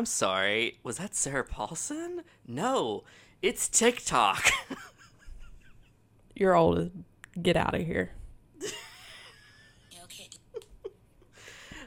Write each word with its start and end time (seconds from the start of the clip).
I'm 0.00 0.06
sorry. 0.06 0.78
Was 0.82 0.96
that 0.96 1.14
Sarah 1.14 1.44
Paulson? 1.44 2.22
No, 2.48 3.04
it's 3.42 3.68
TikTok. 3.68 4.50
You're 6.34 6.54
old. 6.54 6.90
Get 7.42 7.54
out 7.54 7.74
of 7.74 7.82
here. 7.82 8.12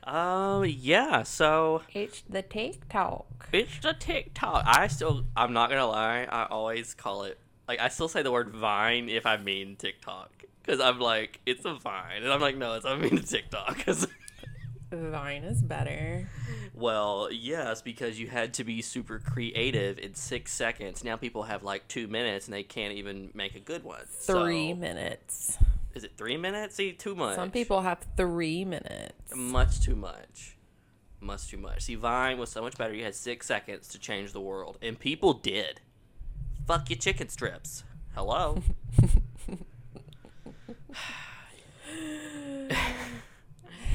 um, 0.04 0.64
yeah. 0.68 1.24
So 1.24 1.82
It's 1.92 2.22
the 2.30 2.44
TikTok. 2.44 3.50
it's 3.52 3.80
the 3.80 3.94
TikTok. 4.00 4.64
I 4.68 4.86
still, 4.90 5.26
I'm 5.36 5.54
not 5.54 5.72
gonna 5.72 5.88
lie. 5.88 6.28
I 6.30 6.46
always 6.52 6.94
call 6.94 7.24
it 7.24 7.40
like 7.68 7.80
I 7.80 7.88
still 7.88 8.08
say 8.08 8.22
the 8.22 8.32
word 8.32 8.50
Vine 8.50 9.10
if 9.10 9.26
I 9.26 9.38
mean 9.38 9.76
TikTok 9.76 10.30
because 10.62 10.80
I'm 10.80 11.00
like 11.00 11.40
it's 11.48 11.66
a 11.66 11.74
Vine, 11.74 12.22
and 12.22 12.32
I'm 12.32 12.42
like 12.42 12.58
no, 12.58 12.76
it's 12.76 12.86
I 12.86 12.96
mean 12.96 13.18
TikTok 13.24 13.84
'cause- 13.84 14.06
Vine 14.98 15.44
is 15.44 15.62
better. 15.62 16.30
Well, 16.74 17.30
yes, 17.32 17.82
because 17.82 18.20
you 18.20 18.28
had 18.28 18.54
to 18.56 18.64
be 18.64 18.82
super 18.82 19.20
creative 19.20 19.98
in 20.00 20.16
six 20.16 20.54
seconds. 20.54 21.04
Now 21.04 21.16
people 21.18 21.44
have 21.44 21.64
like 21.64 21.88
two 21.88 22.08
minutes 22.08 22.48
and 22.48 22.54
they 22.54 22.64
can't 22.64 22.94
even 22.94 23.30
make 23.34 23.56
a 23.56 23.60
good 23.60 23.84
one. 23.84 24.02
Three 24.08 24.72
So- 24.72 24.76
minutes. 24.76 25.58
Is 25.94 26.04
it 26.04 26.14
three 26.18 26.38
minutes? 26.38 26.76
See, 26.76 26.92
too 26.94 27.14
much. 27.14 27.36
Some 27.36 27.52
people 27.52 27.82
have 27.82 28.00
three 28.18 28.66
minutes. 28.66 29.36
Much 29.36 29.80
too 29.80 29.96
much. 29.96 30.58
Much 31.20 31.48
too 31.48 31.58
much. 31.58 31.84
See, 31.84 31.94
Vine 31.96 32.40
was 32.40 32.50
so 32.50 32.64
much 32.64 32.76
better. 32.78 32.94
You 32.96 33.04
had 33.04 33.14
six 33.14 33.46
seconds 33.46 33.88
to 33.90 34.00
change 34.00 34.34
the 34.34 34.42
world, 34.42 34.80
and 34.82 34.98
people 35.00 35.34
did. 35.34 35.82
Fuck 36.66 36.90
your 36.90 36.98
chicken 36.98 37.30
strips. 37.30 37.84
Hello. 38.16 38.62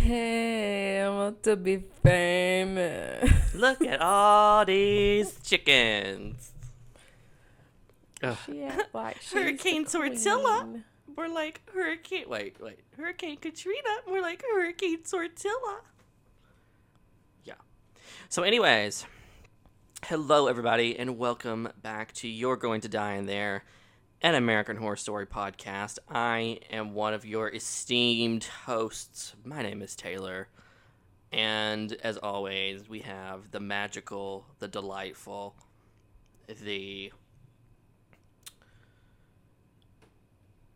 Hey, 0.09 1.03
I 1.03 1.11
want 1.11 1.43
to 1.43 1.55
be 1.55 1.85
famous. 2.03 3.31
Look 3.55 3.83
at 3.83 4.01
all 4.01 4.65
these 4.65 5.39
chickens. 5.43 6.51
Ugh. 8.23 8.35
She 8.47 8.63
act 8.63 8.85
like 8.95 9.23
Hurricane 9.25 9.85
Tortilla. 9.85 10.67
More 11.15 11.29
like 11.29 11.61
Hurricane. 11.75 12.25
Wait, 12.27 12.57
wait. 12.59 12.81
Hurricane 12.97 13.37
Katrina. 13.37 13.97
More 14.07 14.23
like 14.23 14.43
Hurricane 14.51 15.03
Tortilla. 15.03 15.83
Yeah. 17.45 17.61
So, 18.31 18.45
anyways, 18.45 19.05
hello 20.05 20.47
everybody, 20.47 20.99
and 20.99 21.19
welcome 21.19 21.69
back 21.83 22.15
to 22.15 22.29
You're 22.29 22.57
Going 22.57 22.81
to 22.81 22.89
Die 22.89 23.13
in 23.13 23.27
There, 23.27 23.63
an 24.21 24.35
American 24.35 24.77
Horror 24.77 24.97
Story 24.97 25.27
podcast. 25.27 25.99
I 26.09 26.61
am 26.71 26.95
one 26.95 27.15
of 27.15 27.25
your 27.25 27.49
esteemed 27.53 28.45
hosts. 28.45 29.35
My 29.45 29.63
name 29.63 29.81
is 29.81 29.95
Taylor, 29.95 30.49
and 31.31 31.93
as 32.03 32.17
always, 32.17 32.89
we 32.89 33.01
have 33.01 33.51
the 33.53 33.61
magical, 33.61 34.47
the 34.59 34.67
delightful, 34.67 35.55
the 36.63 37.13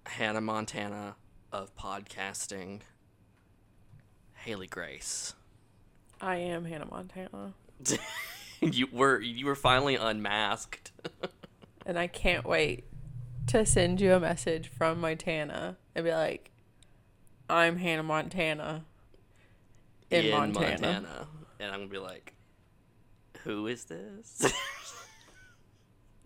Hannah 0.06 0.40
Montana 0.40 1.16
of 1.50 1.74
podcasting, 1.76 2.80
Haley 4.34 4.68
Grace. 4.68 5.34
I 6.20 6.36
am 6.36 6.64
Hannah 6.64 6.88
Montana. 6.88 7.54
you 8.60 8.86
were 8.92 9.20
you 9.20 9.46
were 9.46 9.56
finally 9.56 9.96
unmasked. 9.96 10.92
And 11.84 11.98
I 11.98 12.06
can't 12.06 12.44
wait 12.44 12.84
to 13.48 13.66
send 13.66 14.00
you 14.00 14.14
a 14.14 14.20
message 14.20 14.68
from 14.68 15.00
Montana 15.00 15.76
and 15.94 16.04
be 16.04 16.12
like, 16.12 16.50
I'm 17.48 17.76
Hannah 17.76 18.02
Montana 18.02 18.84
in, 20.10 20.30
Montana. 20.30 21.26
And 21.60 21.70
I'm 21.70 21.80
gonna 21.80 21.90
be 21.90 21.98
like, 21.98 22.34
who 23.44 23.66
is 23.66 23.84
this? 23.84 24.52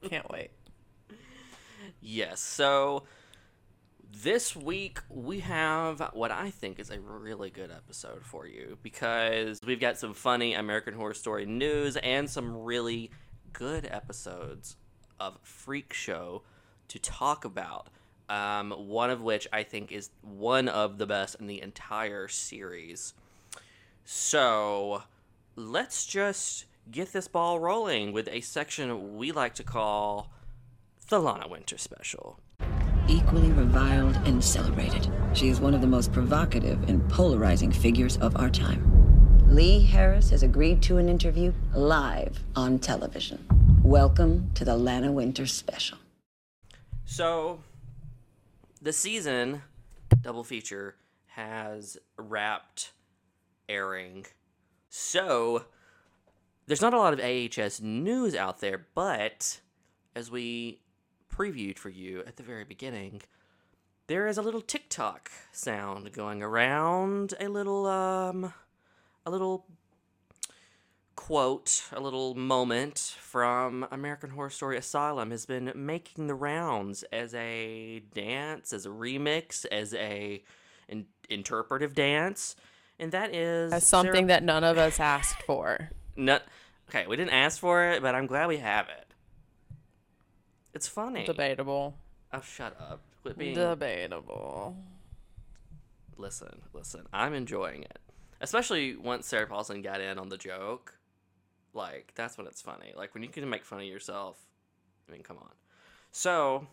Can't 0.08 0.30
wait. 0.30 0.50
yes, 2.00 2.40
so 2.40 3.04
this 4.22 4.54
week 4.54 5.00
we 5.08 5.40
have 5.40 6.10
what 6.12 6.30
I 6.30 6.50
think 6.50 6.78
is 6.78 6.90
a 6.90 7.00
really 7.00 7.50
good 7.50 7.70
episode 7.70 8.24
for 8.24 8.46
you 8.46 8.78
because 8.82 9.60
we've 9.66 9.80
got 9.80 9.98
some 9.98 10.14
funny 10.14 10.54
American 10.54 10.94
Horror 10.94 11.14
Story 11.14 11.44
news 11.44 11.96
and 11.96 12.28
some 12.30 12.56
really 12.56 13.10
good 13.52 13.86
episodes 13.90 14.76
of 15.18 15.38
Freak 15.42 15.92
Show 15.92 16.42
to 16.88 16.98
talk 16.98 17.44
about. 17.44 17.88
Um, 18.28 18.72
one 18.72 19.10
of 19.10 19.20
which 19.22 19.46
I 19.52 19.62
think 19.62 19.92
is 19.92 20.10
one 20.22 20.68
of 20.68 20.98
the 20.98 21.06
best 21.06 21.36
in 21.36 21.46
the 21.46 21.62
entire 21.62 22.26
series. 22.26 23.14
So 24.04 25.04
let's 25.54 26.06
just 26.06 26.64
get 26.90 27.12
this 27.12 27.28
ball 27.28 27.60
rolling 27.60 28.12
with 28.12 28.28
a 28.28 28.40
section 28.40 29.16
we 29.16 29.30
like 29.30 29.54
to 29.54 29.62
call 29.62 30.32
the 31.08 31.20
Lana 31.20 31.46
Winters 31.48 31.82
Special. 31.82 32.40
equally 33.08 33.52
reviled 33.52 34.16
and 34.24 34.42
celebrated. 34.42 35.08
She 35.32 35.48
is 35.48 35.60
one 35.60 35.74
of 35.74 35.80
the 35.80 35.86
most 35.86 36.12
provocative 36.12 36.88
and 36.88 37.08
polarizing 37.08 37.70
figures 37.70 38.16
of 38.16 38.36
our 38.36 38.50
time. 38.50 38.82
Lee 39.48 39.80
Harris 39.84 40.30
has 40.30 40.42
agreed 40.42 40.82
to 40.82 40.98
an 40.98 41.08
interview 41.08 41.52
live 41.74 42.42
on 42.56 42.80
television. 42.80 43.46
Welcome 43.84 44.50
to 44.54 44.64
the 44.64 44.76
Lana 44.76 45.12
Winters 45.12 45.52
Special. 45.52 45.98
So, 47.08 47.60
the 48.82 48.92
season 48.92 49.62
double 50.22 50.42
feature 50.42 50.96
has 51.28 51.96
wrapped 52.18 52.92
airing. 53.68 54.26
So, 54.90 55.66
there's 56.66 56.82
not 56.82 56.94
a 56.94 56.98
lot 56.98 57.14
of 57.14 57.20
AHS 57.20 57.80
news 57.80 58.34
out 58.34 58.60
there, 58.60 58.86
but 58.94 59.60
as 60.16 60.32
we 60.32 60.80
previewed 61.32 61.78
for 61.78 61.90
you 61.90 62.24
at 62.26 62.36
the 62.36 62.42
very 62.42 62.64
beginning, 62.64 63.22
there 64.08 64.26
is 64.26 64.36
a 64.36 64.42
little 64.42 64.60
TikTok 64.60 65.30
sound 65.52 66.12
going 66.12 66.42
around, 66.42 67.34
a 67.38 67.48
little 67.48 67.86
um 67.86 68.52
a 69.24 69.30
little 69.30 69.64
quote, 71.26 71.82
a 71.90 71.98
little 71.98 72.36
moment 72.36 73.16
from 73.18 73.84
American 73.90 74.30
Horror 74.30 74.48
Story 74.48 74.76
Asylum 74.76 75.32
has 75.32 75.44
been 75.44 75.72
making 75.74 76.28
the 76.28 76.36
rounds 76.36 77.02
as 77.12 77.34
a 77.34 78.00
dance, 78.14 78.72
as 78.72 78.86
a 78.86 78.90
remix, 78.90 79.66
as 79.66 79.92
a 79.94 80.44
in- 80.88 81.06
interpretive 81.28 81.96
dance, 81.96 82.54
and 83.00 83.10
that 83.10 83.34
is 83.34 83.72
That's 83.72 83.88
something 83.88 84.28
that 84.28 84.44
none 84.44 84.62
of 84.62 84.78
us 84.78 85.00
asked 85.00 85.42
for. 85.42 85.90
No, 86.14 86.38
okay, 86.88 87.08
we 87.08 87.16
didn't 87.16 87.32
ask 87.32 87.58
for 87.58 87.90
it, 87.90 88.02
but 88.02 88.14
I'm 88.14 88.28
glad 88.28 88.46
we 88.46 88.58
have 88.58 88.88
it. 88.88 89.06
It's 90.74 90.86
funny. 90.86 91.24
Debatable. 91.24 91.96
Oh, 92.32 92.40
shut 92.40 92.80
up. 92.80 93.00
Quit 93.22 93.36
being. 93.36 93.54
Debatable. 93.56 94.76
listen, 96.16 96.62
listen. 96.72 97.02
I'm 97.12 97.34
enjoying 97.34 97.82
it, 97.82 97.98
especially 98.40 98.94
once 98.94 99.26
Sarah 99.26 99.48
Paulson 99.48 99.82
got 99.82 100.00
in 100.00 100.20
on 100.20 100.28
the 100.28 100.38
joke. 100.38 100.95
Like 101.76 102.12
that's 102.14 102.38
when 102.38 102.46
it's 102.46 102.62
funny. 102.62 102.92
Like 102.96 103.14
when 103.14 103.22
you 103.22 103.28
can 103.28 103.48
make 103.48 103.64
fun 103.64 103.80
of 103.80 103.84
yourself. 103.84 104.38
I 105.08 105.12
mean, 105.12 105.22
come 105.22 105.36
on. 105.36 105.52
So, 106.10 106.66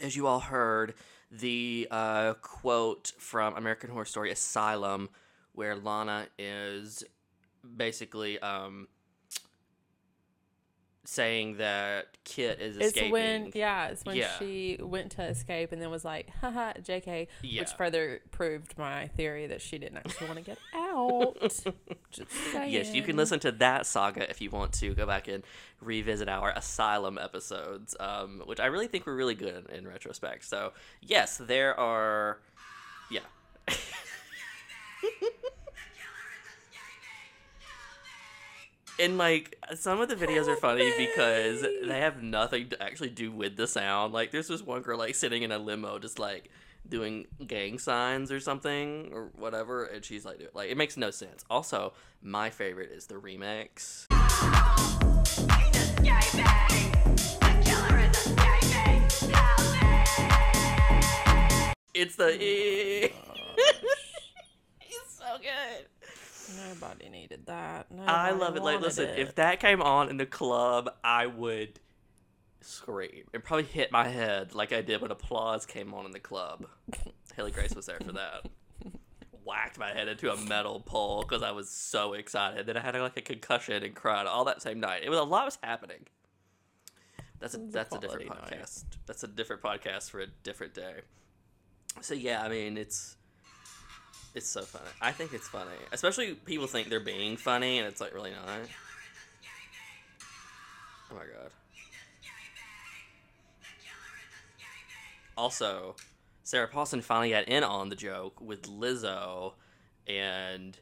as 0.00 0.16
you 0.16 0.26
all 0.26 0.40
heard, 0.40 0.94
the 1.30 1.88
uh, 1.90 2.34
quote 2.34 3.12
from 3.18 3.56
American 3.56 3.90
Horror 3.90 4.04
Story 4.04 4.30
Asylum, 4.30 5.10
where 5.52 5.76
Lana 5.76 6.28
is 6.38 7.04
basically 7.76 8.38
um, 8.38 8.88
saying 11.04 11.56
that 11.56 12.06
Kit 12.24 12.60
is 12.60 12.76
escaping. 12.76 13.02
It's 13.04 13.12
when, 13.12 13.50
yeah, 13.54 13.88
it's 13.88 14.04
when 14.04 14.14
Yeah. 14.16 14.38
she 14.38 14.78
went 14.80 15.10
to 15.12 15.22
escape 15.24 15.72
and 15.72 15.82
then 15.82 15.90
was 15.90 16.04
like, 16.04 16.30
haha, 16.40 16.74
JK, 16.74 17.26
Yeah. 17.42 17.62
which 17.62 17.70
further 17.72 18.20
proved 18.30 18.78
my 18.78 19.08
theory 19.08 19.48
that 19.48 19.60
she 19.60 19.78
didn't 19.78 19.96
actually 19.98 20.28
want 20.28 20.38
to 20.38 20.44
get 20.44 20.58
out. 20.74 21.36
Just 22.12 22.30
saying. 22.52 22.72
Yes, 22.72 22.94
you 22.94 23.02
can 23.02 23.16
listen 23.16 23.40
to 23.40 23.50
that 23.52 23.84
saga 23.86 24.30
if 24.30 24.40
you 24.40 24.50
want 24.50 24.72
to 24.74 24.94
go 24.94 25.04
back 25.04 25.26
and 25.26 25.42
revisit 25.80 26.28
our 26.28 26.50
Asylum 26.50 27.18
episodes, 27.18 27.96
um, 27.98 28.40
which 28.46 28.60
I 28.60 28.66
really 28.66 28.86
think 28.86 29.04
were 29.04 29.16
really 29.16 29.34
good 29.34 29.66
in, 29.70 29.78
in 29.78 29.88
retrospect. 29.88 30.44
So, 30.44 30.72
yes, 31.00 31.36
there 31.38 31.78
are. 31.78 32.38
Yeah. 33.10 33.20
and, 38.98 39.18
like, 39.18 39.58
some 39.74 40.00
of 40.00 40.08
the 40.08 40.16
videos 40.16 40.48
are 40.48 40.56
funny 40.56 40.92
because 40.96 41.62
they 41.62 42.00
have 42.00 42.22
nothing 42.22 42.68
to 42.70 42.82
actually 42.82 43.10
do 43.10 43.30
with 43.32 43.56
the 43.56 43.66
sound. 43.66 44.12
Like, 44.12 44.30
there's 44.30 44.48
this 44.48 44.62
one 44.62 44.82
girl, 44.82 44.98
like, 44.98 45.14
sitting 45.14 45.42
in 45.42 45.52
a 45.52 45.58
limo 45.58 45.98
just, 45.98 46.18
like, 46.18 46.50
doing 46.88 47.26
gang 47.46 47.78
signs 47.78 48.32
or 48.32 48.40
something 48.40 49.10
or 49.12 49.30
whatever 49.36 49.84
and 49.84 50.04
she's 50.04 50.24
like 50.24 50.50
like 50.54 50.68
it 50.70 50.76
makes 50.76 50.96
no 50.96 51.10
sense. 51.10 51.44
Also 51.48 51.92
my 52.22 52.50
favorite 52.50 52.90
is 52.90 53.06
the 53.06 53.14
remix. 53.14 54.06
It's 61.94 62.16
the 62.16 62.34
it's 64.80 65.18
so 65.18 65.38
good 65.38 65.86
Nobody 66.68 67.08
needed 67.08 67.46
that. 67.46 67.86
I 68.06 68.32
love 68.32 68.56
it. 68.56 68.62
Like, 68.62 68.80
listen, 68.80 69.08
it. 69.08 69.18
if 69.18 69.34
that 69.36 69.60
came 69.60 69.82
on 69.82 70.08
in 70.08 70.16
the 70.16 70.26
club, 70.26 70.90
I 71.02 71.26
would 71.26 71.80
scream 72.64 73.24
and 73.34 73.42
probably 73.42 73.64
hit 73.64 73.90
my 73.90 74.06
head 74.06 74.54
like 74.54 74.72
I 74.72 74.82
did 74.82 75.00
when 75.00 75.10
applause 75.10 75.66
came 75.66 75.92
on 75.94 76.06
in 76.06 76.12
the 76.12 76.20
club. 76.20 76.66
Haley 77.36 77.50
Grace 77.50 77.74
was 77.74 77.86
there 77.86 77.98
for 78.04 78.12
that. 78.12 78.46
Whacked 79.44 79.78
my 79.78 79.92
head 79.92 80.08
into 80.08 80.32
a 80.32 80.36
metal 80.36 80.80
pole 80.80 81.22
because 81.22 81.42
I 81.42 81.50
was 81.50 81.68
so 81.68 82.12
excited. 82.12 82.66
Then 82.66 82.76
I 82.76 82.80
had 82.80 82.94
like 82.96 83.16
a 83.16 83.22
concussion 83.22 83.82
and 83.82 83.94
cried 83.94 84.26
all 84.26 84.44
that 84.44 84.62
same 84.62 84.78
night. 84.80 85.02
It 85.04 85.10
was 85.10 85.18
a 85.18 85.24
lot 85.24 85.44
was 85.46 85.58
happening. 85.62 86.06
That's 87.40 87.54
a 87.54 87.58
that's 87.58 87.94
a 87.94 87.98
different 87.98 88.28
quality 88.28 88.54
night. 88.54 88.62
podcast. 88.62 88.84
That's 89.06 89.24
a 89.24 89.28
different 89.28 89.62
podcast 89.62 90.10
for 90.10 90.20
a 90.20 90.28
different 90.44 90.74
day. 90.74 91.00
So 92.00 92.14
yeah, 92.14 92.42
I 92.42 92.48
mean 92.48 92.78
it's 92.78 93.16
it's 94.34 94.48
so 94.48 94.62
funny. 94.62 94.90
I 95.00 95.12
think 95.12 95.32
it's 95.32 95.48
funny, 95.48 95.70
especially 95.92 96.34
people 96.34 96.66
think 96.66 96.88
they're 96.88 97.00
being 97.00 97.36
funny, 97.36 97.78
and 97.78 97.86
it's 97.86 98.00
like 98.00 98.14
really 98.14 98.30
not. 98.30 98.68
Oh 101.10 101.14
my 101.14 101.20
god. 101.20 101.50
Also, 105.36 105.96
Sarah 106.42 106.68
Paulson 106.68 107.00
finally 107.00 107.30
got 107.30 107.48
in 107.48 107.64
on 107.64 107.88
the 107.88 107.96
joke 107.96 108.40
with 108.40 108.62
Lizzo, 108.62 109.54
and 110.06 110.78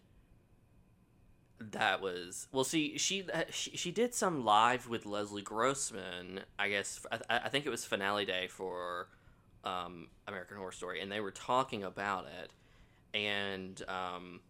that 1.60 2.00
was 2.00 2.48
well. 2.52 2.64
See, 2.64 2.98
she 2.98 3.24
she, 3.50 3.76
she 3.76 3.90
did 3.90 4.14
some 4.14 4.44
live 4.44 4.88
with 4.88 5.06
Leslie 5.06 5.42
Grossman. 5.42 6.40
I 6.58 6.68
guess 6.68 7.04
I, 7.10 7.40
I 7.44 7.48
think 7.48 7.66
it 7.66 7.70
was 7.70 7.84
finale 7.84 8.24
day 8.24 8.48
for 8.48 9.08
um, 9.64 10.08
American 10.26 10.56
Horror 10.56 10.72
Story, 10.72 11.00
and 11.00 11.12
they 11.12 11.20
were 11.20 11.30
talking 11.30 11.84
about 11.84 12.26
it, 12.42 12.50
and 13.14 13.82
um, 13.88 14.40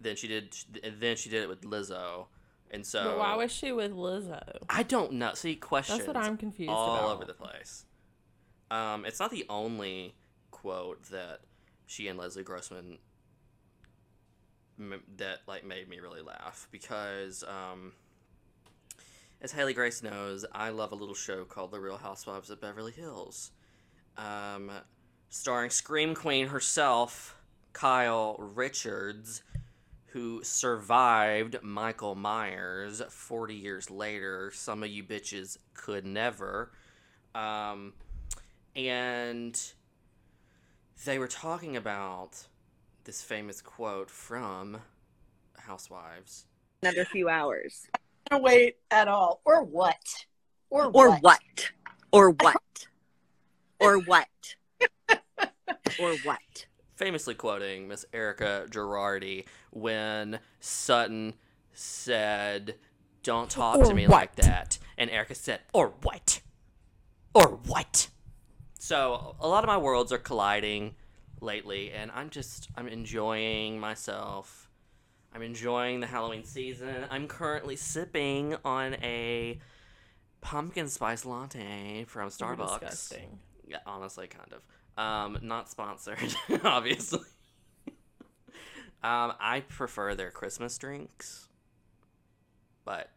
then 0.00 0.16
she 0.16 0.28
did 0.28 0.54
then 1.00 1.16
she 1.16 1.30
did 1.30 1.42
it 1.42 1.48
with 1.48 1.62
Lizzo, 1.62 2.26
and 2.70 2.84
so 2.84 3.04
But 3.04 3.18
why 3.18 3.34
was 3.36 3.52
she 3.52 3.72
with 3.72 3.92
Lizzo? 3.92 4.42
I 4.68 4.82
don't 4.82 5.12
know. 5.14 5.34
See, 5.34 5.56
questions. 5.56 5.98
That's 5.98 6.08
what 6.08 6.16
I'm 6.16 6.36
confused 6.36 6.70
all 6.70 6.96
about. 6.96 7.10
over 7.10 7.24
the 7.24 7.34
place. 7.34 7.84
Um, 8.70 9.04
it's 9.06 9.18
not 9.20 9.30
the 9.30 9.46
only 9.48 10.14
quote 10.50 11.02
that 11.10 11.40
she 11.86 12.08
and 12.08 12.18
Leslie 12.18 12.42
Grossman 12.42 12.98
m- 14.78 15.02
that 15.16 15.38
like 15.46 15.64
made 15.64 15.88
me 15.88 16.00
really 16.00 16.20
laugh 16.20 16.68
because, 16.70 17.42
um, 17.44 17.92
as 19.40 19.52
Haley 19.52 19.72
Grace 19.72 20.02
knows, 20.02 20.44
I 20.52 20.70
love 20.70 20.92
a 20.92 20.96
little 20.96 21.14
show 21.14 21.44
called 21.44 21.70
The 21.70 21.80
Real 21.80 21.96
Housewives 21.96 22.50
of 22.50 22.60
Beverly 22.60 22.92
Hills, 22.92 23.52
um, 24.16 24.70
starring 25.30 25.70
Scream 25.70 26.14
Queen 26.14 26.48
herself, 26.48 27.37
Kyle 27.78 28.34
Richards 28.40 29.44
who 30.06 30.42
survived 30.42 31.62
Michael 31.62 32.16
Myers 32.16 33.00
40 33.08 33.54
years 33.54 33.88
later. 33.88 34.50
Some 34.52 34.82
of 34.82 34.88
you 34.88 35.04
bitches 35.04 35.58
could 35.74 36.04
never. 36.04 36.72
Um, 37.36 37.92
and 38.74 39.60
they 41.04 41.20
were 41.20 41.28
talking 41.28 41.76
about 41.76 42.48
this 43.04 43.22
famous 43.22 43.60
quote 43.60 44.10
from 44.10 44.78
Housewives. 45.56 46.46
another 46.82 47.04
few 47.04 47.28
hours. 47.28 47.86
gonna 48.28 48.42
wait 48.42 48.78
at 48.90 49.06
all, 49.06 49.40
or 49.44 49.62
what? 49.62 50.26
Or, 50.70 50.86
Or 50.86 51.10
what? 51.10 51.22
what? 51.22 51.70
Or 52.10 52.30
what? 52.30 52.86
Or 53.78 53.98
what? 54.00 54.26
Or 56.00 56.14
what? 56.24 56.66
Famously 56.98 57.34
quoting 57.36 57.86
Miss 57.86 58.04
Erika 58.12 58.66
Girardi 58.68 59.44
when 59.70 60.40
Sutton 60.58 61.34
said, 61.72 62.74
Don't 63.22 63.48
talk 63.48 63.84
to 63.84 63.94
me 63.94 64.08
what? 64.08 64.16
like 64.16 64.34
that. 64.36 64.78
And 64.96 65.08
Erika 65.08 65.36
said, 65.36 65.60
Or 65.72 65.92
what? 66.02 66.40
Or 67.34 67.60
what? 67.66 68.08
So 68.80 69.36
a 69.38 69.46
lot 69.46 69.62
of 69.62 69.68
my 69.68 69.76
worlds 69.76 70.10
are 70.10 70.18
colliding 70.18 70.96
lately, 71.40 71.92
and 71.92 72.10
I'm 72.12 72.30
just, 72.30 72.68
I'm 72.76 72.88
enjoying 72.88 73.78
myself. 73.78 74.68
I'm 75.32 75.42
enjoying 75.42 76.00
the 76.00 76.08
Halloween 76.08 76.42
season. 76.42 77.04
I'm 77.12 77.28
currently 77.28 77.76
sipping 77.76 78.56
on 78.64 78.94
a 78.94 79.60
pumpkin 80.40 80.88
spice 80.88 81.24
latte 81.24 82.06
from 82.08 82.22
You're 82.22 82.56
Starbucks. 82.56 82.80
Disgusting. 82.80 83.38
Yeah, 83.68 83.78
honestly, 83.86 84.26
kind 84.26 84.52
of. 84.52 84.62
Um, 84.98 85.38
not 85.42 85.70
sponsored, 85.70 86.34
obviously. 86.64 87.20
um, 89.02 89.32
I 89.40 89.62
prefer 89.68 90.14
their 90.16 90.30
Christmas 90.32 90.76
drinks, 90.76 91.48
but 92.84 93.08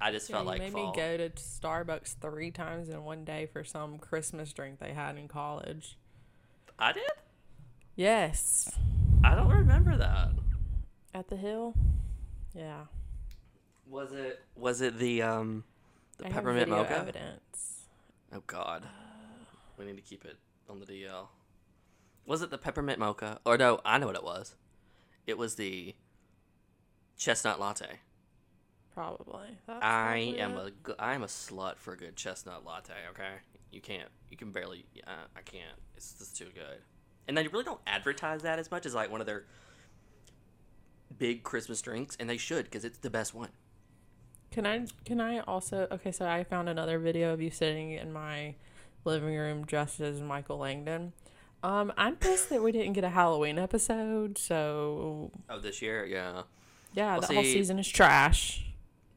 I 0.00 0.12
just 0.12 0.28
Yeah, 0.28 0.36
felt 0.36 0.46
like 0.46 0.58
made 0.58 0.72
fall. 0.72 0.90
me 0.90 0.96
go 0.96 1.16
to 1.16 1.30
Starbucks 1.30 2.16
three 2.20 2.50
times 2.50 2.88
in 2.90 3.02
one 3.04 3.24
day 3.24 3.46
for 3.46 3.64
some 3.64 3.98
Christmas 3.98 4.52
drink 4.52 4.78
they 4.78 4.92
had 4.92 5.16
in 5.16 5.26
college. 5.26 5.96
I 6.78 6.92
did. 6.92 7.02
Yes, 7.96 8.70
I 9.24 9.34
don't 9.34 9.50
remember 9.50 9.96
that. 9.96 10.30
at 11.14 11.28
the 11.28 11.36
Hill. 11.36 11.74
Yeah, 12.54 12.84
Was 13.86 14.12
it? 14.12 14.40
Was 14.54 14.82
it 14.82 14.98
the 14.98 15.22
um, 15.22 15.64
the 16.18 16.26
I 16.26 16.28
peppermint 16.30 16.68
mocha? 16.68 16.94
evidence. 16.98 17.86
Oh 18.34 18.42
God, 18.46 18.82
we 19.78 19.86
need 19.86 19.96
to 19.96 20.02
keep 20.02 20.24
it 20.26 20.36
on 20.68 20.80
the 20.80 20.86
DL. 20.86 21.28
Was 22.26 22.42
it 22.42 22.50
the 22.50 22.58
peppermint 22.58 22.98
mocha? 22.98 23.40
Or 23.44 23.58
no, 23.58 23.80
I 23.84 23.98
know 23.98 24.06
what 24.06 24.16
it 24.16 24.24
was. 24.24 24.54
It 25.26 25.38
was 25.38 25.56
the 25.56 25.94
chestnut 27.16 27.60
latte. 27.60 28.00
Probably. 28.94 29.58
That's 29.66 29.78
I 29.82 30.32
probably 30.34 30.40
am 30.40 30.56
it. 30.56 30.74
a 30.88 31.02
I 31.02 31.14
am 31.14 31.22
a 31.22 31.26
slut 31.26 31.78
for 31.78 31.94
a 31.94 31.96
good 31.96 32.16
chestnut 32.16 32.64
latte. 32.64 32.92
Okay, 33.10 33.34
you 33.70 33.80
can't 33.80 34.08
you 34.30 34.36
can 34.36 34.50
barely 34.50 34.84
uh, 35.06 35.26
I 35.36 35.40
can't. 35.40 35.78
It's 35.96 36.12
just 36.12 36.36
too 36.36 36.48
good. 36.54 36.80
And 37.26 37.36
they 37.36 37.46
really 37.48 37.64
don't 37.64 37.80
advertise 37.86 38.42
that 38.42 38.58
as 38.58 38.70
much 38.70 38.84
as 38.84 38.94
like 38.94 39.10
one 39.10 39.20
of 39.20 39.26
their 39.26 39.44
big 41.16 41.42
Christmas 41.42 41.80
drinks, 41.80 42.16
and 42.18 42.28
they 42.28 42.36
should 42.36 42.64
because 42.64 42.84
it's 42.84 42.98
the 42.98 43.10
best 43.10 43.34
one. 43.34 43.50
Can 44.50 44.66
I 44.66 44.86
can 45.04 45.20
I 45.20 45.40
also 45.40 45.88
okay, 45.90 46.12
so 46.12 46.26
I 46.26 46.44
found 46.44 46.68
another 46.68 46.98
video 46.98 47.32
of 47.32 47.40
you 47.40 47.50
sitting 47.50 47.92
in 47.92 48.12
my 48.12 48.56
living 49.04 49.36
room 49.36 49.64
dressed 49.64 50.00
as 50.00 50.20
Michael 50.20 50.58
Langdon. 50.58 51.12
Um, 51.62 51.92
I'm 51.96 52.16
pissed 52.16 52.50
that 52.50 52.62
we 52.62 52.72
didn't 52.72 52.94
get 52.94 53.04
a 53.04 53.08
Halloween 53.10 53.58
episode, 53.58 54.36
so 54.36 55.30
Oh, 55.48 55.60
this 55.60 55.80
year, 55.80 56.04
yeah, 56.04 56.42
yeah, 56.92 57.12
Well, 57.18 57.28
the 57.28 57.34
whole 57.34 57.44
season 57.44 57.78
is 57.78 57.88
trash 57.88 58.66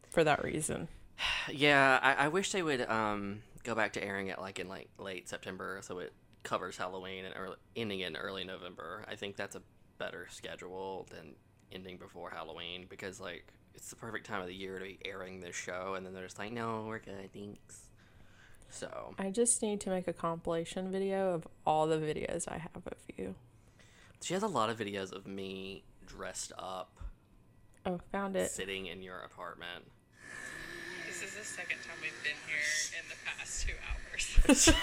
for 0.10 0.24
that 0.24 0.44
reason. 0.44 0.88
yeah. 1.52 2.00
I, 2.02 2.26
I 2.26 2.28
wish 2.28 2.52
they 2.52 2.62
would 2.62 2.88
um 2.90 3.42
go 3.64 3.74
back 3.74 3.94
to 3.94 4.04
airing 4.04 4.28
it 4.28 4.40
like 4.40 4.60
in 4.60 4.68
like 4.68 4.90
late 5.00 5.28
September, 5.28 5.80
so 5.82 6.00
it 6.00 6.14
covers 6.44 6.78
Halloween 6.78 7.26
and 7.26 7.34
early 7.36 7.56
ending 7.76 8.02
in 8.02 8.16
early 8.16 8.44
November. 8.44 9.04
I 9.10 9.16
think 9.16 9.36
that's 9.36 9.56
a 9.56 9.62
better 9.98 10.28
schedule 10.30 11.08
than 11.10 11.34
ending 11.72 11.98
before 11.98 12.30
Halloween 12.30 12.86
because 12.88 13.20
like 13.20 13.52
it's 13.74 13.90
the 13.90 13.96
perfect 13.96 14.26
time 14.26 14.42
of 14.42 14.48
the 14.48 14.54
year 14.54 14.78
to 14.80 14.86
be 14.86 15.00
airing 15.04 15.40
this 15.42 15.56
show, 15.56 15.96
and 15.96 16.06
then 16.06 16.14
they're 16.14 16.24
just 16.24 16.40
like, 16.40 16.52
no, 16.52 16.86
we're 16.88 17.00
good, 17.00 17.34
thanks. 17.34 17.85
So 18.70 19.14
I 19.18 19.30
just 19.30 19.62
need 19.62 19.80
to 19.82 19.90
make 19.90 20.08
a 20.08 20.14
compilation 20.14 20.92
video 20.92 21.34
of 21.34 21.48
all 21.66 21.88
the 21.88 21.98
videos 21.98 22.48
I 22.48 22.58
have 22.58 22.86
of 22.86 22.98
you. 23.18 23.36
she 24.22 24.34
has 24.34 24.44
a 24.44 24.48
lot 24.48 24.70
of 24.70 24.78
videos 24.78 25.12
of 25.14 25.26
me 25.28 25.84
dressed 26.06 26.52
up, 26.60 26.92
Oh, 27.86 28.00
found 28.12 28.36
it. 28.36 28.52
sitting 28.52 28.88
in 28.88 29.02
your 29.02 29.20
apartment. 29.20 29.86
This 31.08 31.24
is 31.24 31.36
the 31.38 31.44
second 31.46 31.78
time 31.78 31.96
we've 32.02 32.24
been 32.24 32.34
here 32.48 33.00
in 33.00 33.08
the 33.10 33.16
past 33.26 33.66
two 33.68 33.74
hours. 33.88 34.74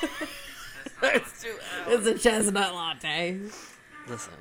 it's 1.14 1.42
too 1.42 1.54
It's 1.88 2.06
a 2.06 2.18
chestnut 2.18 2.74
latte. 2.74 3.38
Listen, 4.08 4.32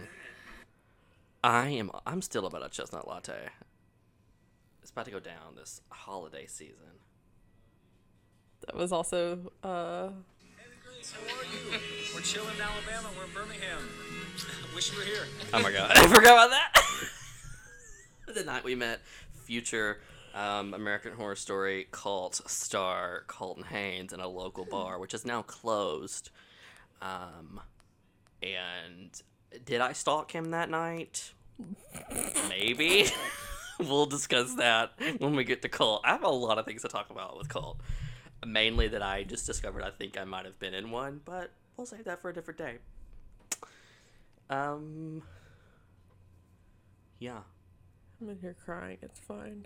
I 1.43 1.69
am. 1.69 1.91
I'm 2.05 2.21
still 2.21 2.45
about 2.45 2.65
a 2.65 2.69
chestnut 2.69 3.07
latte. 3.07 3.49
It's 4.81 4.91
about 4.91 5.05
to 5.05 5.11
go 5.11 5.19
down 5.19 5.55
this 5.55 5.81
holiday 5.89 6.45
season. 6.47 6.99
That 8.65 8.75
was 8.75 8.91
also 8.91 9.51
uh 9.63 9.67
How 9.67 10.09
are 10.09 11.43
you? 11.43 11.79
We're 12.13 12.21
chilling 12.21 12.55
in 12.55 12.61
Alabama. 12.61 13.09
We're 13.17 13.25
in 13.25 13.33
Birmingham. 13.33 13.89
Wish 14.75 14.91
you 14.91 14.99
were 14.99 15.05
here. 15.05 15.25
Oh 15.53 15.61
my 15.61 15.71
god, 15.71 15.91
I 15.95 16.07
forgot 16.07 16.33
about 16.33 16.49
that. 16.51 16.83
the 18.33 18.43
night 18.43 18.63
we 18.63 18.75
met 18.75 19.01
future 19.45 19.99
um, 20.33 20.73
American 20.73 21.13
Horror 21.13 21.35
Story 21.35 21.87
cult 21.91 22.41
star 22.49 23.23
Colton 23.27 23.63
Haynes 23.63 24.13
in 24.13 24.19
a 24.19 24.27
local 24.27 24.65
bar, 24.65 24.99
which 24.99 25.13
is 25.13 25.25
now 25.25 25.41
closed. 25.41 26.29
Um, 27.01 27.59
and 28.41 29.21
did 29.65 29.81
I 29.81 29.93
stalk 29.93 30.31
him 30.31 30.51
that 30.51 30.69
night? 30.69 31.33
Maybe. 32.47 33.07
we'll 33.79 34.05
discuss 34.05 34.55
that 34.55 34.93
when 35.17 35.35
we 35.35 35.43
get 35.43 35.61
to 35.63 35.69
cult. 35.69 36.01
I 36.05 36.11
have 36.11 36.23
a 36.23 36.29
lot 36.29 36.57
of 36.57 36.65
things 36.65 36.83
to 36.83 36.87
talk 36.87 37.09
about 37.09 37.37
with 37.37 37.49
cult. 37.49 37.79
Mainly 38.45 38.87
that 38.89 39.03
I 39.03 39.23
just 39.23 39.45
discovered 39.45 39.83
I 39.83 39.91
think 39.91 40.17
I 40.17 40.23
might 40.23 40.45
have 40.45 40.57
been 40.59 40.73
in 40.73 40.89
one, 40.91 41.21
but 41.25 41.51
we'll 41.77 41.85
save 41.85 42.05
that 42.05 42.21
for 42.21 42.29
a 42.29 42.33
different 42.33 42.57
day. 42.57 42.77
Um. 44.49 45.21
Yeah. 47.19 47.39
I'm 48.19 48.29
in 48.29 48.39
here 48.39 48.55
crying. 48.65 48.97
It's 49.01 49.19
fine. 49.19 49.65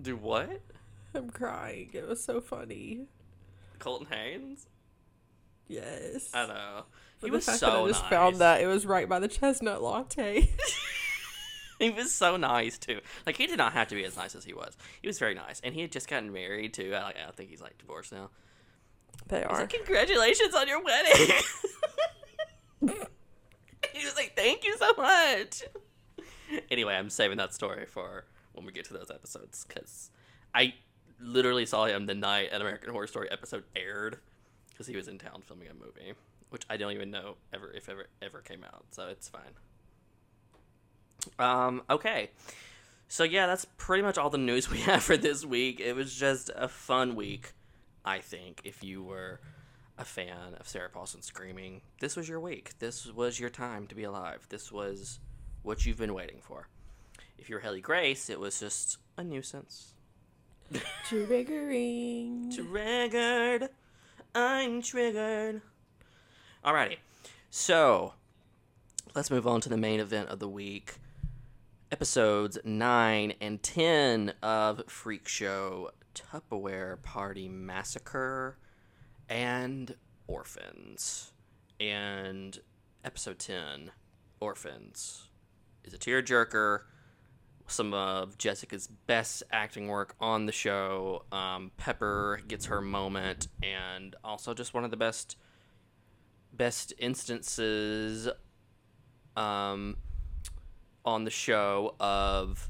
Do 0.00 0.16
what? 0.16 0.60
I'm 1.14 1.30
crying. 1.30 1.90
It 1.92 2.06
was 2.06 2.22
so 2.22 2.40
funny. 2.40 3.06
Colton 3.78 4.08
Haynes? 4.10 4.66
Yes. 5.68 6.30
I 6.34 6.46
know. 6.46 6.82
He 7.20 7.28
But 7.28 7.30
was 7.32 7.46
the 7.46 7.52
fact 7.52 7.60
so 7.60 7.66
that 7.66 7.76
I 7.82 7.88
just 7.88 8.02
nice. 8.02 8.10
found 8.10 8.36
that 8.36 8.60
it 8.60 8.66
was 8.66 8.86
right 8.86 9.08
by 9.08 9.18
the 9.18 9.28
chestnut 9.28 9.82
latte. 9.82 10.48
He 11.84 11.90
was 11.90 12.12
so 12.12 12.36
nice 12.36 12.76
too. 12.76 13.00
Like 13.24 13.36
he 13.36 13.46
did 13.46 13.58
not 13.58 13.72
have 13.72 13.86
to 13.88 13.94
be 13.94 14.04
as 14.04 14.16
nice 14.16 14.34
as 14.34 14.44
he 14.44 14.52
was. 14.52 14.76
He 15.00 15.06
was 15.06 15.18
very 15.20 15.34
nice, 15.34 15.60
and 15.62 15.74
he 15.74 15.80
had 15.80 15.92
just 15.92 16.08
gotten 16.08 16.32
married 16.32 16.74
too. 16.74 16.92
I, 16.94 17.12
I 17.28 17.30
think 17.32 17.50
he's 17.50 17.60
like 17.60 17.78
divorced 17.78 18.10
now. 18.12 18.30
they 19.28 19.44
are. 19.44 19.60
like, 19.60 19.70
"Congratulations 19.70 20.54
on 20.54 20.66
your 20.66 20.82
wedding." 20.82 21.36
he 22.80 24.04
was 24.04 24.16
like, 24.16 24.32
"Thank 24.34 24.64
you 24.64 24.76
so 24.76 24.90
much." 24.96 25.62
Anyway, 26.70 26.94
I'm 26.94 27.10
saving 27.10 27.38
that 27.38 27.54
story 27.54 27.86
for 27.86 28.24
when 28.52 28.66
we 28.66 28.72
get 28.72 28.86
to 28.86 28.94
those 28.94 29.10
episodes 29.10 29.64
because 29.68 30.10
I 30.54 30.74
literally 31.20 31.66
saw 31.66 31.86
him 31.86 32.06
the 32.06 32.14
night 32.14 32.48
an 32.52 32.60
American 32.60 32.90
Horror 32.90 33.06
Story 33.06 33.30
episode 33.30 33.64
aired 33.76 34.18
because 34.70 34.86
he 34.86 34.96
was 34.96 35.08
in 35.08 35.18
town 35.18 35.42
filming 35.42 35.68
a 35.68 35.74
movie, 35.74 36.14
which 36.50 36.64
I 36.70 36.76
don't 36.76 36.92
even 36.92 37.10
know 37.10 37.36
ever 37.52 37.70
if 37.72 37.88
ever 37.88 38.06
ever 38.22 38.40
came 38.40 38.64
out. 38.64 38.86
So 38.90 39.06
it's 39.08 39.28
fine. 39.28 39.54
Um. 41.38 41.82
Okay. 41.88 42.30
So 43.08 43.24
yeah, 43.24 43.46
that's 43.46 43.64
pretty 43.76 44.02
much 44.02 44.18
all 44.18 44.30
the 44.30 44.38
news 44.38 44.70
we 44.70 44.78
have 44.80 45.02
for 45.02 45.16
this 45.16 45.44
week. 45.44 45.80
It 45.80 45.96
was 45.96 46.14
just 46.14 46.50
a 46.54 46.68
fun 46.68 47.16
week, 47.16 47.52
I 48.04 48.18
think. 48.18 48.60
If 48.64 48.84
you 48.84 49.02
were 49.02 49.40
a 49.96 50.04
fan 50.04 50.54
of 50.60 50.68
Sarah 50.68 50.90
Paulson 50.90 51.22
screaming, 51.22 51.80
this 52.00 52.16
was 52.16 52.28
your 52.28 52.40
week. 52.40 52.78
This 52.78 53.06
was 53.06 53.40
your 53.40 53.50
time 53.50 53.86
to 53.88 53.94
be 53.94 54.04
alive. 54.04 54.46
This 54.48 54.70
was 54.70 55.20
what 55.62 55.84
you've 55.84 55.98
been 55.98 56.14
waiting 56.14 56.38
for. 56.40 56.68
If 57.38 57.48
you're 57.48 57.60
Haley 57.60 57.80
Grace, 57.80 58.28
it 58.30 58.38
was 58.38 58.60
just 58.60 58.98
a 59.16 59.24
nuisance. 59.24 59.94
Triggering. 61.08 62.54
Triggered. 62.54 63.70
I'm 64.34 64.82
triggered. 64.82 65.62
Alrighty. 66.64 66.96
So, 67.50 68.12
let's 69.14 69.30
move 69.30 69.46
on 69.46 69.60
to 69.62 69.68
the 69.68 69.76
main 69.76 70.00
event 70.00 70.28
of 70.28 70.38
the 70.38 70.48
week. 70.48 70.96
Episodes 71.90 72.58
9 72.64 73.34
and 73.40 73.62
10 73.62 74.34
of 74.42 74.82
Freak 74.88 75.26
Show 75.26 75.90
Tupperware 76.14 77.02
Party 77.02 77.48
Massacre 77.48 78.58
and 79.28 79.94
Orphans. 80.26 81.32
And 81.80 82.58
episode 83.04 83.38
10, 83.38 83.90
Orphans, 84.38 85.28
is 85.82 85.94
a 85.94 85.98
tearjerker 85.98 86.80
some 87.68 87.94
of 87.94 88.36
Jessica's 88.38 88.86
best 88.86 89.42
acting 89.50 89.88
work 89.88 90.14
on 90.20 90.46
the 90.46 90.52
show. 90.52 91.24
Um, 91.30 91.70
Pepper 91.76 92.40
gets 92.48 92.66
her 92.66 92.80
moment, 92.80 93.48
and 93.62 94.16
also 94.24 94.54
just 94.54 94.74
one 94.74 94.84
of 94.84 94.90
the 94.90 94.96
best 94.96 95.36
best 96.52 96.92
instances 96.98 98.28
um, 99.36 99.96
on 101.08 101.24
the 101.24 101.30
show 101.30 101.94
of 101.98 102.68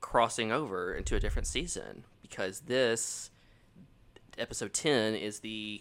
crossing 0.00 0.50
over 0.50 0.92
into 0.92 1.14
a 1.14 1.20
different 1.20 1.46
season 1.46 2.02
because 2.20 2.60
this 2.60 3.30
episode 4.36 4.72
10 4.72 5.14
is 5.14 5.40
the 5.40 5.80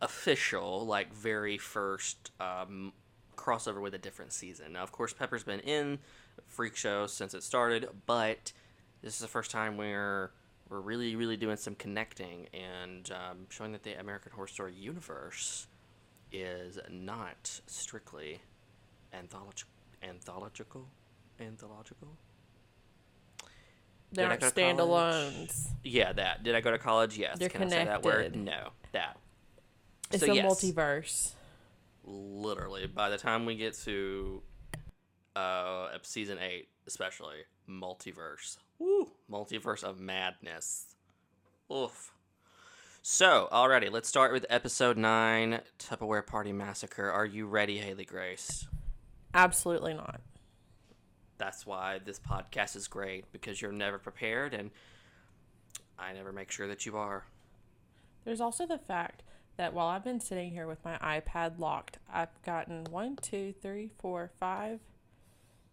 official 0.00 0.86
like 0.86 1.12
very 1.12 1.58
first 1.58 2.30
um, 2.40 2.94
crossover 3.36 3.82
with 3.82 3.92
a 3.92 3.98
different 3.98 4.32
season. 4.32 4.72
Now 4.72 4.82
of 4.82 4.92
course 4.92 5.12
pepper's 5.12 5.44
been 5.44 5.60
in 5.60 5.98
freak 6.46 6.74
show 6.74 7.06
since 7.06 7.34
it 7.34 7.42
started 7.42 7.86
but 8.06 8.52
this 9.02 9.12
is 9.12 9.20
the 9.20 9.28
first 9.28 9.50
time 9.50 9.76
where 9.76 10.30
we're 10.70 10.80
really 10.80 11.16
really 11.16 11.36
doing 11.36 11.58
some 11.58 11.74
connecting 11.74 12.46
and 12.54 13.10
um, 13.10 13.46
showing 13.50 13.72
that 13.72 13.82
the 13.82 13.92
american 14.00 14.32
horror 14.32 14.48
story 14.48 14.72
universe 14.74 15.68
is 16.32 16.78
not 16.90 17.60
strictly 17.66 18.40
antholog- 19.14 19.64
anthological 20.08 20.88
anthological 21.40 22.16
They're 24.12 24.28
not 24.28 24.40
go 24.40 24.48
to 24.50 24.54
college? 24.54 24.76
standalones. 24.78 25.66
yeah 25.82 26.12
that 26.12 26.42
did 26.44 26.54
i 26.54 26.60
go 26.60 26.70
to 26.70 26.78
college 26.78 27.16
yes 27.18 27.38
They're 27.38 27.48
can 27.48 27.64
i 27.64 27.68
say 27.68 27.84
that 27.84 28.02
word 28.04 28.32
connected. 28.32 28.44
no 28.44 28.68
that 28.92 29.16
It's 30.12 30.24
So 30.24 30.32
a 30.32 30.34
yes. 30.36 30.46
multiverse. 30.46 31.32
literally 32.04 32.86
by 32.86 33.08
the 33.10 33.18
time 33.18 33.46
we 33.46 33.56
get 33.56 33.74
to 33.84 34.42
uh 35.36 35.88
season 36.02 36.38
8 36.40 36.68
especially 36.86 37.38
multiverse 37.68 38.58
Woo! 38.78 39.10
multiverse 39.30 39.82
of 39.82 39.98
madness 39.98 40.94
oof 41.72 42.12
so 43.02 43.48
alrighty 43.50 43.90
let's 43.90 44.08
start 44.08 44.32
with 44.32 44.46
episode 44.50 44.96
9 44.96 45.60
tupperware 45.78 46.24
party 46.24 46.52
massacre 46.52 47.10
are 47.10 47.26
you 47.26 47.46
ready 47.46 47.78
haley 47.78 48.04
grace 48.04 48.66
Absolutely 49.34 49.92
not. 49.94 50.20
that's 51.38 51.66
why 51.66 51.98
this 52.04 52.18
podcast 52.20 52.76
is 52.76 52.86
great 52.88 53.30
because 53.32 53.60
you're 53.60 53.72
never 53.72 53.98
prepared 53.98 54.54
and 54.54 54.70
i 55.98 56.12
never 56.12 56.32
make 56.32 56.50
sure 56.50 56.68
that 56.68 56.86
you 56.86 56.96
are 56.96 57.24
There's 58.24 58.40
also 58.40 58.66
the 58.66 58.78
fact 58.78 59.22
that 59.56 59.72
while 59.74 59.86
I've 59.86 60.02
been 60.04 60.20
sitting 60.20 60.50
here 60.50 60.66
with 60.66 60.84
my 60.84 60.96
iPad 60.98 61.58
locked, 61.60 61.98
I've 62.12 62.42
gotten 62.44 62.82
one, 62.90 63.14
two, 63.14 63.54
three, 63.62 63.90
four, 64.00 64.32
five, 64.40 64.80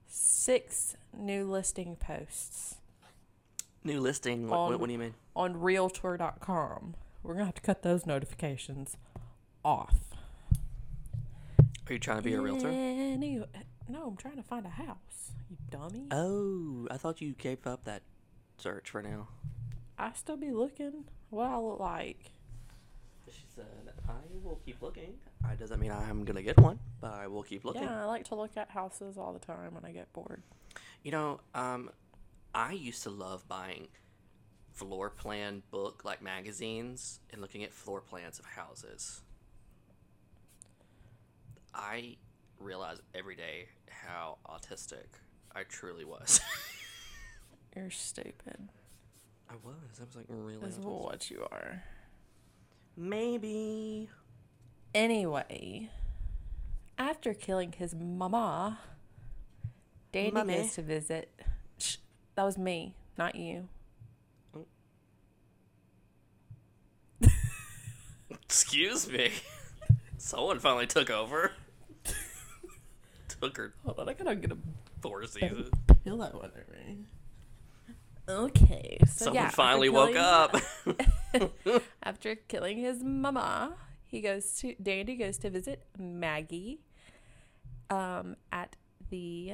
six 0.07 0.95
new 1.17 1.45
listing 1.49 1.95
posts 1.95 2.75
new 3.83 3.99
listing 3.99 4.47
what, 4.47 4.57
On- 4.57 4.71
what, 4.71 4.79
what 4.81 4.87
do 4.87 4.93
you 4.93 4.99
mean 4.99 5.15
on 5.35 5.59
Realtor.com. 5.59 6.93
We're 7.23 7.33
gonna 7.33 7.45
have 7.45 7.55
to 7.55 7.61
cut 7.61 7.81
those 7.83 8.05
notifications 8.05 8.97
off. 9.65 9.95
Are 11.91 11.93
you 11.93 11.99
trying 11.99 12.17
to 12.17 12.23
be 12.23 12.33
a 12.33 12.41
realtor 12.41 12.71
no, 13.89 14.07
I'm 14.07 14.15
trying 14.15 14.37
to 14.37 14.43
find 14.43 14.65
a 14.65 14.69
house. 14.69 15.33
You 15.49 15.57
dummy. 15.69 16.07
oh 16.11 16.87
i 16.89 16.95
thought 16.95 17.19
you 17.19 17.33
gave 17.33 17.67
up 17.67 17.83
that 17.83 18.03
search 18.57 18.89
for 18.89 19.01
now 19.01 19.27
I 20.01 20.13
still 20.13 20.35
be 20.35 20.49
looking. 20.49 21.05
What 21.29 21.45
I 21.45 21.57
look 21.59 21.79
like. 21.79 22.31
She 23.31 23.43
said, 23.55 23.65
I 24.09 24.13
will 24.43 24.59
keep 24.65 24.81
looking. 24.81 25.13
It 25.51 25.59
doesn't 25.59 25.79
mean 25.79 25.91
I'm 25.91 26.25
going 26.25 26.37
to 26.37 26.41
get 26.41 26.57
one, 26.59 26.79
but 26.99 27.13
I 27.13 27.27
will 27.27 27.43
keep 27.43 27.63
looking. 27.63 27.83
Yeah, 27.83 28.01
I 28.01 28.05
like 28.05 28.25
to 28.29 28.35
look 28.35 28.57
at 28.57 28.71
houses 28.71 29.15
all 29.15 29.31
the 29.31 29.39
time 29.39 29.75
when 29.75 29.85
I 29.85 29.91
get 29.91 30.11
bored. 30.11 30.41
You 31.03 31.11
know, 31.11 31.39
um, 31.53 31.91
I 32.55 32.73
used 32.73 33.03
to 33.03 33.11
love 33.11 33.47
buying 33.47 33.89
floor 34.71 35.11
plan 35.11 35.61
book, 35.69 36.01
like 36.03 36.23
magazines, 36.23 37.19
and 37.31 37.39
looking 37.39 37.63
at 37.63 37.71
floor 37.71 38.01
plans 38.01 38.39
of 38.39 38.45
houses. 38.45 39.21
I 41.73 42.17
realize 42.59 42.97
every 43.15 43.35
day 43.35 43.67
how 43.89 44.37
autistic 44.47 45.05
I 45.55 45.63
truly 45.63 46.05
was. 46.05 46.39
You're 47.75 47.89
stupid. 47.89 48.69
I 49.49 49.53
was. 49.63 49.99
I 49.99 50.03
was 50.05 50.15
like 50.15 50.25
really 50.27 50.55
Is 50.55 50.77
autistic. 50.77 50.83
what 50.83 51.31
you 51.31 51.45
are. 51.51 51.83
Maybe. 52.97 54.09
Anyway, 54.93 55.89
after 56.97 57.33
killing 57.33 57.71
his 57.71 57.95
mama, 57.95 58.79
Dandy 60.11 60.31
Mummy. 60.31 60.55
goes 60.57 60.73
to 60.75 60.81
visit. 60.81 61.29
Shh, 61.77 61.97
that 62.35 62.43
was 62.43 62.57
me, 62.57 62.95
not 63.17 63.35
you. 63.35 63.69
Excuse 68.29 69.09
me. 69.09 69.31
Someone 70.17 70.59
finally 70.59 70.87
took 70.87 71.09
over. 71.09 71.51
Took 73.41 73.57
her 73.57 73.73
Hold 73.85 73.99
on, 73.99 74.09
I 74.09 74.13
gotta 74.13 74.35
get 74.35 74.51
a 74.51 74.57
four 75.01 75.25
seasons. 75.25 75.69
pillow 76.03 76.41
under 76.43 76.65
me. 76.71 77.05
Okay, 78.29 78.97
so 79.07 79.25
Someone 79.25 79.43
yeah, 79.43 79.49
finally 79.49 79.89
woke 79.89 80.15
up. 80.15 80.55
After 82.03 82.35
killing 82.35 82.77
his 82.77 83.03
mama, 83.03 83.73
he 84.05 84.21
goes 84.21 84.53
to 84.59 84.75
Dandy 84.81 85.15
goes 85.15 85.37
to 85.39 85.49
visit 85.49 85.83
Maggie 85.97 86.79
um 87.89 88.37
at 88.51 88.75
the 89.09 89.53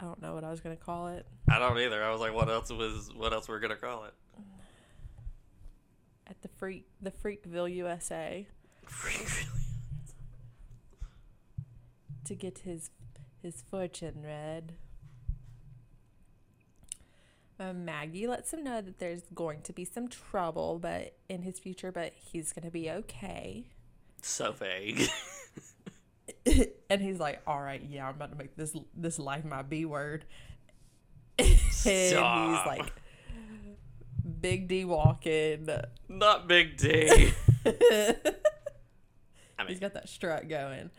I 0.00 0.04
don't 0.04 0.20
know 0.20 0.34
what 0.34 0.42
I 0.42 0.50
was 0.50 0.60
gonna 0.60 0.76
call 0.76 1.08
it. 1.08 1.26
I 1.48 1.58
don't 1.58 1.78
either. 1.78 2.02
I 2.02 2.10
was 2.10 2.20
like, 2.20 2.34
what 2.34 2.48
else 2.48 2.70
was? 2.70 3.10
What 3.14 3.32
else 3.32 3.48
we're 3.48 3.60
gonna 3.60 3.76
call 3.76 4.04
it? 4.06 4.14
At 6.26 6.40
the 6.42 6.48
freak 6.48 6.86
the 7.00 7.10
Freakville 7.10 7.72
USA 7.74 8.46
to 12.24 12.34
get 12.34 12.60
his 12.60 12.90
his 13.42 13.62
fortune 13.70 14.22
read. 14.22 14.74
Uh, 17.58 17.72
Maggie 17.72 18.26
lets 18.26 18.52
him 18.52 18.64
know 18.64 18.80
that 18.80 18.98
there's 18.98 19.22
going 19.34 19.62
to 19.62 19.72
be 19.72 19.84
some 19.84 20.08
trouble, 20.08 20.78
but 20.80 21.16
in 21.28 21.42
his 21.42 21.60
future, 21.60 21.92
but 21.92 22.12
he's 22.16 22.52
gonna 22.52 22.70
be 22.70 22.90
okay. 22.90 23.66
so 24.22 24.52
vague. 24.52 25.08
and 26.90 27.00
he's 27.00 27.20
like, 27.20 27.40
"All 27.46 27.60
right, 27.60 27.82
yeah, 27.82 28.08
I'm 28.08 28.14
about 28.14 28.30
to 28.32 28.36
make 28.36 28.56
this 28.56 28.74
this 28.96 29.18
life 29.18 29.44
my 29.44 29.62
B 29.62 29.84
word." 29.84 30.24
and 31.38 31.48
he's 31.48 31.84
like, 31.86 32.92
"Big 34.40 34.66
D 34.66 34.84
walking." 34.84 35.68
Not 36.08 36.48
Big 36.48 36.76
D. 36.76 37.32
I 37.66 39.62
mean, 39.62 39.68
he's 39.68 39.80
got 39.80 39.94
that 39.94 40.08
strut 40.08 40.48
going. 40.48 40.90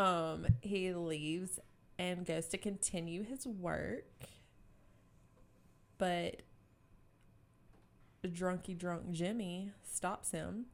Um, 0.00 0.46
he 0.62 0.94
leaves 0.94 1.60
and 1.98 2.24
goes 2.24 2.46
to 2.46 2.56
continue 2.56 3.22
his 3.22 3.46
work, 3.46 4.06
but 5.98 6.40
drunky 8.24 8.78
drunk 8.78 9.10
Jimmy 9.10 9.72
stops 9.84 10.30
him, 10.30 10.66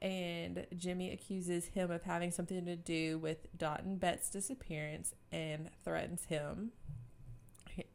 and 0.00 0.68
Jimmy 0.76 1.10
accuses 1.10 1.66
him 1.66 1.90
of 1.90 2.04
having 2.04 2.30
something 2.30 2.64
to 2.64 2.76
do 2.76 3.18
with 3.18 3.48
Dot 3.58 3.82
and 3.82 3.98
Bet's 3.98 4.30
disappearance 4.30 5.12
and 5.32 5.68
threatens 5.84 6.26
him, 6.26 6.70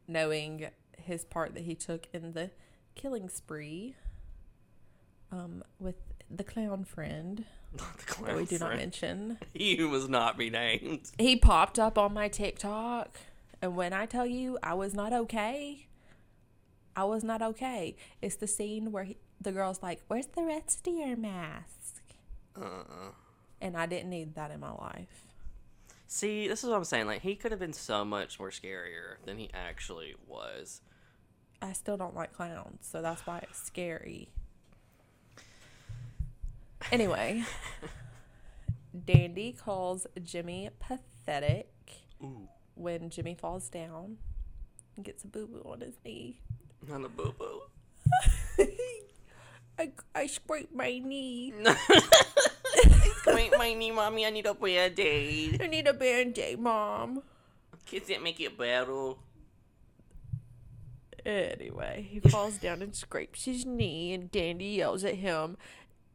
knowing 0.06 0.68
his 0.98 1.24
part 1.24 1.54
that 1.54 1.62
he 1.62 1.74
took 1.74 2.06
in 2.12 2.34
the 2.34 2.50
killing 2.94 3.30
spree. 3.30 3.96
Um, 5.32 5.64
with 5.80 5.96
the 6.30 6.44
clown 6.44 6.84
friend 6.84 7.46
not 7.78 7.98
the 7.98 8.04
clown 8.04 8.36
we 8.36 8.44
do 8.44 8.58
not 8.58 8.68
friend. 8.68 8.80
mention. 8.80 9.38
He 9.54 9.82
was 9.82 10.08
not 10.08 10.36
be 10.38 10.50
named. 10.50 11.10
He 11.18 11.36
popped 11.36 11.78
up 11.78 11.98
on 11.98 12.12
my 12.14 12.28
TikTok, 12.28 13.16
and 13.62 13.76
when 13.76 13.92
I 13.92 14.06
tell 14.06 14.26
you 14.26 14.58
I 14.62 14.74
was 14.74 14.94
not 14.94 15.12
okay, 15.12 15.86
I 16.94 17.04
was 17.04 17.22
not 17.22 17.42
okay. 17.42 17.96
It's 18.22 18.36
the 18.36 18.46
scene 18.46 18.92
where 18.92 19.04
he, 19.04 19.16
the 19.40 19.52
girl's 19.52 19.82
like, 19.82 20.00
"Where's 20.08 20.26
the 20.26 20.42
of 20.42 20.86
your 20.86 21.16
mask?" 21.16 22.02
Uh-uh. 22.56 23.12
And 23.60 23.76
I 23.76 23.86
didn't 23.86 24.10
need 24.10 24.34
that 24.34 24.50
in 24.50 24.60
my 24.60 24.72
life. 24.72 25.24
See, 26.06 26.46
this 26.46 26.62
is 26.62 26.70
what 26.70 26.76
I'm 26.76 26.84
saying. 26.84 27.06
Like, 27.06 27.22
he 27.22 27.34
could 27.34 27.50
have 27.50 27.58
been 27.60 27.72
so 27.72 28.04
much 28.04 28.38
more 28.38 28.50
scarier 28.50 29.16
than 29.24 29.38
he 29.38 29.50
actually 29.52 30.14
was. 30.26 30.80
I 31.60 31.72
still 31.72 31.96
don't 31.96 32.14
like 32.14 32.32
clowns, 32.32 32.86
so 32.86 33.02
that's 33.02 33.26
why 33.26 33.38
it's 33.38 33.60
scary. 33.62 34.28
Anyway, 36.92 37.44
Dandy 39.06 39.52
calls 39.52 40.06
Jimmy 40.22 40.70
pathetic 40.78 41.70
Ooh, 42.22 42.48
when 42.74 43.10
Jimmy 43.10 43.34
falls 43.34 43.68
down 43.68 44.18
and 44.94 45.04
gets 45.04 45.24
a 45.24 45.26
boo 45.26 45.46
boo 45.46 45.62
on 45.64 45.80
his 45.80 45.96
knee. 46.04 46.40
not 46.86 47.04
a 47.04 47.08
boo 47.08 47.34
boo. 47.38 47.62
I, 49.78 49.92
I 50.14 50.26
scraped 50.26 50.74
my 50.74 50.98
knee. 50.98 51.52
Wait, 53.26 53.52
my 53.58 53.74
knee, 53.74 53.90
mommy. 53.90 54.24
I 54.24 54.30
need 54.30 54.46
a 54.46 54.54
band 54.54 54.98
aid. 54.98 55.60
I 55.60 55.66
need 55.66 55.86
a 55.86 55.92
band 55.92 56.38
aid, 56.38 56.58
mom. 56.60 57.22
Kids 57.84 58.08
that 58.08 58.22
make 58.22 58.40
it 58.40 58.56
better. 58.56 59.14
Anyway, 61.26 62.06
he 62.08 62.20
falls 62.20 62.56
down 62.56 62.80
and 62.82 62.94
scrapes 62.94 63.44
his 63.44 63.66
knee, 63.66 64.12
and 64.14 64.30
Dandy 64.30 64.66
yells 64.66 65.04
at 65.04 65.16
him, 65.16 65.56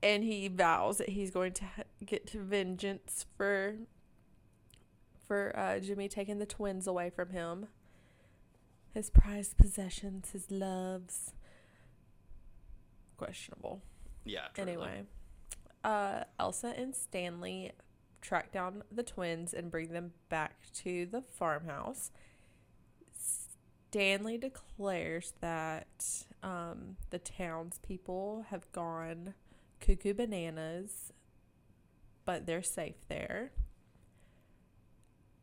and 0.04 0.24
he 0.24 0.48
vows 0.48 0.98
that 0.98 1.10
he's 1.10 1.32
going 1.32 1.54
to 1.54 1.66
get 2.06 2.28
to 2.28 2.40
vengeance 2.40 3.26
for 3.38 3.76
for 5.28 5.58
uh, 5.58 5.80
Jimmy 5.80 6.10
taking 6.10 6.40
the 6.40 6.46
twins 6.46 6.88
away 6.88 7.10
from 7.10 7.30
him. 7.30 7.68
His 8.94 9.10
prized 9.10 9.58
possessions, 9.58 10.32
his 10.32 10.52
loves. 10.52 11.34
Questionable. 13.16 13.82
Yeah. 14.26 14.48
Truly. 14.54 14.72
Anyway, 14.72 15.04
uh, 15.84 16.24
Elsa 16.40 16.74
and 16.76 16.94
Stanley 16.94 17.72
track 18.22 18.52
down 18.52 18.84
the 18.92 19.04
twins 19.04 19.54
and 19.54 19.72
bring 19.72 19.94
them 19.94 20.12
back 20.30 20.72
to 20.74 21.06
the 21.06 21.22
farmhouse. 21.22 22.12
Stanley 23.14 24.38
declares 24.38 25.34
that 25.42 26.26
um, 26.44 26.98
the 27.10 27.20
townspeople 27.20 28.46
have 28.50 28.72
gone 28.72 29.34
cuckoo 29.82 30.14
bananas, 30.14 31.12
but 32.24 32.46
they're 32.46 32.64
safe 32.64 33.08
there 33.10 33.52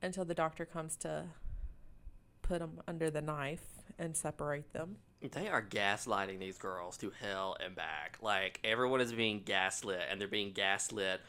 until 0.01 0.25
the 0.25 0.35
doctor 0.35 0.65
comes 0.65 0.97
to 0.97 1.25
put 2.41 2.61
them 2.61 2.81
under 2.89 3.11
the 3.11 3.21
knife 3.21 3.83
and 3.99 4.17
separate 4.17 4.73
them. 4.73 4.97
They 5.21 5.49
are 5.49 5.63
gaslighting 5.63 6.39
these 6.39 6.59
girls 6.59 6.97
to 6.99 7.11
hell 7.11 7.57
and 7.63 7.75
back. 7.75 8.19
Like 8.23 8.61
everyone 8.63 9.01
is 9.01 9.13
being 9.13 9.43
gaslit, 9.45 10.03
and 10.11 10.21
they're 10.21 10.29
being 10.29 10.53
gaslit 10.53 11.21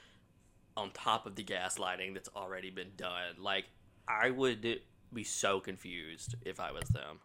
on 0.77 0.91
top 0.91 1.25
of 1.25 1.35
the 1.35 1.43
gaslighting 1.43 2.13
that's 2.13 2.29
already 2.35 2.69
been 2.69 2.91
done. 2.95 3.35
Like 3.39 3.65
I 4.07 4.29
would 4.29 4.81
be 5.11 5.23
so 5.23 5.59
confused 5.59 6.35
if 6.43 6.59
I 6.59 6.71
was 6.71 6.87
them. 6.89 7.19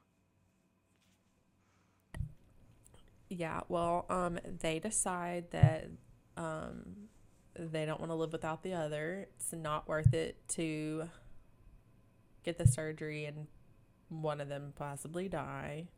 Yeah, 3.28 3.60
well, 3.68 4.06
um, 4.10 4.38
they 4.60 4.78
decide 4.78 5.50
that 5.50 5.88
um, 6.37 7.08
they 7.58 7.87
don't 7.87 8.00
want 8.00 8.10
to 8.10 8.16
live 8.16 8.32
without 8.32 8.62
the 8.62 8.74
other. 8.74 9.28
It's 9.37 9.52
not 9.52 9.88
worth 9.88 10.12
it 10.12 10.37
to 10.50 11.08
get 12.44 12.58
the 12.58 12.66
surgery 12.66 13.24
and 13.24 13.46
one 14.08 14.40
of 14.40 14.48
them 14.48 14.72
possibly 14.76 15.28
die. 15.28 15.88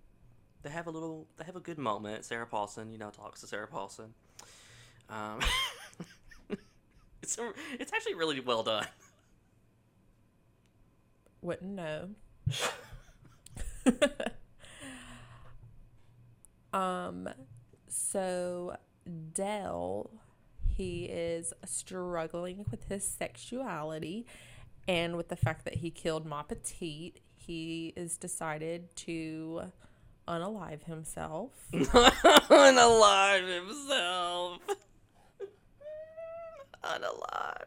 They 0.62 0.70
have 0.70 0.86
a 0.86 0.90
little. 0.90 1.28
They 1.36 1.44
have 1.44 1.56
a 1.56 1.60
good 1.60 1.78
moment. 1.78 2.24
Sarah 2.24 2.46
Paulson, 2.46 2.90
you 2.90 2.98
know, 2.98 3.10
talks 3.10 3.40
to 3.42 3.46
Sarah 3.46 3.68
Paulson. 3.68 4.14
Um, 5.08 5.40
it's 7.22 7.38
a, 7.38 7.52
it's 7.78 7.92
actually 7.92 8.14
really 8.14 8.40
well 8.40 8.62
done. 8.62 8.86
Wouldn't 11.42 11.72
know. 11.72 12.08
um, 16.72 17.28
so 17.88 18.76
Dell, 19.32 20.10
he 20.68 21.04
is 21.04 21.52
struggling 21.64 22.64
with 22.70 22.88
his 22.88 23.06
sexuality 23.06 24.26
and 24.88 25.16
with 25.16 25.28
the 25.28 25.36
fact 25.36 25.64
that 25.64 25.76
he 25.76 25.90
killed 25.90 26.26
Ma 26.26 26.42
Petite. 26.42 27.20
He 27.36 27.92
is 27.96 28.16
decided 28.16 28.94
to 28.96 29.62
unalive 30.26 30.84
himself. 30.84 31.52
Unalive 31.72 33.60
himself. 33.60 34.58
Unalive. 36.84 37.64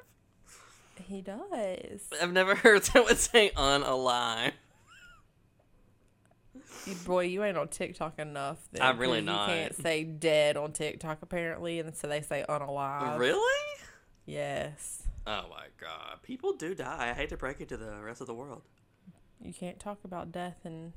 He 1.07 1.21
does. 1.21 2.09
I've 2.21 2.33
never 2.33 2.55
heard 2.55 2.83
someone 2.83 3.15
say 3.15 3.51
unalive. 3.55 4.51
You- 6.85 6.95
Boy, 7.05 7.23
you 7.25 7.43
ain't 7.43 7.57
on 7.57 7.67
TikTok 7.67 8.19
enough. 8.19 8.57
Then, 8.71 8.81
I'm 8.81 8.97
really 8.97 9.21
not. 9.21 9.49
You 9.49 9.55
can't 9.55 9.75
say 9.75 10.03
dead 10.03 10.57
on 10.57 10.71
TikTok 10.73 11.19
apparently, 11.21 11.79
and 11.79 11.95
so 11.95 12.07
they 12.07 12.21
say 12.21 12.45
unalive. 12.49 13.17
Really? 13.19 13.65
Yes. 14.25 15.03
Oh 15.27 15.45
my 15.49 15.65
god. 15.79 16.19
People 16.23 16.53
do 16.53 16.73
die. 16.75 17.09
I 17.09 17.13
hate 17.13 17.29
to 17.29 17.37
break 17.37 17.61
it 17.61 17.69
to 17.69 17.77
the 17.77 17.99
rest 18.03 18.21
of 18.21 18.27
the 18.27 18.33
world. 18.33 18.61
You 19.41 19.53
can't 19.53 19.79
talk 19.79 19.99
about 20.03 20.31
death 20.31 20.57
and 20.65 20.93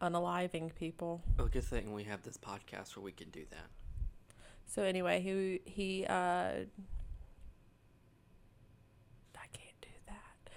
unaliving 0.00 0.74
people. 0.74 1.22
Well, 1.38 1.48
good 1.48 1.64
thing 1.64 1.92
we 1.92 2.04
have 2.04 2.22
this 2.22 2.36
podcast 2.36 2.96
where 2.96 3.02
we 3.04 3.12
can 3.12 3.30
do 3.30 3.44
that. 3.50 3.68
So 4.66 4.82
anyway, 4.82 5.20
he 5.20 5.60
he 5.70 6.04
uh 6.06 6.12
I 9.34 9.46
can't 9.52 9.80
do 9.80 9.88
that. 10.06 10.50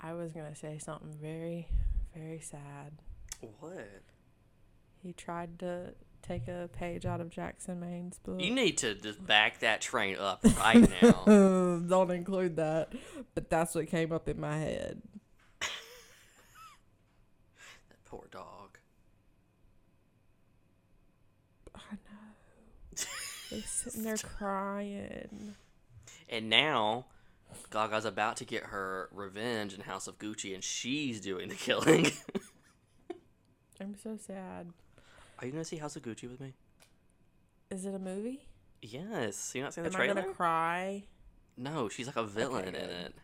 I 0.00 0.12
was 0.14 0.32
gonna 0.32 0.54
say 0.56 0.78
something 0.78 1.12
very, 1.20 1.68
very 2.18 2.40
sad. 2.40 2.92
What? 3.60 4.02
He 5.02 5.12
tried 5.12 5.58
to 5.60 5.94
take 6.22 6.48
a 6.48 6.68
page 6.72 7.06
out 7.06 7.20
of 7.20 7.30
Jackson 7.30 7.80
Maine's 7.80 8.18
book. 8.18 8.40
You 8.40 8.52
need 8.52 8.78
to 8.78 8.94
just 8.94 9.24
back 9.24 9.60
that 9.60 9.80
train 9.80 10.16
up 10.16 10.40
right 10.58 10.88
now. 11.02 11.80
Don't 11.88 12.10
include 12.10 12.56
that. 12.56 12.92
But 13.34 13.50
that's 13.50 13.74
what 13.74 13.86
came 13.88 14.12
up 14.12 14.28
in 14.28 14.40
my 14.40 14.58
head. 14.58 15.02
that 15.60 15.68
poor 18.04 18.24
dog. 18.30 18.78
I 21.74 21.80
know. 21.92 23.04
They're 23.50 23.60
sitting 23.62 24.02
there 24.02 24.16
crying. 24.16 25.54
And 26.28 26.50
now 26.50 27.06
Gaga's 27.70 28.04
about 28.04 28.36
to 28.38 28.44
get 28.44 28.64
her 28.64 29.08
revenge 29.12 29.74
in 29.74 29.80
House 29.82 30.06
of 30.06 30.18
Gucci 30.18 30.54
and 30.54 30.62
she's 30.64 31.20
doing 31.20 31.48
the 31.48 31.54
killing. 31.54 32.10
I'm 33.80 33.94
so 34.02 34.16
sad. 34.16 34.72
Are 35.38 35.46
you 35.46 35.52
gonna 35.52 35.64
see 35.64 35.76
House 35.76 35.96
of 35.96 36.02
Gucci 36.02 36.28
with 36.28 36.40
me? 36.40 36.54
Is 37.70 37.84
it 37.84 37.94
a 37.94 37.98
movie? 37.98 38.46
Yes. 38.82 39.52
You're 39.54 39.64
not 39.64 39.74
seen 39.74 39.84
the 39.84 39.90
Am 39.90 39.96
I 39.96 39.98
trailer? 39.98 40.22
gonna 40.22 40.34
cry? 40.34 41.04
No, 41.56 41.88
she's 41.88 42.06
like 42.06 42.16
a 42.16 42.24
villain 42.24 42.68
in 42.68 42.74
it. 42.90 43.14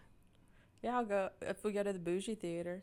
Yeah, 0.82 0.98
I'll 0.98 1.04
go 1.04 1.30
if 1.42 1.64
we 1.64 1.72
go 1.72 1.82
to 1.82 1.92
the 1.92 1.98
bougie 1.98 2.34
theater. 2.34 2.82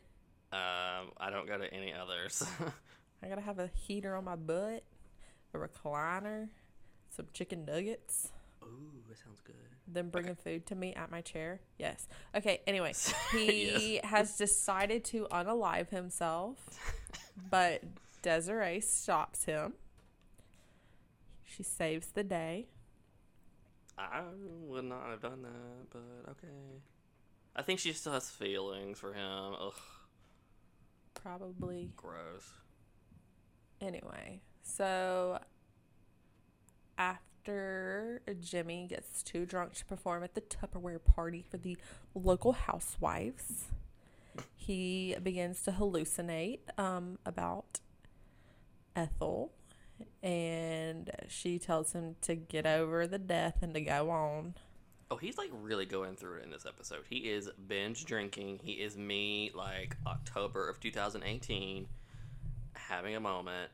Um, 0.52 1.12
I 1.18 1.30
don't 1.30 1.46
go 1.46 1.56
to 1.56 1.72
any 1.72 1.94
others. 1.94 2.44
I 3.22 3.28
gotta 3.28 3.40
have 3.40 3.58
a 3.58 3.68
heater 3.74 4.16
on 4.16 4.24
my 4.24 4.36
butt, 4.36 4.82
a 5.54 5.58
recliner, 5.58 6.48
some 7.08 7.26
chicken 7.32 7.64
nuggets. 7.64 8.30
Ooh, 8.62 9.02
that 9.08 9.18
sounds 9.18 9.40
good. 9.40 9.54
Them 9.86 10.10
bringing 10.10 10.34
food 10.36 10.66
to 10.66 10.74
me 10.74 10.94
at 10.94 11.10
my 11.10 11.20
chair. 11.20 11.60
Yes. 11.78 12.06
Okay. 12.34 12.60
Anyway, 12.66 12.92
he 13.32 14.00
has 14.04 14.36
decided 14.36 15.04
to 15.06 15.26
unalive 15.30 15.90
himself, 15.90 16.58
but 17.50 17.82
Desiree 18.22 18.80
stops 18.80 19.44
him. 19.44 19.74
She 21.44 21.62
saves 21.62 22.08
the 22.08 22.24
day. 22.24 22.68
I 23.98 24.22
would 24.66 24.84
not 24.84 25.10
have 25.10 25.20
done 25.20 25.42
that, 25.42 25.90
but 25.90 26.30
okay. 26.30 26.80
I 27.54 27.62
think 27.62 27.78
she 27.78 27.92
still 27.92 28.12
has 28.12 28.30
feelings 28.30 28.98
for 28.98 29.12
him. 29.12 29.54
Ugh, 29.60 29.74
Probably. 31.14 31.90
gross. 31.94 32.50
Anyway, 33.80 34.40
so 34.62 35.38
after 36.96 37.31
Jimmy 37.44 38.86
gets 38.88 39.22
too 39.22 39.46
drunk 39.46 39.74
to 39.74 39.84
perform 39.84 40.22
at 40.22 40.34
the 40.34 40.40
Tupperware 40.40 41.02
party 41.02 41.44
for 41.48 41.56
the 41.56 41.76
local 42.14 42.52
housewives, 42.52 43.64
he 44.54 45.16
begins 45.22 45.62
to 45.62 45.72
hallucinate 45.72 46.60
um, 46.78 47.18
about 47.26 47.80
Ethel. 48.94 49.52
And 50.22 51.10
she 51.28 51.58
tells 51.58 51.92
him 51.92 52.16
to 52.22 52.34
get 52.34 52.66
over 52.66 53.06
the 53.06 53.18
death 53.18 53.58
and 53.62 53.74
to 53.74 53.80
go 53.80 54.10
on. 54.10 54.54
Oh, 55.10 55.16
he's 55.16 55.36
like 55.36 55.50
really 55.52 55.84
going 55.84 56.16
through 56.16 56.38
it 56.38 56.44
in 56.44 56.50
this 56.50 56.64
episode. 56.66 57.04
He 57.08 57.18
is 57.18 57.50
binge 57.68 58.04
drinking. 58.04 58.60
He 58.62 58.72
is 58.72 58.96
me 58.96 59.50
like 59.54 59.96
October 60.06 60.68
of 60.68 60.80
2018, 60.80 61.86
having 62.74 63.14
a 63.14 63.20
moment. 63.20 63.70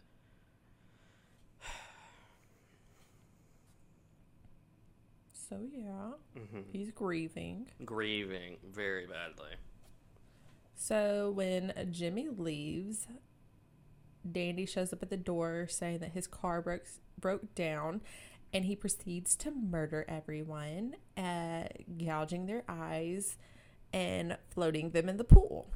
So, 5.49 5.61
yeah, 5.73 6.13
hmm 6.37 6.61
he's 6.73 6.91
grieving. 6.91 7.69
Grieving 7.85 8.59
very 8.71 9.07
badly. 9.07 9.53
So 10.75 11.33
when 11.35 11.73
Jimmy 11.91 12.29
leaves, 12.29 13.07
Dandy 14.31 14.67
shows 14.67 14.93
up 14.93 15.03
at 15.03 15.11
the 15.11 15.17
door 15.17 15.67
saying 15.69 15.99
that 16.01 16.11
his 16.13 16.27
car 16.27 16.61
broke 16.61 16.87
broke 17.19 17.55
down, 17.55 18.03
and 18.53 18.65
he 18.65 18.77
proceeds 18.77 19.35
to 19.37 19.51
murder 19.51 20.05
everyone, 20.09 20.97
uh, 21.17 21.65
gouging 21.99 22.47
their 22.47 22.65
eyes 22.69 23.37
and 23.93 24.37
floating 24.51 24.91
them 24.91 25.09
in 25.09 25.17
the 25.17 25.25
pool. 25.25 25.71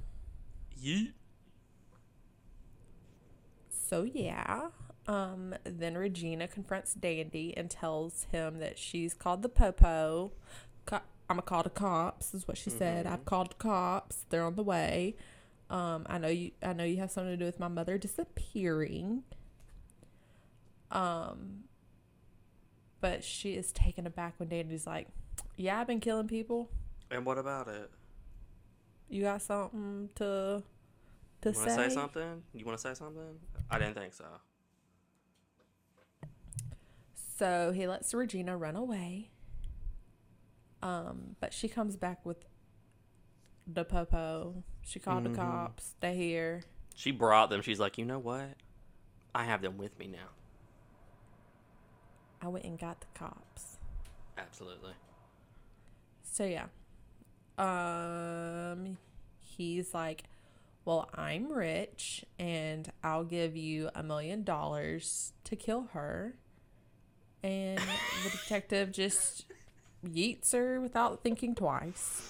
Yeet. 0.81 1.13
So 3.71 4.03
yeah. 4.03 4.69
Um, 5.09 5.55
then 5.65 5.99
Regina 5.99 6.47
confronts 6.47 6.95
Dandy 6.95 7.55
and 7.57 7.69
tells 7.71 8.25
him 8.31 8.59
that 8.61 8.79
she's 8.79 9.15
called 9.15 9.43
the 9.43 9.49
Popo. 9.49 10.33
Co- 10.87 10.97
I'm 11.29 11.37
gonna 11.37 11.43
call 11.43 11.63
the 11.63 11.71
cops, 11.71 12.35
is 12.35 12.47
what 12.47 12.57
she 12.57 12.71
said. 12.71 13.07
I've 13.07 13.25
called 13.25 13.51
the 13.53 13.55
cops. 13.57 14.27
They're 14.29 14.45
on 14.45 14.55
the 14.55 14.63
way. 14.63 15.17
Um, 15.71 16.07
I 16.09 16.19
know 16.19 16.29
you. 16.29 16.53
I 16.63 16.73
know 16.73 16.85
you 16.85 16.99
have 16.99 17.11
something 17.11 17.33
to 17.33 17.37
do 17.37 17.45
with 17.47 17.59
my 17.59 17.69
mother 17.69 17.99
disappearing. 17.99 19.25
Um, 20.91 21.65
but 23.01 23.25
she 23.25 23.55
is 23.55 23.73
taken 23.73 24.07
aback 24.07 24.35
when 24.39 24.51
Dandy's 24.51 24.87
like, 24.87 25.09
"Yeah, 25.57 25.81
I've 25.81 25.87
been 25.87 26.01
killing 26.01 26.29
people. 26.29 26.71
And 27.11 27.25
what 27.25 27.39
about 27.39 27.69
it? 27.69 27.91
You 29.09 29.23
got 29.23 29.43
something 29.43 30.11
to 30.17 30.63
to 31.41 31.51
You 31.51 31.57
want 31.57 31.69
to 31.69 31.75
say?" 31.75 31.89
say 31.89 31.95
something? 31.95 32.43
You 32.53 32.65
want 32.65 32.79
to 32.79 32.83
say 32.89 32.95
something? 32.95 33.41
I 33.71 33.79
didn't 33.79 33.95
think 33.95 34.13
so. 34.13 34.27
So 37.37 37.73
he 37.73 37.87
lets 37.87 38.13
Regina 38.15 38.57
run 38.57 38.77
away. 38.77 39.31
Um, 40.83 41.37
but 41.41 41.53
she 41.55 41.69
comes 41.69 41.97
back 41.97 42.25
with 42.27 42.45
the 43.67 43.85
popo. 43.85 44.63
She 44.83 44.99
called 44.99 45.25
Mhm. 45.25 45.31
the 45.31 45.37
cops. 45.37 45.95
They 46.01 46.17
here. 46.17 46.63
She 46.95 47.11
brought 47.11 47.51
them. 47.51 47.63
She's 47.63 47.81
like, 47.81 47.97
you 47.99 48.05
know 48.05 48.19
what? 48.19 48.57
I 49.35 49.45
have 49.45 49.63
them 49.63 49.79
with 49.79 49.99
me 49.99 50.09
now. 50.09 50.29
I 52.41 52.49
went 52.49 52.65
and 52.65 52.79
got 52.79 53.01
the 53.01 53.07
cops. 53.15 53.79
Absolutely. 54.37 54.95
So 56.23 56.45
yeah. 56.45 56.67
Um 57.59 58.99
he's 59.39 59.95
like, 59.95 60.25
"Well, 60.85 61.09
I'm 61.15 61.53
rich 61.53 62.25
and 62.39 62.91
I'll 63.05 63.25
give 63.25 63.57
you 63.57 63.91
a 63.95 64.03
million 64.03 64.43
dollars 64.43 65.33
to 65.45 65.55
kill 65.57 65.85
her." 65.93 66.37
And 67.43 67.79
the 67.79 68.31
detective 68.31 68.93
just 68.93 69.47
yeets 70.07 70.53
her 70.53 70.81
without 70.81 71.23
thinking 71.23 71.55
twice. 71.55 72.29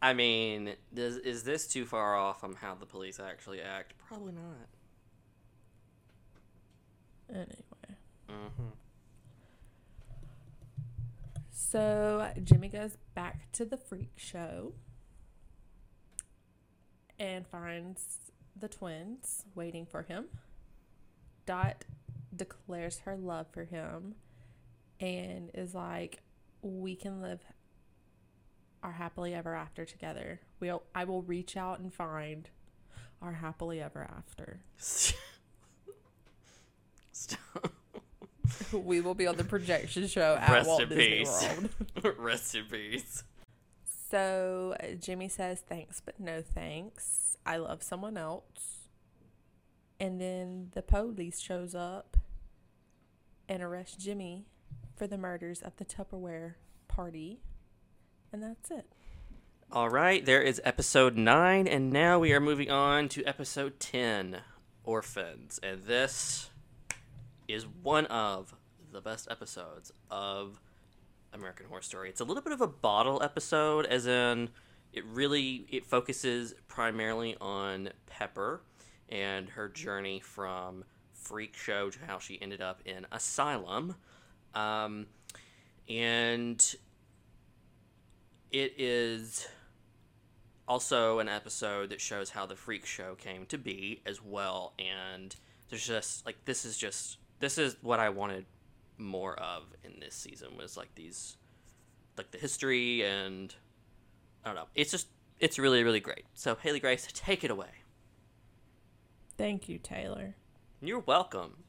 I 0.00 0.12
mean, 0.12 0.74
does, 0.94 1.16
is 1.16 1.42
this 1.44 1.66
too 1.66 1.84
far 1.84 2.16
off 2.16 2.40
from 2.40 2.54
how 2.54 2.74
the 2.74 2.86
police 2.86 3.18
actually 3.18 3.60
act? 3.60 3.94
Probably 4.06 4.32
not. 4.32 4.68
Anyway. 7.28 7.96
Mm-hmm. 8.28 8.68
So 11.50 12.30
Jimmy 12.44 12.68
goes 12.68 12.96
back 13.14 13.50
to 13.52 13.64
the 13.64 13.76
freak 13.76 14.12
show 14.16 14.74
and 17.18 17.46
finds 17.46 18.30
the 18.54 18.68
twins 18.68 19.44
waiting 19.54 19.86
for 19.86 20.02
him. 20.02 20.26
Dot 21.46 21.84
declares 22.34 23.00
her 23.00 23.16
love 23.16 23.46
for 23.50 23.64
him 23.64 24.14
and 25.00 25.50
is 25.54 25.74
like, 25.74 26.20
"We 26.62 26.96
can 26.96 27.20
live 27.20 27.40
our 28.82 28.92
happily 28.92 29.34
ever 29.34 29.54
after 29.54 29.84
together. 29.84 30.40
We'll 30.60 30.82
I 30.94 31.04
will 31.04 31.22
reach 31.22 31.56
out 31.56 31.80
and 31.80 31.92
find 31.92 32.48
our 33.20 33.32
happily 33.32 33.80
ever 33.80 34.02
after. 34.16 34.60
Stop. 37.12 37.72
we 38.72 39.00
will 39.00 39.14
be 39.14 39.26
on 39.26 39.36
the 39.36 39.44
projection 39.44 40.06
show 40.06 40.38
at 40.40 40.50
Rest 40.50 40.68
Walt 40.68 40.82
in 40.82 40.88
Disney 40.90 41.18
peace. 41.18 41.48
World." 42.02 42.18
Rest 42.18 42.54
in 42.54 42.64
peace. 42.66 43.24
So 44.10 44.76
Jimmy 45.00 45.28
says 45.28 45.60
thanks, 45.60 46.00
but 46.04 46.20
no 46.20 46.42
thanks. 46.42 47.36
I 47.44 47.56
love 47.56 47.82
someone 47.82 48.16
else. 48.16 48.88
And 49.98 50.20
then 50.20 50.70
the 50.74 50.82
police 50.82 51.40
shows 51.40 51.74
up 51.74 52.16
and 53.48 53.62
arrests 53.62 53.96
Jimmy 53.96 54.46
for 54.96 55.06
the 55.06 55.18
murders 55.18 55.62
at 55.62 55.76
the 55.76 55.84
Tupperware 55.84 56.54
party. 56.88 57.40
And 58.32 58.42
that's 58.42 58.70
it. 58.70 58.86
All 59.70 59.88
right, 59.88 60.24
there 60.24 60.42
is 60.42 60.60
episode 60.64 61.16
9, 61.16 61.66
and 61.66 61.92
now 61.92 62.18
we 62.18 62.32
are 62.32 62.40
moving 62.40 62.70
on 62.70 63.08
to 63.10 63.24
episode 63.24 63.78
10 63.80 64.38
Orphans. 64.84 65.60
And 65.62 65.84
this 65.84 66.50
is 67.48 67.66
one 67.82 68.06
of 68.06 68.54
the 68.92 69.00
best 69.00 69.28
episodes 69.30 69.92
of 70.10 70.60
American 71.32 71.66
Horror 71.66 71.82
Story. 71.82 72.08
It's 72.08 72.20
a 72.20 72.24
little 72.24 72.42
bit 72.42 72.52
of 72.52 72.60
a 72.60 72.68
bottle 72.68 73.22
episode, 73.22 73.86
as 73.86 74.06
in 74.06 74.50
it 74.92 75.04
really 75.04 75.66
it 75.68 75.84
focuses 75.84 76.54
primarily 76.68 77.36
on 77.40 77.90
Pepper 78.06 78.62
and 79.08 79.48
her 79.50 79.68
journey 79.68 80.20
from 80.20 80.84
freak 81.12 81.56
show 81.56 81.90
to 81.90 81.98
how 82.06 82.18
she 82.18 82.40
ended 82.40 82.60
up 82.60 82.80
in 82.84 83.06
asylum. 83.12 83.96
Um, 84.54 85.06
and 85.88 86.76
it 88.50 88.74
is 88.78 89.46
also 90.68 91.18
an 91.18 91.28
episode 91.28 91.90
that 91.90 92.00
shows 92.00 92.30
how 92.30 92.46
the 92.46 92.56
freak 92.56 92.86
show 92.86 93.14
came 93.14 93.46
to 93.46 93.58
be 93.58 94.00
as 94.06 94.22
well. 94.22 94.72
And 94.78 95.34
there's 95.68 95.86
just 95.86 96.26
like 96.26 96.44
this 96.44 96.64
is 96.64 96.76
just 96.76 97.18
this 97.40 97.58
is 97.58 97.76
what 97.82 98.00
i 98.00 98.08
wanted 98.08 98.46
more 98.98 99.34
of 99.38 99.64
in 99.84 100.00
this 100.00 100.14
season 100.14 100.56
was 100.56 100.76
like 100.76 100.94
these 100.94 101.36
like 102.16 102.30
the 102.30 102.38
history 102.38 103.04
and 103.04 103.54
i 104.44 104.48
don't 104.48 104.56
know. 104.56 104.68
It's 104.74 104.90
just 104.90 105.08
it's 105.38 105.58
really 105.58 105.84
really 105.84 106.00
great. 106.00 106.24
So 106.34 106.56
haley 106.60 106.80
grace 106.80 107.06
take 107.12 107.44
it 107.44 107.50
away. 107.50 107.82
Thank 109.36 109.68
you, 109.68 109.78
Taylor. 109.78 110.34
you're 110.80 111.00
welcome 111.00 111.64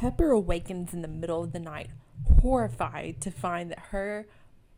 Pepper 0.00 0.30
awakens 0.30 0.94
in 0.94 1.02
the 1.02 1.08
middle 1.08 1.42
of 1.44 1.52
the 1.52 1.58
night, 1.58 1.90
horrified 2.40 3.20
to 3.20 3.30
find 3.30 3.70
that 3.70 3.78
her 3.90 4.26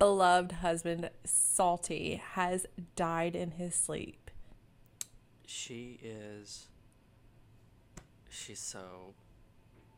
beloved 0.01 0.51
husband, 0.51 1.11
Salty, 1.25 2.21
has 2.33 2.67
died 2.97 3.37
in 3.37 3.53
his 3.53 3.73
sleep. 3.75 4.31
she 5.47 6.01
is 6.03 6.67
she's 8.29 8.59
so 8.59 9.15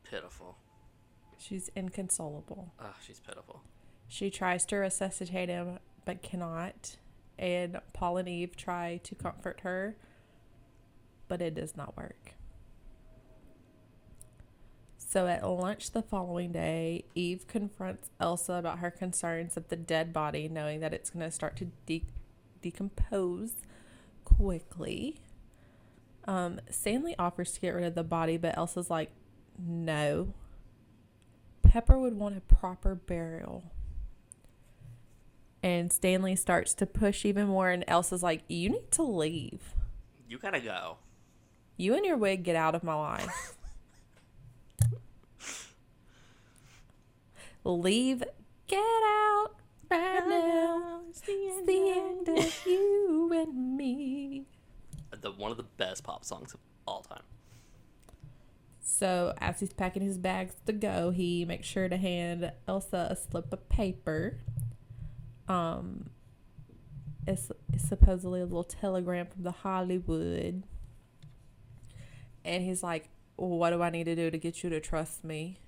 pitiful 0.03 0.59
She's 1.39 1.71
inconsolable. 1.75 2.73
oh 2.79 2.95
she's 3.07 3.21
pitiful 3.21 3.63
She 4.09 4.29
tries 4.31 4.67
to 4.67 4.77
resuscitate 4.77 5.49
him, 5.49 5.79
but 6.05 6.21
cannot. 6.23 6.97
And 7.39 7.81
Paul 7.95 8.19
and 8.19 8.29
Eve 8.29 8.57
try 8.57 9.01
to 9.05 9.15
comfort 9.15 9.61
her, 9.63 9.97
but 11.29 11.41
it 11.41 11.55
does 11.55 11.77
not 11.77 11.97
work. 11.97 12.34
So 15.14 15.29
at 15.29 15.48
lunch 15.48 15.92
the 15.92 16.03
following 16.03 16.50
day, 16.50 17.05
Eve 17.14 17.46
confronts 17.46 18.11
Elsa 18.18 18.55
about 18.55 18.81
her 18.81 18.90
concerns 18.90 19.57
of 19.57 19.68
the 19.68 19.77
dead 19.77 20.12
body, 20.12 20.48
knowing 20.48 20.81
that 20.81 20.92
it's 20.92 21.09
going 21.09 21.24
to 21.24 21.31
start 21.31 21.55
to 21.59 21.66
de- 21.87 22.09
decompose 22.61 23.53
quickly. 24.24 25.20
Um, 26.24 26.61
Stanley 26.68 27.14
offers 27.16 27.53
to 27.53 27.61
get 27.61 27.74
rid 27.77 27.85
of 27.85 27.94
the 27.94 28.03
body, 28.03 28.37
but 28.38 28.59
Elsa's 28.59 28.90
like, 28.90 29.12
no. 29.57 30.35
Pepper 31.62 31.96
would 31.96 32.14
want 32.14 32.37
a 32.37 32.40
proper 32.40 32.96
burial. 32.96 33.62
And 35.62 35.92
Stanley 35.92 36.35
starts 36.35 36.74
to 36.74 36.87
push 36.87 37.24
even 37.24 37.46
more, 37.46 37.70
and 37.70 37.85
Elsa's 37.87 38.24
like, 38.24 38.42
you 38.48 38.68
need 38.68 38.90
to 38.90 39.05
leave. 39.05 39.77
You 40.29 40.38
gotta 40.38 40.59
go. 40.59 40.96
You 41.77 41.94
and 41.94 42.05
your 42.05 42.16
wig 42.16 42.42
get 42.42 42.57
out 42.57 42.74
of 42.74 42.83
my 42.83 42.94
life. 42.96 43.55
Leave, 47.64 48.22
get 48.66 48.79
out 48.79 49.50
right 49.90 50.29
now. 50.29 51.00
It's 51.09 51.20
the 51.20 51.94
end 51.96 52.29
of 52.29 52.66
you 52.66 53.31
and 53.33 53.77
me. 53.77 54.46
The 55.18 55.33
one 55.33 55.50
of 55.50 55.57
the 55.57 55.62
best 55.62 56.05
pop 56.05 56.27
songs 56.27 56.53
of 56.53 56.61
all 56.87 57.03
time. 57.03 57.22
So 58.83 59.33
as 59.38 59.61
he's 59.61 59.72
packing 59.72 60.03
his 60.03 60.18
bags 60.18 60.55
to 60.66 60.72
go, 60.74 61.11
he 61.11 61.46
makes 61.46 61.66
sure 61.66 61.88
to 61.88 61.96
hand 61.96 62.53
Elsa 62.68 63.09
a 63.11 63.16
slip 63.16 63.50
of 63.50 63.66
paper. 63.70 64.40
Um, 65.48 66.11
it's, 67.27 67.50
it's 67.72 67.88
supposedly 67.88 68.40
a 68.40 68.44
little 68.44 68.62
telegram 68.64 69.27
from 69.27 69.42
the 69.42 69.53
Hollywood. 69.53 70.64
And 72.44 72.62
he's 72.62 72.83
like, 72.83 73.09
well, 73.38 73.48
"What 73.48 73.70
do 73.70 73.81
I 73.81 73.88
need 73.88 74.05
to 74.05 74.14
do 74.14 74.31
to 74.31 74.37
get 74.37 74.62
you 74.62 74.68
to 74.68 74.81
trust 74.81 75.24
me?" 75.24 75.61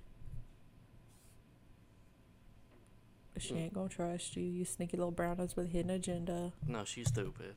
She 3.39 3.55
ain't 3.55 3.73
gonna 3.73 3.89
trust 3.89 4.35
you, 4.35 4.43
you 4.43 4.65
sneaky 4.65 4.97
little 4.97 5.11
brown 5.11 5.37
nose 5.37 5.55
with 5.55 5.67
a 5.67 5.69
hidden 5.69 5.91
agenda. 5.91 6.53
No, 6.65 6.83
she's 6.83 7.07
stupid. 7.07 7.55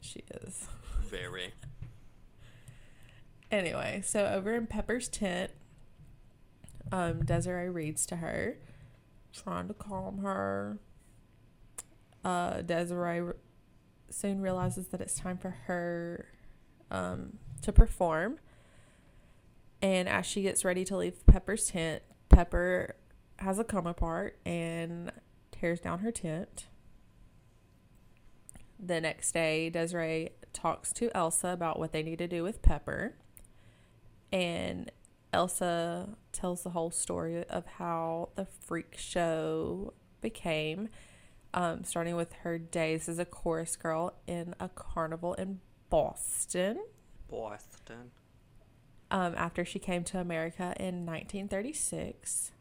She 0.00 0.22
is. 0.42 0.66
Very. 1.08 1.52
Anyway, 3.52 4.00
so 4.06 4.26
over 4.26 4.54
in 4.54 4.68
Pepper's 4.68 5.08
tent, 5.08 5.50
um, 6.92 7.24
Desiree 7.24 7.68
reads 7.68 8.06
to 8.06 8.14
her, 8.16 8.56
trying 9.32 9.66
to 9.66 9.74
calm 9.74 10.18
her. 10.18 10.78
Uh, 12.24 12.62
Desiree 12.62 13.20
re- 13.20 13.32
soon 14.08 14.40
realizes 14.40 14.86
that 14.88 15.00
it's 15.00 15.16
time 15.16 15.36
for 15.36 15.50
her 15.66 16.26
um, 16.92 17.38
to 17.62 17.72
perform. 17.72 18.38
And 19.82 20.08
as 20.08 20.26
she 20.26 20.42
gets 20.42 20.64
ready 20.64 20.84
to 20.84 20.96
leave 20.96 21.26
Pepper's 21.26 21.70
tent, 21.70 22.02
Pepper 22.28 22.94
has 23.40 23.58
a 23.58 23.64
come 23.64 23.86
apart 23.86 24.38
and 24.44 25.10
tears 25.50 25.80
down 25.80 26.00
her 26.00 26.12
tent. 26.12 26.66
The 28.78 29.00
next 29.00 29.32
day, 29.32 29.70
Desiree 29.70 30.30
talks 30.52 30.92
to 30.94 31.14
Elsa 31.16 31.48
about 31.48 31.78
what 31.78 31.92
they 31.92 32.02
need 32.02 32.18
to 32.18 32.28
do 32.28 32.42
with 32.42 32.62
Pepper. 32.62 33.14
And 34.32 34.90
Elsa 35.32 36.10
tells 36.32 36.62
the 36.62 36.70
whole 36.70 36.90
story 36.90 37.44
of 37.44 37.66
how 37.66 38.30
the 38.36 38.46
freak 38.46 38.96
show 38.96 39.92
became, 40.20 40.88
um, 41.54 41.84
starting 41.84 42.16
with 42.16 42.32
her 42.42 42.58
days 42.58 43.08
as 43.08 43.18
a 43.18 43.24
chorus 43.24 43.76
girl 43.76 44.14
in 44.26 44.54
a 44.60 44.68
carnival 44.68 45.34
in 45.34 45.60
Boston. 45.88 46.78
Boston. 47.28 48.12
Um, 49.10 49.34
after 49.36 49.64
she 49.64 49.78
came 49.78 50.04
to 50.04 50.20
America 50.20 50.74
in 50.78 51.04
1936, 51.04 52.52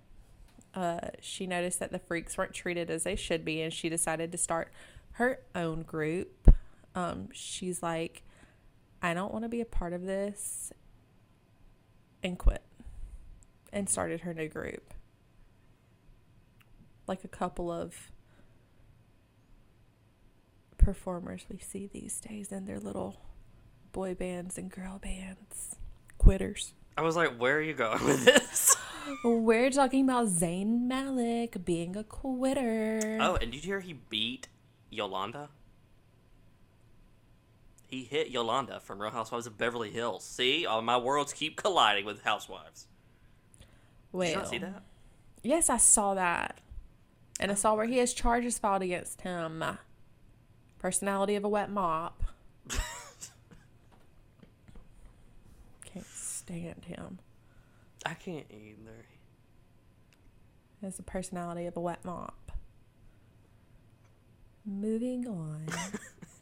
uh, 0.73 0.99
she 1.19 1.47
noticed 1.47 1.79
that 1.79 1.91
the 1.91 1.99
freaks 1.99 2.38
weren't 2.38 2.53
treated 2.53 2.89
as 2.89 3.03
they 3.03 3.15
should 3.15 3.43
be, 3.43 3.62
and 3.62 3.73
she 3.73 3.89
decided 3.89 4.32
to 4.32 4.38
start 4.38 4.71
her 5.13 5.39
own 5.55 5.84
group. 5.84 6.53
Um, 6.95 7.29
she's 7.32 7.82
like, 7.82 8.23
I 9.01 9.13
don't 9.13 9.32
want 9.32 9.45
to 9.45 9.49
be 9.49 9.62
a 9.62 9.65
part 9.65 9.93
of 9.93 10.03
this, 10.03 10.71
and 12.21 12.38
quit, 12.38 12.63
and 13.71 13.89
started 13.89 14.21
her 14.21 14.34
new 14.34 14.47
group. 14.47 14.93
Like 17.08 17.23
a 17.23 17.29
couple 17.29 17.71
of 17.71 18.12
performers 20.77 21.45
we 21.49 21.60
see 21.60 21.88
these 21.91 22.19
days 22.19 22.51
in 22.51 22.65
their 22.65 22.79
little 22.79 23.21
boy 23.91 24.13
bands 24.13 24.58
and 24.58 24.71
girl 24.71 24.99
bands. 24.99 25.75
Quitters. 26.17 26.73
I 26.97 27.01
was 27.01 27.15
like, 27.15 27.38
where 27.38 27.58
are 27.58 27.62
you 27.62 27.73
going 27.73 28.03
with 28.03 28.25
this? 28.25 28.68
We're 29.23 29.69
talking 29.69 30.03
about 30.03 30.27
Zayn 30.27 30.81
Malik 30.88 31.65
being 31.65 31.95
a 31.95 32.03
quitter. 32.03 33.17
oh, 33.21 33.35
and 33.35 33.51
did 33.51 33.63
you 33.63 33.71
hear 33.71 33.79
he 33.79 33.93
beat 33.93 34.47
Yolanda? 34.89 35.49
He 37.88 38.03
hit 38.03 38.29
Yolanda 38.29 38.79
from 38.79 39.01
Real 39.01 39.12
Housewives 39.12 39.47
of 39.47 39.57
Beverly 39.57 39.89
Hills. 39.89 40.23
See, 40.23 40.65
all 40.65 40.81
my 40.81 40.97
worlds 40.97 41.33
keep 41.33 41.55
colliding 41.55 42.05
with 42.05 42.21
Housewives. 42.21 42.88
Wait. 44.12 44.29
Did 44.29 44.38
well, 44.38 44.45
see 44.45 44.57
that? 44.59 44.83
yes, 45.43 45.69
I 45.69 45.77
saw 45.77 46.13
that, 46.13 46.59
and 47.39 47.51
I 47.51 47.53
oh. 47.53 47.57
saw 47.57 47.75
where 47.75 47.85
he 47.85 47.97
has 47.97 48.13
charges 48.13 48.59
filed 48.59 48.83
against 48.83 49.21
him. 49.21 49.63
Personality 50.77 51.35
of 51.35 51.43
a 51.43 51.49
wet 51.49 51.69
mop. 51.69 52.23
Can't 55.85 56.05
stand 56.05 56.85
him. 56.85 57.19
I 58.10 58.15
can't 58.15 58.45
either. 58.50 59.06
He 60.80 60.86
has 60.86 60.98
the 60.98 61.04
personality 61.04 61.65
of 61.67 61.78
a 61.78 61.80
wet 61.80 62.04
mop. 62.04 62.52
Moving 64.65 65.28
on. 65.28 65.67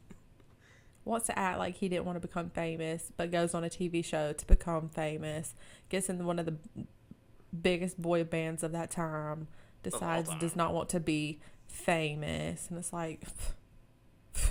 Wants 1.06 1.28
to 1.28 1.38
act 1.38 1.60
like 1.60 1.76
he 1.76 1.90
didn't 1.90 2.06
want 2.06 2.18
to 2.18 2.26
become 2.26 2.50
famous, 2.50 3.12
but 3.16 3.32
goes 3.32 3.54
on 3.54 3.64
a 3.64 3.70
TV 3.70 4.04
show 4.04 4.34
to 4.34 4.48
become 4.48 4.90
famous. 4.90 5.56
Gets 5.90 6.10
in 6.10 6.26
one 6.26 6.40
of 6.40 6.46
the 6.46 6.56
biggest 7.62 8.02
boy 8.02 8.24
bands 8.24 8.64
of 8.64 8.72
that 8.74 8.92
time. 8.92 9.48
Decides 9.84 10.30
oh, 10.30 10.32
time. 10.34 10.40
does 10.40 10.56
not 10.56 10.74
want 10.74 10.90
to 10.90 11.00
be 11.00 11.40
famous, 11.68 12.68
and 12.70 12.78
it's 12.78 12.92
like, 12.92 13.24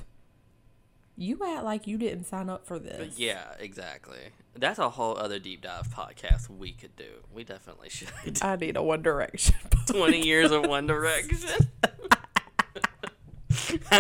you 1.16 1.38
act 1.44 1.64
like 1.64 1.87
you 1.87 1.98
didn't 1.98 2.24
sign 2.24 2.48
up 2.48 2.66
for 2.66 2.79
this. 2.79 3.18
Yeah, 3.18 3.52
exactly. 3.59 4.31
That's 4.58 4.78
a 4.78 4.88
whole 4.90 5.16
other 5.16 5.38
deep 5.38 5.62
dive 5.62 5.88
podcast 5.88 6.48
we 6.48 6.72
could 6.72 6.96
do. 6.96 7.22
We 7.32 7.44
definitely 7.44 7.88
should. 7.90 8.08
I 8.42 8.56
need 8.56 8.76
a 8.76 8.82
One 8.82 9.02
Direction. 9.02 9.54
20 9.86 10.26
years 10.26 10.50
of 10.50 10.66
One 10.66 10.86
Direction. 10.86 11.50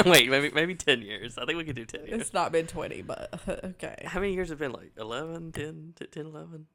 Wait, 0.06 0.28
maybe 0.30 0.50
maybe 0.54 0.74
10 0.74 1.02
years. 1.02 1.38
I 1.38 1.44
think 1.44 1.56
we 1.58 1.64
could 1.64 1.76
do 1.76 1.84
10 1.84 2.06
years. 2.06 2.20
it's 2.20 2.32
not 2.34 2.52
been 2.52 2.66
twenty, 2.66 3.02
but 3.02 3.40
okay, 3.64 4.02
How 4.04 4.20
many 4.20 4.34
years 4.34 4.50
have 4.50 4.58
been 4.58 4.72
like 4.72 4.92
11, 4.96 5.52
10, 5.52 5.94
10 6.10 6.26
11? 6.26 6.66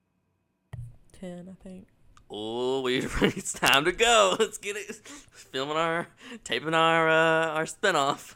ten, 1.14 1.48
I 1.50 1.64
think. 1.64 1.88
Oh, 2.30 2.82
we 2.82 2.98
it's 3.22 3.54
time 3.54 3.86
to 3.86 3.92
go. 3.92 4.36
Let's 4.40 4.58
get 4.58 4.76
it. 4.78 4.96
Filming 4.96 5.78
our 5.78 6.08
taping 6.44 6.74
our 6.74 7.08
uh, 7.10 7.48
our 7.54 7.66
spinoff. 7.66 8.36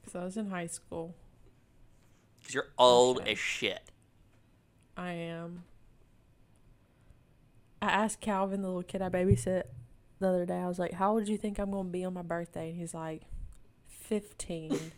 Because 0.00 0.14
I 0.20 0.24
was 0.24 0.36
in 0.36 0.50
high 0.50 0.66
school. 0.66 1.14
Cuz 2.44 2.54
you're 2.54 2.68
old 2.76 3.20
Okay. 3.20 3.32
as 3.32 3.38
shit. 3.38 3.80
I 4.96 5.12
am. 5.12 5.64
I 7.82 7.86
asked 7.90 8.20
Calvin, 8.20 8.62
the 8.62 8.68
little 8.68 8.82
kid 8.82 9.02
I 9.02 9.08
babysit, 9.08 9.64
the 10.18 10.28
other 10.28 10.46
day. 10.46 10.58
I 10.58 10.66
was 10.66 10.78
like, 10.78 10.94
"How 10.94 11.12
old 11.12 11.26
do 11.26 11.32
you 11.32 11.38
think 11.38 11.58
I'm 11.58 11.70
going 11.70 11.86
to 11.86 11.92
be 11.92 12.04
on 12.04 12.14
my 12.14 12.22
birthday?" 12.22 12.70
And 12.70 12.78
he's 12.78 12.94
like, 12.94 13.22
15. 13.88 14.92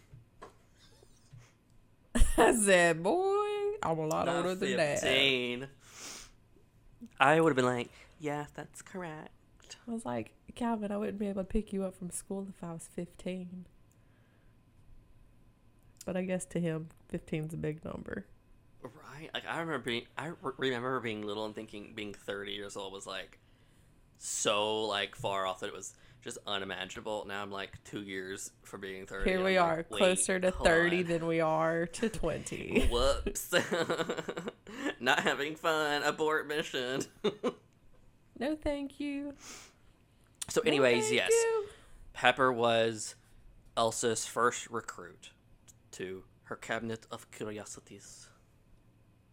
I 2.37 2.55
said, 2.55 3.03
"Boy, 3.03 3.77
I'm 3.83 3.99
a 3.99 4.07
lot 4.07 4.27
Not 4.27 4.37
older 4.37 4.55
than 4.55 4.77
that." 4.77 5.01
15. 5.01 5.69
I 7.19 7.41
would 7.41 7.51
have 7.51 7.57
been 7.57 7.65
like, 7.65 7.91
"Yeah, 8.21 8.47
that's 8.55 8.83
correct." 8.83 9.31
I 9.87 9.91
was 9.91 10.05
like, 10.05 10.33
"Calvin, 10.55 10.93
I 10.93 10.97
wouldn't 10.97 11.19
be 11.19 11.29
able 11.29 11.43
to 11.43 11.49
pick 11.49 11.73
you 11.73 11.85
up 11.85 11.97
from 11.97 12.11
school 12.11 12.47
if 12.49 12.63
I 12.63 12.73
was 12.73 12.89
15." 12.95 13.67
But 16.07 16.17
I 16.17 16.23
guess 16.23 16.45
to 16.47 16.61
him, 16.61 16.89
15's 17.13 17.53
a 17.55 17.57
big 17.57 17.85
number. 17.85 18.27
Right? 18.83 19.31
Like 19.35 19.45
I 19.47 19.61
remember 19.61 19.79
being 19.81 20.07
I 20.17 20.29
re- 20.41 20.53
remember 20.59 21.01
being 21.01 21.23
little 21.23 21.45
and 21.45 21.55
thinking 21.55 21.93
being 21.95 22.15
30 22.15 22.53
years 22.53 22.77
old 22.77 22.93
was 22.93 23.07
like 23.07 23.39
so 24.19 24.85
like 24.85 25.15
far 25.17 25.47
off 25.47 25.61
that 25.61 25.67
it 25.69 25.73
was 25.75 25.95
just 26.23 26.39
unimaginable. 26.47 27.25
Now 27.29 27.43
I'm 27.43 27.51
like 27.51 27.83
2 27.85 28.03
years 28.03 28.51
from 28.65 28.81
being 28.81 29.07
30. 29.07 29.29
Here 29.31 29.39
I'm 29.39 29.45
we 29.45 29.59
like, 29.59 29.69
are, 29.69 29.83
closer 29.85 30.39
to 30.41 30.51
30 30.51 30.99
on. 30.99 31.05
than 31.07 31.27
we 31.27 31.41
are 31.41 31.87
to 31.87 32.09
20. 32.09 32.89
Whoops. 32.91 33.53
Not 35.01 35.21
having 35.21 35.55
fun. 35.57 36.03
Abort 36.03 36.47
mission. 36.49 37.03
no, 38.39 38.57
thank 38.57 38.99
you. 39.01 39.35
so 40.49 40.61
No, 40.65 40.69
anyways, 40.69 41.05
thank 41.05 41.15
yes. 41.15 41.31
you. 41.31 41.67
Pepper 42.13 42.53
was 42.53 43.15
Elsa's 43.77 44.27
first 44.27 44.69
recruit 44.71 45.31
to 45.93 46.25
her 46.45 46.57
cabinet 46.57 47.07
of 47.13 47.31
curiosities. 47.31 48.28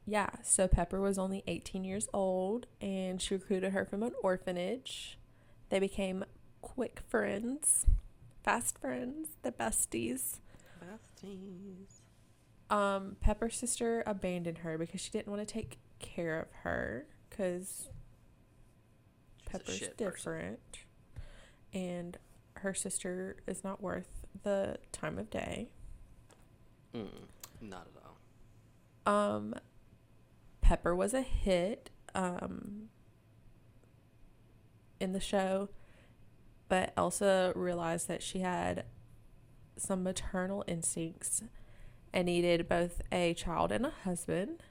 Yeah, 0.05 0.29
so 0.43 0.67
Pepper 0.67 1.01
was 1.01 1.17
only 1.17 1.43
18 1.47 1.83
years 1.83 2.07
old 2.13 2.67
and 2.79 3.21
she 3.21 3.33
recruited 3.33 3.73
her 3.73 3.85
from 3.85 4.03
an 4.03 4.13
orphanage. 4.21 5.17
They 5.69 5.79
became 5.79 6.23
quick 6.61 7.01
friends, 7.07 7.85
fast 8.43 8.77
friends, 8.77 9.29
the 9.41 9.51
besties. 9.51 10.39
Besties. 10.79 12.01
Um, 12.69 13.17
Pepper's 13.19 13.55
sister 13.55 14.03
abandoned 14.05 14.59
her 14.59 14.77
because 14.77 15.01
she 15.01 15.09
didn't 15.09 15.27
want 15.27 15.47
to 15.47 15.51
take 15.51 15.79
care 15.99 16.39
of 16.39 16.47
her 16.63 17.05
because 17.29 17.89
Pepper's 19.45 19.77
shit 19.77 19.97
person. 19.97 20.11
different. 20.11 20.79
And 21.73 22.17
her 22.57 22.73
sister 22.73 23.37
is 23.47 23.63
not 23.63 23.81
worth 23.81 24.25
the 24.43 24.77
time 24.91 25.17
of 25.17 25.29
day. 25.29 25.69
Mm, 26.95 27.07
not 27.61 27.87
at 27.95 28.03
all. 29.07 29.35
Um, 29.35 29.55
Pepper 30.65 30.95
was 30.95 31.13
a 31.13 31.21
hit 31.21 31.91
um, 32.15 32.89
in 34.99 35.13
the 35.13 35.19
show, 35.19 35.69
but 36.67 36.91
Elsa 36.97 37.53
realized 37.55 38.07
that 38.07 38.23
she 38.23 38.39
had 38.39 38.83
some 39.77 40.01
maternal 40.01 40.63
instincts 40.67 41.43
and 42.11 42.25
needed 42.25 42.67
both 42.67 42.99
a 43.11 43.35
child 43.35 43.71
and 43.71 43.85
a 43.85 43.91
husband. 44.05 44.63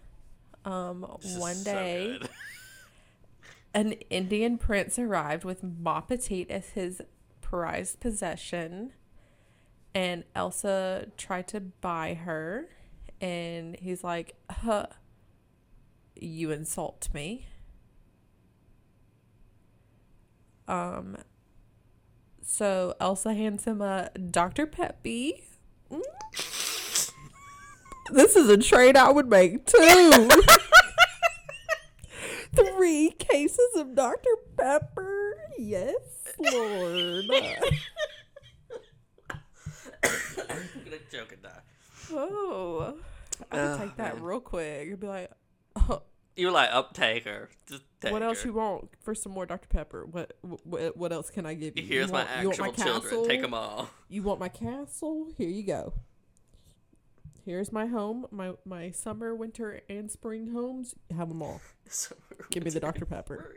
Um, 0.64 1.02
one 1.36 1.62
day, 1.62 2.18
good. 2.20 2.28
an 3.74 3.92
Indian 4.10 4.58
prince 4.58 4.98
arrived 4.98 5.44
with 5.44 5.62
Ma 5.62 6.00
Petite 6.00 6.50
as 6.50 6.70
his 6.70 7.02
prized 7.40 8.00
possession, 8.00 8.94
and 9.94 10.24
Elsa 10.34 11.12
tried 11.16 11.46
to 11.48 11.60
buy 11.60 12.14
her, 12.14 12.68
and 13.20 13.76
he's 13.78 14.02
like, 14.02 14.34
huh, 14.50 14.86
you 16.16 16.50
insult 16.50 17.08
me. 17.12 17.46
Um, 20.66 21.16
so 22.42 22.94
Elsa 23.00 23.34
hands 23.34 23.64
him 23.64 23.82
a 23.82 24.10
Dr. 24.30 24.66
Peppy. 24.66 25.44
Mm. 25.90 26.00
this 28.12 28.34
is 28.36 28.48
a 28.48 28.56
trade 28.56 28.96
I 28.96 29.10
would 29.10 29.28
make 29.28 29.66
too. 29.66 30.28
Three 32.54 33.10
cases 33.10 33.68
of 33.76 33.94
Dr. 33.94 34.30
Pepper. 34.56 35.36
Yes, 35.58 35.94
Lord. 36.38 37.24
I'm 40.04 40.68
gonna 40.84 40.96
joke 41.10 41.32
and 41.32 41.42
die. 41.42 41.60
oh, 42.12 42.94
I 43.50 43.56
would 43.56 43.70
Oh, 43.72 43.78
take 43.78 43.96
that 43.96 44.14
man. 44.16 44.22
real 44.24 44.40
quick. 44.40 44.88
I'd 44.92 45.00
be 45.00 45.06
like, 45.06 45.30
You 46.36 46.46
were 46.48 46.52
like, 46.52 46.70
uptake 46.72 47.26
her. 47.26 47.48
Just 47.68 47.84
take 48.00 48.10
what 48.12 48.20
else 48.24 48.42
her. 48.42 48.48
you 48.48 48.54
want 48.54 48.88
for 49.02 49.14
some 49.14 49.30
more 49.30 49.46
Dr. 49.46 49.68
Pepper? 49.68 50.04
What 50.04 50.36
what, 50.42 50.96
what 50.96 51.12
else 51.12 51.30
can 51.30 51.46
I 51.46 51.54
give 51.54 51.78
you? 51.78 51.84
Here's 51.84 52.08
you 52.08 52.12
my 52.12 52.24
want, 52.24 52.28
want 52.44 52.48
actual 52.48 52.66
my 52.66 52.72
children. 52.72 53.02
castle? 53.02 53.26
Take 53.26 53.40
them 53.40 53.54
all. 53.54 53.88
You 54.08 54.24
want 54.24 54.40
my 54.40 54.48
castle? 54.48 55.28
Here 55.38 55.48
you 55.48 55.62
go. 55.62 55.92
Here's 57.44 57.70
my 57.70 57.86
home, 57.86 58.26
my 58.32 58.54
my 58.64 58.90
summer, 58.90 59.32
winter, 59.32 59.80
and 59.88 60.10
spring 60.10 60.50
homes. 60.50 60.96
Have 61.16 61.28
them 61.28 61.40
all. 61.40 61.60
Give 62.50 62.64
me 62.64 62.70
the 62.72 62.80
Dr. 62.80 63.04
Pepper. 63.06 63.54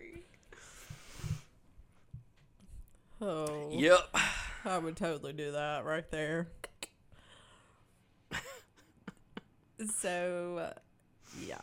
Oh, 3.20 3.70
Yep. 3.72 4.16
I 4.66 4.78
would 4.78 4.96
totally 4.98 5.34
do 5.34 5.54
that 5.54 5.84
right 5.84 6.10
there. 6.12 6.50
so, 10.02 10.74
yeah, 11.44 11.58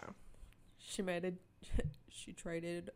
she 0.94 1.02
made 1.02 1.24
a. 1.24 1.32
She 2.16 2.32
traded 2.32 2.90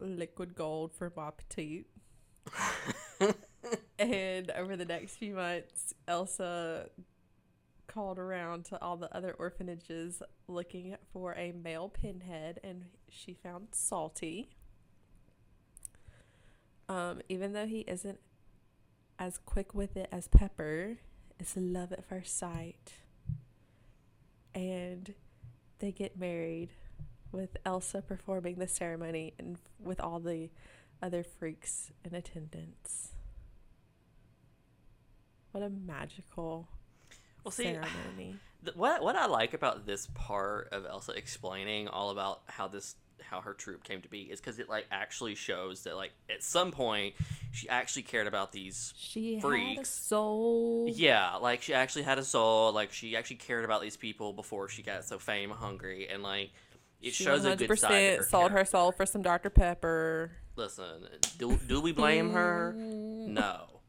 liquid 0.00 0.56
gold 0.56 0.92
for 0.92 1.12
Ma 1.16 1.30
Petite. 1.30 1.86
and 3.98 4.50
over 4.50 4.76
the 4.76 4.84
next 4.84 5.16
few 5.16 5.34
months, 5.34 5.94
Elsa 6.08 6.90
called 7.86 8.18
around 8.18 8.64
to 8.66 8.82
all 8.82 8.96
the 8.96 9.14
other 9.16 9.34
orphanages 9.38 10.22
looking 10.48 10.96
for 11.12 11.34
a 11.34 11.52
male 11.52 11.88
pinhead, 11.88 12.58
and 12.64 12.86
she 13.08 13.32
found 13.32 13.68
Salty. 13.70 14.50
Um, 16.88 17.20
even 17.28 17.52
though 17.52 17.66
he 17.66 17.80
isn't 17.80 18.18
as 19.20 19.38
quick 19.38 19.72
with 19.72 19.96
it 19.96 20.08
as 20.10 20.26
Pepper, 20.28 20.98
it's 21.38 21.56
love 21.56 21.92
at 21.92 22.04
first 22.04 22.36
sight. 22.36 22.94
And 24.52 25.14
they 25.78 25.92
get 25.92 26.18
married 26.18 26.70
with 27.32 27.56
Elsa 27.64 28.02
performing 28.02 28.56
the 28.56 28.68
ceremony 28.68 29.34
and 29.38 29.58
with 29.78 30.00
all 30.00 30.20
the 30.20 30.50
other 31.02 31.22
freaks 31.22 31.90
in 32.04 32.14
attendance. 32.14 33.12
What 35.52 35.62
a 35.62 35.70
magical 35.70 36.68
Well, 37.44 37.52
see, 37.52 37.64
ceremony. 37.64 38.36
th- 38.64 38.76
what 38.76 39.02
what 39.02 39.16
I 39.16 39.26
like 39.26 39.54
about 39.54 39.86
this 39.86 40.08
part 40.14 40.68
of 40.72 40.84
Elsa 40.86 41.12
explaining 41.12 41.88
all 41.88 42.10
about 42.10 42.42
how 42.46 42.68
this 42.68 42.96
how 43.22 43.40
her 43.40 43.54
troop 43.54 43.82
came 43.82 44.02
to 44.02 44.08
be 44.10 44.20
is 44.22 44.40
because 44.40 44.58
it 44.58 44.68
like 44.68 44.86
actually 44.92 45.34
shows 45.34 45.84
that 45.84 45.96
like 45.96 46.12
at 46.30 46.42
some 46.42 46.70
point 46.70 47.14
she 47.50 47.68
actually 47.68 48.02
cared 48.02 48.26
about 48.26 48.52
these 48.52 48.92
She 48.96 49.36
had 49.36 49.38
a 49.44 49.46
freaks. 49.48 49.88
soul. 49.88 50.86
Yeah, 50.94 51.36
like 51.36 51.62
she 51.62 51.72
actually 51.72 52.02
had 52.02 52.18
a 52.18 52.24
soul. 52.24 52.72
Like 52.72 52.92
she 52.92 53.16
actually 53.16 53.36
cared 53.36 53.64
about 53.64 53.80
these 53.80 53.96
people 53.96 54.32
before 54.34 54.68
she 54.68 54.82
got 54.82 55.04
so 55.06 55.18
fame 55.18 55.50
hungry, 55.50 56.06
and 56.08 56.22
like 56.22 56.50
it 57.00 57.14
She 57.14 57.24
shows 57.24 57.44
a 57.44 57.56
good 57.56 57.78
side. 57.78 58.18
Her 58.18 58.22
sold 58.22 58.52
her 58.52 58.64
soul 58.64 58.92
for 58.92 59.06
some 59.06 59.22
Dr. 59.22 59.50
Pepper. 59.50 60.32
Listen, 60.56 61.06
do 61.38 61.58
do 61.66 61.80
we 61.80 61.92
blame 61.92 62.32
her? 62.32 62.74
Mm. 62.76 63.28
No. 63.28 63.80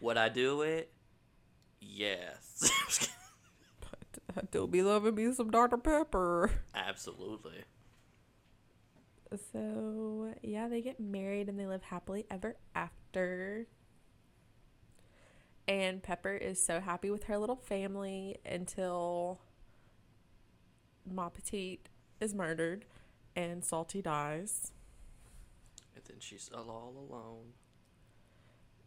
Would 0.00 0.16
I 0.16 0.28
do 0.28 0.62
it? 0.62 0.92
Yes. 1.80 3.08
I 4.36 4.40
uh, 4.40 4.42
do 4.50 4.66
be 4.66 4.82
loving 4.82 5.14
me 5.14 5.32
some 5.32 5.50
Dr. 5.50 5.76
Pepper. 5.76 6.50
Absolutely. 6.74 7.64
So, 9.52 10.34
yeah, 10.42 10.68
they 10.68 10.80
get 10.80 10.98
married 10.98 11.48
and 11.48 11.58
they 11.58 11.66
live 11.66 11.82
happily 11.82 12.26
ever 12.30 12.56
after. 12.74 13.66
And 15.68 16.02
Pepper 16.02 16.34
is 16.34 16.64
so 16.64 16.80
happy 16.80 17.10
with 17.10 17.24
her 17.24 17.38
little 17.38 17.56
family 17.56 18.38
until 18.44 19.40
Ma 21.08 21.28
Petite 21.28 21.88
is 22.20 22.34
murdered 22.34 22.84
and 23.34 23.64
Salty 23.64 24.02
dies. 24.02 24.72
And 25.94 26.04
then 26.04 26.16
she's 26.20 26.50
all 26.54 26.94
alone. 27.10 27.54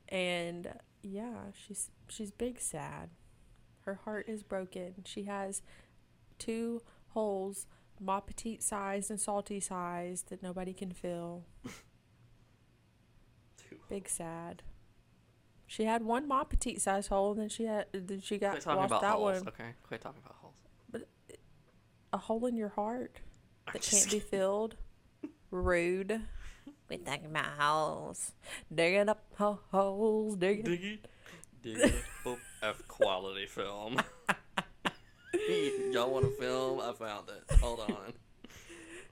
And 0.09 0.73
yeah, 1.01 1.51
she's 1.53 1.89
she's 2.07 2.31
big 2.31 2.59
sad. 2.59 3.09
Her 3.81 3.95
heart 4.05 4.29
is 4.29 4.43
broken. 4.43 4.95
She 5.05 5.23
has 5.23 5.61
two 6.39 6.81
holes, 7.09 7.65
Ma 7.99 8.19
Petite 8.19 8.63
sized 8.63 9.09
and 9.09 9.19
Salty 9.19 9.59
sized, 9.59 10.29
that 10.29 10.41
nobody 10.41 10.73
can 10.73 10.91
fill. 10.91 11.43
Big 13.89 14.07
sad. 14.07 14.63
She 15.67 15.85
had 15.85 16.03
one 16.03 16.27
Ma 16.27 16.43
Petite 16.43 16.81
sized 16.81 17.09
hole, 17.09 17.31
and 17.31 17.41
then 17.41 17.49
she 17.49 17.65
had 17.65 17.87
then 17.91 18.21
she 18.21 18.37
got 18.37 18.51
Quit 18.51 18.63
talking 18.63 18.79
lost 18.79 18.91
about 18.91 19.01
that 19.01 19.13
holes. 19.13 19.39
one. 19.39 19.47
Okay, 19.49 19.69
quit 19.83 20.01
talking 20.01 20.21
about 20.23 20.35
holes. 20.39 20.42
A 22.13 22.17
hole 22.17 22.45
in 22.45 22.55
your 22.55 22.69
heart 22.69 23.19
that 23.73 23.81
can't 23.81 24.09
be 24.09 24.19
filled. 24.19 24.75
Rude. 25.49 26.21
We 26.89 26.97
talking 26.97 27.25
about 27.25 27.45
holes, 27.57 28.33
digging 28.73 29.09
up 29.09 29.23
ho- 29.37 29.59
holes, 29.71 30.35
digging. 30.35 30.65
Diggy. 30.65 30.99
Diggy. 31.63 31.93
Boop. 32.23 32.37
F 32.61 32.87
quality 32.87 33.47
film. 33.47 33.99
Y'all 35.91 36.11
want 36.11 36.25
a 36.25 36.29
film? 36.39 36.79
I 36.79 36.93
found 36.93 37.29
it. 37.29 37.57
Hold 37.59 37.79
on. 37.79 38.13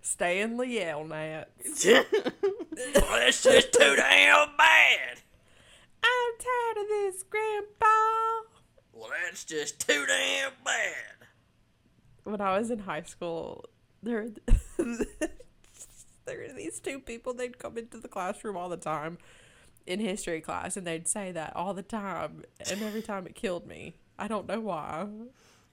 Stanley 0.02 0.80
Yelnats. 0.80 1.86
well, 1.86 3.20
that's 3.20 3.44
just 3.44 3.74
too 3.74 3.96
damn 3.96 4.50
bad. 4.58 5.18
I'm 6.04 6.34
tired 6.40 6.84
of 6.84 6.88
this, 6.88 7.24
Grandpa. 7.24 7.86
Well, 8.94 9.10
that's 9.26 9.44
just 9.44 9.80
too 9.88 10.06
damn 10.08 10.52
bad. 10.64 11.21
When 12.24 12.42
I 12.42 12.58
was 12.58 12.70
in 12.72 12.80
high 12.80 13.04
school, 13.04 13.66
there, 14.04 14.28
there 14.78 14.98
were 16.28 16.54
these 16.56 16.80
two 16.80 17.00
people. 17.00 17.34
They'd 17.34 17.58
come 17.58 17.78
into 17.78 17.98
the 17.98 18.08
classroom 18.08 18.58
all 18.58 18.70
the 18.70 18.78
time 18.78 19.18
in 19.88 20.00
history 20.00 20.42
class, 20.42 20.78
and 20.78 20.86
they'd 20.86 21.08
say 21.08 21.32
that 21.32 21.56
all 21.56 21.74
the 21.74 21.84
time, 21.84 22.44
and 22.70 22.82
every 22.82 23.02
time 23.02 23.26
it 23.26 23.36
killed 23.36 23.66
me. 23.68 23.96
I 24.20 24.28
don't 24.28 24.48
know 24.48 24.60
why. 24.60 25.08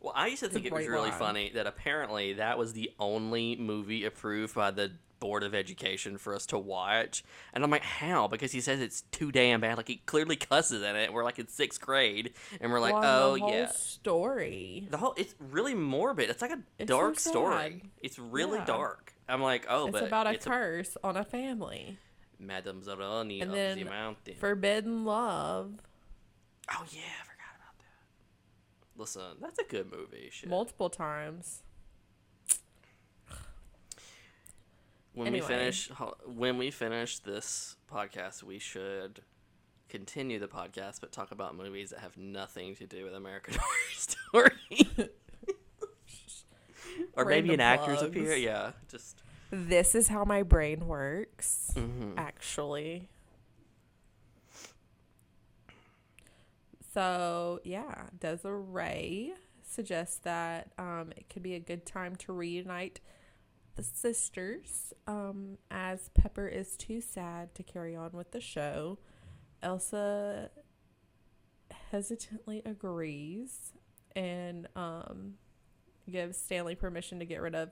Well, 0.00 0.12
I 0.16 0.28
used 0.28 0.42
to 0.42 0.48
think 0.48 0.64
it 0.64 0.72
was 0.72 0.86
really 0.86 1.10
line. 1.10 1.18
funny 1.18 1.50
that 1.54 1.66
apparently 1.66 2.34
that 2.34 2.56
was 2.56 2.72
the 2.72 2.90
only 2.98 3.56
movie 3.56 4.04
approved 4.04 4.54
by 4.54 4.70
the 4.70 4.92
board 5.20 5.42
of 5.42 5.54
education 5.54 6.18
for 6.18 6.34
us 6.34 6.46
to 6.46 6.58
watch. 6.58 7.24
And 7.52 7.64
I'm 7.64 7.70
like, 7.70 7.82
how? 7.82 8.28
Because 8.28 8.52
he 8.52 8.60
says 8.60 8.80
it's 8.80 9.02
too 9.12 9.30
damn 9.32 9.60
bad. 9.60 9.76
Like 9.76 9.88
he 9.88 9.96
clearly 10.06 10.36
cusses 10.36 10.82
in 10.82 10.96
it. 10.96 11.12
We're 11.12 11.24
like 11.24 11.38
in 11.38 11.48
sixth 11.48 11.80
grade, 11.80 12.32
and 12.60 12.70
we're 12.72 12.80
like, 12.80 12.94
oh 12.94 13.34
the 13.34 13.40
whole 13.40 13.50
yeah. 13.52 13.68
story. 13.72 14.86
The 14.90 14.96
whole 14.98 15.14
it's 15.16 15.34
really 15.38 15.74
morbid. 15.74 16.30
It's 16.30 16.42
like 16.42 16.52
a 16.52 16.60
It's 16.78 16.90
so 16.90 16.98
dark 16.98 17.18
story. 17.18 17.82
It's 18.02 18.18
really 18.18 18.58
Yeah. 18.58 18.64
dark. 18.64 19.14
I'm 19.28 19.42
like, 19.42 19.66
oh, 19.68 19.86
but 19.90 19.96
it's 19.96 20.00
but 20.02 20.06
about 20.08 20.26
a 20.26 20.30
it's 20.32 20.44
curse 20.46 20.96
on 21.04 21.16
a 21.16 21.24
family. 21.24 21.98
Madame 22.38 22.80
Zeroni 22.82 23.42
And 23.42 23.50
of 23.50 23.56
then 23.56 23.78
the 23.78 23.84
mountain. 23.84 24.34
Forbidden 24.38 25.04
love. 25.04 25.72
oh 26.72 26.84
yeah, 26.90 27.00
I 27.00 27.24
forgot 27.24 27.56
about 27.56 27.78
that. 27.80 29.00
Listen, 29.00 29.36
that's 29.40 29.58
a 29.58 29.64
good 29.64 29.90
movie. 29.90 30.28
Shit. 30.32 30.48
multiple 30.48 30.88
times. 30.88 31.62
When 35.14 35.26
Anyway. 35.28 35.46
we 35.46 35.54
finish 35.54 35.90
when 36.26 36.58
we 36.58 36.70
finish 36.70 37.18
this 37.20 37.76
podcast, 37.92 38.42
we 38.42 38.58
should 38.58 39.22
continue 39.88 40.38
the 40.38 40.48
podcast, 40.48 41.00
but 41.00 41.12
talk 41.12 41.30
about 41.32 41.56
movies 41.56 41.90
that 41.90 42.00
have 42.00 42.16
nothing 42.16 42.74
to 42.76 42.86
do 42.86 43.04
with 43.04 43.14
American 43.14 43.54
Horror 44.32 44.52
Story. 44.52 45.08
or 47.14 47.24
maybe 47.24 47.52
an 47.54 47.60
Random 47.60 47.60
actor's 47.60 48.02
appear. 48.02 48.34
Yeah, 48.36 48.72
just 48.88 49.22
This 49.50 49.94
is 49.94 50.08
how 50.08 50.24
my 50.24 50.42
brain 50.42 50.86
works, 50.86 51.72
mhm. 51.74 52.14
actually. 52.16 53.08
So, 56.94 57.60
yeah, 57.64 58.04
Desiree 58.18 59.32
suggests 59.62 60.16
that 60.20 60.72
um, 60.78 61.12
it 61.16 61.28
could 61.28 61.42
be 61.42 61.54
a 61.54 61.60
good 61.60 61.86
time 61.86 62.16
to 62.16 62.32
reunite 62.32 63.00
the 63.78 63.84
sisters 63.84 64.92
um, 65.06 65.56
as 65.70 66.10
Pepper 66.12 66.48
is 66.48 66.76
too 66.76 67.00
sad 67.00 67.54
to 67.54 67.62
carry 67.62 67.94
on 67.94 68.10
with 68.12 68.32
the 68.32 68.40
show. 68.40 68.98
Elsa 69.62 70.50
hesitantly 71.92 72.60
agrees 72.64 73.72
and 74.16 74.66
um, 74.74 75.34
gives 76.10 76.36
Stanley 76.36 76.74
permission 76.74 77.20
to 77.20 77.24
get 77.24 77.40
rid 77.40 77.54
of 77.54 77.70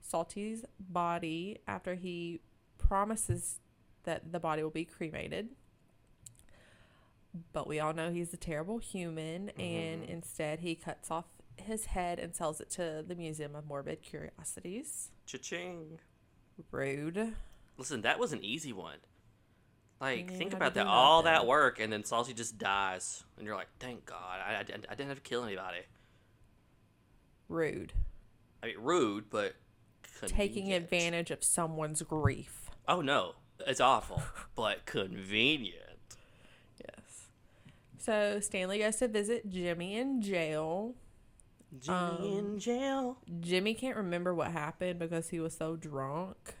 Salty's 0.00 0.64
body 0.80 1.60
after 1.68 1.94
he 1.94 2.40
promises 2.76 3.60
that 4.02 4.32
the 4.32 4.40
body 4.40 4.64
will 4.64 4.70
be 4.70 4.84
cremated. 4.84 5.50
But 7.52 7.68
we 7.68 7.78
all 7.78 7.92
know 7.92 8.10
he's 8.10 8.34
a 8.34 8.36
terrible 8.36 8.78
human, 8.78 9.50
and 9.50 10.02
instead 10.02 10.60
he 10.60 10.74
cuts 10.74 11.12
off 11.12 11.26
his 11.56 11.86
head 11.86 12.18
and 12.18 12.34
sells 12.34 12.60
it 12.60 12.70
to 12.70 13.04
the 13.06 13.14
Museum 13.14 13.54
of 13.54 13.66
Morbid 13.66 14.02
Curiosities. 14.02 15.10
cha-ching. 15.26 15.98
Rude. 16.70 17.34
Listen, 17.76 18.02
that 18.02 18.18
was 18.18 18.32
an 18.32 18.44
easy 18.44 18.72
one. 18.72 18.98
Like, 20.00 20.30
think 20.30 20.52
about 20.52 20.74
that. 20.74 20.86
All 20.86 21.22
that 21.22 21.40
that 21.40 21.46
work, 21.46 21.80
and 21.80 21.92
then 21.92 22.04
Salty 22.04 22.34
just 22.34 22.58
dies, 22.58 23.24
and 23.38 23.46
you're 23.46 23.56
like, 23.56 23.68
"Thank 23.78 24.04
God, 24.04 24.40
I, 24.46 24.54
I, 24.54 24.60
I 24.60 24.94
didn't 24.94 25.08
have 25.08 25.22
to 25.22 25.22
kill 25.22 25.44
anybody." 25.44 25.78
Rude. 27.48 27.92
I 28.62 28.66
mean, 28.66 28.76
rude, 28.80 29.30
but 29.30 29.54
Taking 30.26 30.72
advantage 30.72 31.30
of 31.30 31.42
someone's 31.44 32.02
grief. 32.02 32.70
Oh 32.88 33.00
no, 33.00 33.34
it's 33.66 33.80
awful, 33.80 34.22
but 34.56 34.86
convenient. 34.86 36.16
Yes. 36.80 37.26
So 37.98 38.40
Stanley 38.40 38.78
goes 38.78 38.96
to 38.96 39.08
visit 39.08 39.48
Jimmy 39.50 39.96
in 39.96 40.22
jail. 40.22 40.94
Jimmy 41.78 41.96
Um, 41.98 42.22
in 42.22 42.58
jail. 42.58 43.18
Jimmy 43.40 43.74
can't 43.74 43.96
remember 43.96 44.34
what 44.34 44.50
happened 44.52 44.98
because 44.98 45.28
he 45.28 45.40
was 45.40 45.56
so 45.56 45.76
drunk. 45.76 46.54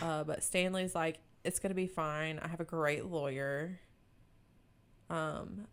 Uh, 0.00 0.24
but 0.24 0.42
Stanley's 0.42 0.94
like, 0.94 1.18
it's 1.44 1.58
gonna 1.58 1.74
be 1.74 1.86
fine. 1.86 2.38
I 2.40 2.48
have 2.48 2.60
a 2.60 2.64
great 2.64 3.04
lawyer. 3.06 3.80
Um, 5.10 5.66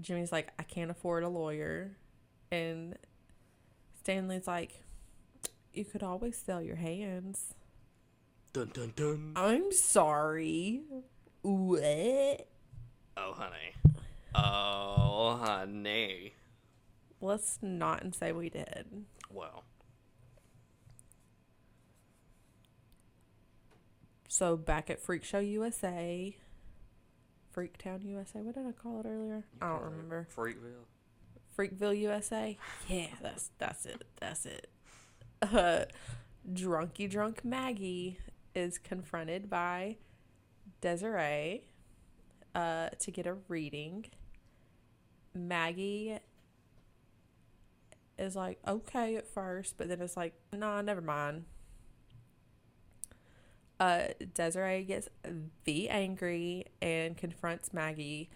Jimmy's 0.00 0.32
like, 0.32 0.52
I 0.58 0.62
can't 0.64 0.90
afford 0.90 1.22
a 1.22 1.28
lawyer, 1.28 1.96
and 2.50 2.96
Stanley's 4.00 4.46
like, 4.46 4.82
you 5.72 5.84
could 5.84 6.02
always 6.02 6.36
sell 6.36 6.60
your 6.62 6.76
hands. 6.76 7.54
Dun 8.52 8.70
dun 8.74 8.92
dun. 8.96 9.32
I'm 9.36 9.70
sorry. 9.70 10.82
What? 11.42 12.48
Oh 13.16 13.32
honey. 13.34 13.74
Oh 14.34 15.36
honey. 15.40 16.32
Let's 17.20 17.58
not 17.62 18.02
and 18.02 18.14
say 18.14 18.32
we 18.32 18.48
did. 18.48 19.04
Well, 19.30 19.64
So 24.28 24.56
back 24.56 24.88
at 24.88 25.00
Freak 25.00 25.24
Show 25.24 25.40
USA, 25.40 26.36
Freaktown 27.56 28.04
USA. 28.04 28.40
What 28.40 28.54
did 28.54 28.66
I 28.66 28.72
call 28.72 29.00
it 29.00 29.06
earlier? 29.06 29.44
I 29.60 29.70
don't 29.70 29.82
remember. 29.82 30.28
Freakville. 30.36 30.84
Freakville 31.58 31.98
USA. 31.98 32.56
Yeah, 32.86 33.08
that's 33.20 33.50
that's 33.58 33.84
it. 33.84 34.04
That's 34.20 34.46
it. 34.46 34.70
Uh, 35.42 35.86
drunky 36.52 37.10
drunk 37.10 37.44
Maggie 37.44 38.20
is 38.54 38.78
confronted 38.78 39.50
by 39.50 39.96
Desiree 40.80 41.64
uh, 42.54 42.90
to 43.00 43.10
get 43.10 43.26
a 43.26 43.34
reading. 43.48 44.06
Maggie 45.34 46.18
is 48.18 48.36
like 48.36 48.58
okay 48.66 49.16
at 49.16 49.26
first, 49.26 49.76
but 49.76 49.88
then 49.88 50.00
it's 50.00 50.16
like 50.16 50.34
nah, 50.52 50.80
never 50.82 51.00
mind. 51.00 51.44
Uh, 53.80 54.08
Desiree 54.34 54.82
gets 54.82 55.08
the 55.64 55.88
angry 55.88 56.66
and 56.82 57.16
confronts 57.16 57.72
Maggie, 57.72 58.28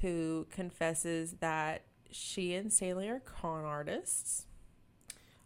who 0.00 0.46
confesses 0.50 1.34
that 1.40 1.82
she 2.10 2.54
and 2.54 2.72
Stanley 2.72 3.08
are 3.08 3.20
con 3.20 3.64
artists. 3.64 4.46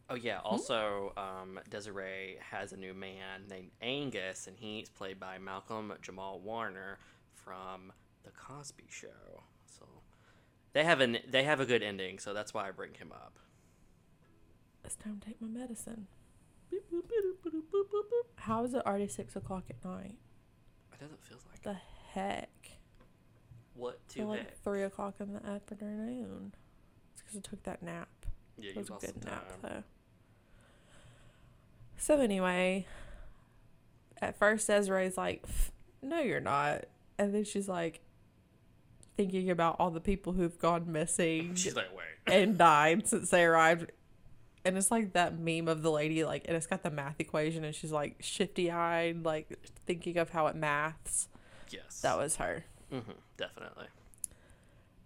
Oh 0.09 0.17
yeah. 0.17 0.41
Also, 0.45 1.13
um, 1.17 1.61
Desiree 1.69 2.39
has 2.51 2.73
a 2.73 2.77
new 2.77 2.95
man 2.95 3.43
named 3.49 3.71
Angus, 3.81 4.49
and 4.49 4.57
he's 4.59 4.89
played 4.89 5.21
by 5.21 5.39
Malcolm 5.39 5.93
Jamal 6.03 6.41
Warner 6.41 6.99
from 7.33 7.93
The 8.25 8.31
Cosby 8.31 8.87
Show. 8.89 9.45
So 9.67 9.85
they 10.73 10.83
have 10.83 11.01
an 11.01 11.19
they 11.29 11.45
have 11.45 11.61
a 11.61 11.67
good 11.67 11.83
ending. 11.83 12.19
So 12.19 12.35
that's 12.35 12.53
why 12.53 12.67
I 12.67 12.71
bring 12.73 12.95
him 12.95 13.13
up. 13.13 13.39
It's 14.91 14.97
time 14.97 15.21
to 15.21 15.27
take 15.29 15.41
my 15.41 15.47
medicine. 15.47 16.09
How 18.35 18.65
is 18.65 18.75
it 18.75 18.85
already 18.85 19.07
six 19.07 19.37
o'clock 19.37 19.63
at 19.71 19.85
night? 19.89 20.19
It 20.93 20.99
doesn't 20.99 21.23
feel 21.23 21.39
like 21.49 21.63
The 21.63 21.77
heck? 22.13 22.49
what 23.75 24.01
It's 24.07 24.15
to 24.15 24.25
like 24.25 24.41
heck. 24.41 24.63
three 24.65 24.83
o'clock 24.83 25.15
in 25.21 25.33
the 25.35 25.47
afternoon. 25.47 26.55
It's 27.13 27.23
because 27.23 27.37
I 27.37 27.41
took 27.41 27.63
that 27.63 27.85
nap. 27.85 28.09
Yeah, 28.59 28.71
It 28.71 28.75
you 28.75 28.79
was 28.81 28.89
a 28.89 28.93
good 28.95 29.23
some 29.23 29.33
nap 29.33 29.49
time. 29.49 29.59
though. 29.63 29.83
So 31.97 32.19
anyway, 32.19 32.85
at 34.21 34.37
first 34.41 34.67
Desiree's 34.67 35.17
like, 35.17 35.47
"No, 36.03 36.19
you're 36.19 36.41
not," 36.41 36.87
and 37.17 37.33
then 37.33 37.45
she's 37.45 37.69
like, 37.69 38.01
thinking 39.17 39.51
about 39.51 39.77
all 39.79 39.93
the 39.93 40.01
people 40.01 40.33
who've 40.33 40.59
gone 40.59 40.91
missing 40.91 41.55
She's 41.55 41.77
like, 41.77 41.95
wait. 41.95 42.35
and 42.35 42.59
died 42.59 43.07
since 43.07 43.31
they 43.31 43.45
arrived. 43.45 43.93
And 44.65 44.77
it's 44.77 44.91
like 44.91 45.15
that 45.15 45.39
meme 45.39 45.69
of 45.69 45.83
the 45.83 45.91
lady, 45.91 46.23
like, 46.25 46.45
and 46.47 46.57
it's 46.57 46.67
got 46.67 46.83
the 46.83 46.91
math 46.91 47.19
equation, 47.19 47.65
and 47.65 47.75
she's 47.75 47.93
like 47.93 48.17
shifty 48.21 48.71
eyed, 48.71 49.25
like 49.25 49.59
thinking 49.87 50.19
of 50.19 50.31
how 50.31 50.47
it 50.49 50.57
maths. 50.57 51.29
Yes. 51.71 52.01
That 52.03 52.19
was 52.19 52.37
her. 52.37 52.65
hmm 52.91 52.99
definitely. 53.37 53.87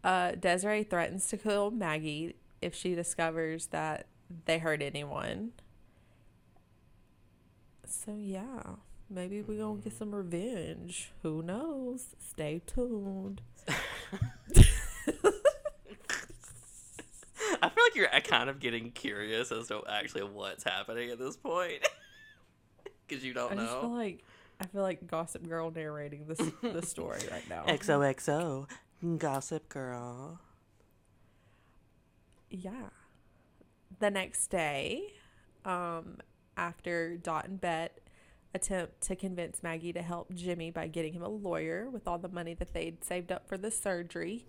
Uh, 0.02 0.32
Desiree 0.32 0.82
threatens 0.82 1.28
to 1.28 1.36
kill 1.36 1.70
Maggie 1.70 2.34
if 2.60 2.74
she 2.74 2.94
discovers 2.94 3.66
that 3.66 4.06
they 4.46 4.58
hurt 4.58 4.82
anyone. 4.82 5.52
So 7.86 8.16
yeah, 8.18 8.62
maybe 9.08 9.40
we're 9.42 9.58
gonna 9.58 9.80
get 9.80 9.96
some 9.96 10.14
revenge. 10.14 11.12
Who 11.22 11.42
knows? 11.42 12.06
Stay 12.18 12.60
tuned. 12.66 13.40
I 17.62 17.68
feel 17.68 17.84
like 17.84 17.94
you're 17.94 18.14
uh, 18.14 18.20
kind 18.20 18.48
of 18.50 18.60
getting 18.60 18.90
curious 18.90 19.50
as 19.52 19.68
to 19.68 19.82
actually 19.88 20.22
what's 20.24 20.64
happening 20.64 21.10
at 21.10 21.18
this 21.18 21.36
point. 21.36 21.86
Because 23.06 23.22
you 23.22 23.34
don't 23.34 23.52
I 23.52 23.56
just 23.56 23.70
feel 23.70 23.82
know. 23.90 23.96
like 23.96 24.24
I 24.58 24.64
feel 24.64 24.80
like 24.80 25.06
Gossip 25.06 25.46
Girl 25.46 25.70
narrating 25.70 26.26
this 26.26 26.40
this 26.62 26.88
story 26.90 27.20
right 27.30 27.46
now. 27.50 27.64
XOXO, 27.66 28.66
Gossip 29.18 29.68
Girl. 29.68 30.40
yeah. 32.50 32.88
The 34.00 34.10
next 34.10 34.46
day, 34.48 35.12
um, 35.66 36.16
after 36.56 37.16
Dot 37.18 37.46
and 37.46 37.60
Bet 37.60 37.98
attempt 38.54 39.02
to 39.02 39.16
convince 39.16 39.62
Maggie 39.62 39.92
to 39.92 40.02
help 40.02 40.32
Jimmy 40.34 40.70
by 40.70 40.86
getting 40.88 41.12
him 41.12 41.22
a 41.22 41.28
lawyer 41.28 41.90
with 41.90 42.08
all 42.08 42.16
the 42.18 42.28
money 42.30 42.54
that 42.54 42.72
they'd 42.72 43.04
saved 43.04 43.30
up 43.30 43.46
for 43.48 43.58
the 43.58 43.70
surgery, 43.70 44.46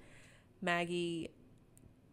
Maggie 0.61 1.29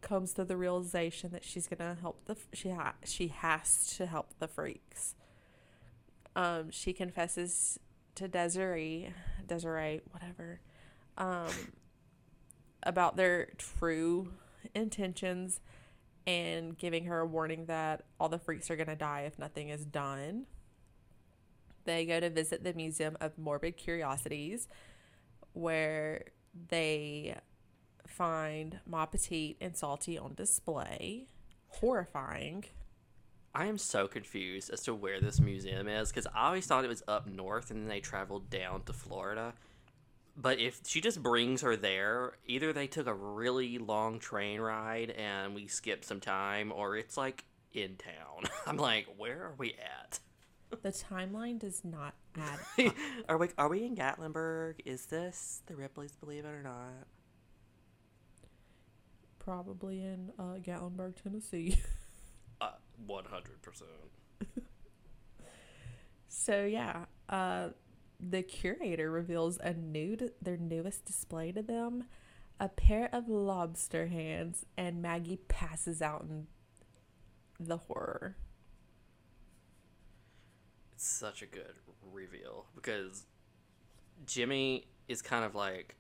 comes 0.03 0.35
to 0.35 0.45
the 0.45 0.57
realization 0.57 1.31
that 1.33 1.45
she's 1.45 1.67
gonna 1.67 1.97
help 2.01 2.25
the 2.27 2.37
she 2.53 2.71
ha- 2.71 2.95
she 3.05 3.29
has 3.29 3.95
to 3.97 4.07
help 4.07 4.35
the 4.39 4.49
freaks. 4.49 5.15
um, 6.37 6.71
she 6.71 6.93
confesses 6.93 7.79
to 8.15 8.29
Desiree, 8.29 9.13
Desiree, 9.47 10.01
whatever, 10.11 10.61
um, 11.19 11.49
about 12.83 13.17
their 13.17 13.47
true 13.59 14.33
intentions 14.75 15.61
and 16.27 16.77
giving 16.79 17.05
her 17.07 17.21
a 17.21 17.27
warning 17.27 17.67
that 17.67 18.05
all 18.21 18.29
the 18.29 18.39
freaks 18.39 18.71
are 18.71 18.77
to 18.89 18.97
die 18.97 19.23
if 19.23 19.39
nothing 19.39 19.69
is 19.71 19.85
done. 19.85 20.47
They 21.85 22.07
go 22.07 22.21
to 22.21 22.31
visit 22.31 22.63
the 22.63 22.73
Museum 22.75 23.17
of 23.21 23.37
Morbid 23.39 23.77
Curiosities, 23.77 24.69
where 25.53 26.27
they 26.69 27.37
find 28.07 28.81
Ma 28.87 29.07
Petite 29.07 29.57
and 29.61 29.77
Salty 29.77 30.19
on 30.19 30.35
display. 30.35 31.27
Horrifying. 31.69 32.65
I 33.55 33.67
am 33.67 33.79
so 33.79 34.07
confused 34.07 34.71
as 34.71 34.83
to 34.83 34.95
where 34.95 35.21
this 35.21 35.41
museum 35.41 35.87
is 35.87 36.09
because 36.09 36.27
I 36.35 36.47
always 36.47 36.67
thought 36.67 36.85
it 36.85 36.89
was 36.89 37.03
up 37.07 37.27
north 37.27 37.71
and 37.71 37.83
then 37.83 37.89
they 37.89 38.01
traveled 38.01 38.49
down 38.49 38.83
to 38.85 38.93
Florida. 38.93 39.53
But 40.37 40.59
if 40.59 40.81
she 40.87 41.03
just 41.03 41.23
brings 41.23 41.61
her 41.61 41.77
there, 41.77 42.33
either 42.47 42.73
they 42.73 42.87
took 42.87 43.07
a 43.07 43.15
really 43.15 43.77
long 43.77 44.19
train 44.19 44.61
ride 44.61 45.11
and 45.11 45.55
we 45.55 45.67
skipped 45.67 46.07
some 46.07 46.21
time, 46.21 46.73
or 46.73 46.97
it's 46.97 47.19
like 47.19 47.45
in 47.75 47.97
town. 47.97 48.51
I'm 48.67 48.79
like, 48.79 49.07
where 49.19 49.43
are 49.43 49.55
we 49.59 49.75
at? 49.75 50.21
The 50.83 50.91
timeline 50.91 51.59
does 51.59 51.85
not 51.85 52.15
add 52.35 52.87
up. 52.87 52.95
are 53.29 53.37
we 53.37 53.49
are 53.59 53.69
we 53.69 53.85
in 53.85 53.95
Gatlinburg? 53.95 54.77
Is 54.87 55.05
this 55.05 55.61
the 55.67 55.77
Ripley's 55.77 56.13
Believe 56.13 56.47
It 56.47 56.49
or 56.49 56.63
Not? 56.63 57.07
Probably 59.45 60.03
in 60.03 60.31
uh, 60.39 60.59
Gatlinburg, 60.63 61.21
Tennessee. 61.23 61.77
Uh, 62.61 62.71
One 63.07 63.25
hundred 63.25 63.61
percent. 63.61 63.91
So 66.29 66.65
yeah, 66.65 67.07
uh, 67.29 67.71
the 68.21 68.43
curator 68.43 69.11
reveals 69.11 69.59
a 69.59 69.75
nude 69.75 70.31
their 70.41 70.57
newest 70.57 71.05
display 71.05 71.53
to 71.53 71.63
them, 71.63 72.05
a 72.59 72.69
pair 72.69 73.11
of 73.13 73.29
lobster 73.29 74.07
hands, 74.07 74.65
and 74.77 75.03
Maggie 75.03 75.41
passes 75.49 76.01
out 76.01 76.23
in 76.23 76.47
the 77.61 77.77
horror. 77.77 78.37
It's 80.95 81.05
such 81.07 81.43
a 81.43 81.47
good 81.47 81.75
reveal 82.13 82.67
because 82.75 83.27
Jimmy 84.25 84.87
is 85.09 85.21
kind 85.21 85.45
of 85.45 85.55
like 85.55 85.97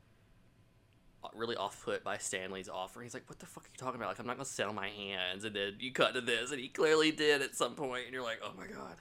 really 1.34 1.56
off 1.56 1.84
put 1.84 2.02
by 2.04 2.18
Stanley's 2.18 2.68
offer. 2.68 3.00
He's 3.02 3.14
like, 3.14 3.28
"What 3.28 3.38
the 3.38 3.46
fuck 3.46 3.64
are 3.64 3.68
you 3.72 3.78
talking 3.78 4.00
about? 4.00 4.08
Like, 4.08 4.18
I'm 4.18 4.26
not 4.26 4.36
gonna 4.36 4.44
sell 4.44 4.72
my 4.72 4.88
hands." 4.88 5.44
And 5.44 5.54
then 5.54 5.76
you 5.78 5.92
cut 5.92 6.14
to 6.14 6.20
this, 6.20 6.50
and 6.50 6.60
he 6.60 6.68
clearly 6.68 7.12
did 7.12 7.42
at 7.42 7.54
some 7.54 7.74
point, 7.74 8.04
and 8.06 8.12
you're 8.12 8.22
like, 8.22 8.40
"Oh 8.42 8.52
my 8.56 8.66
god." 8.66 8.96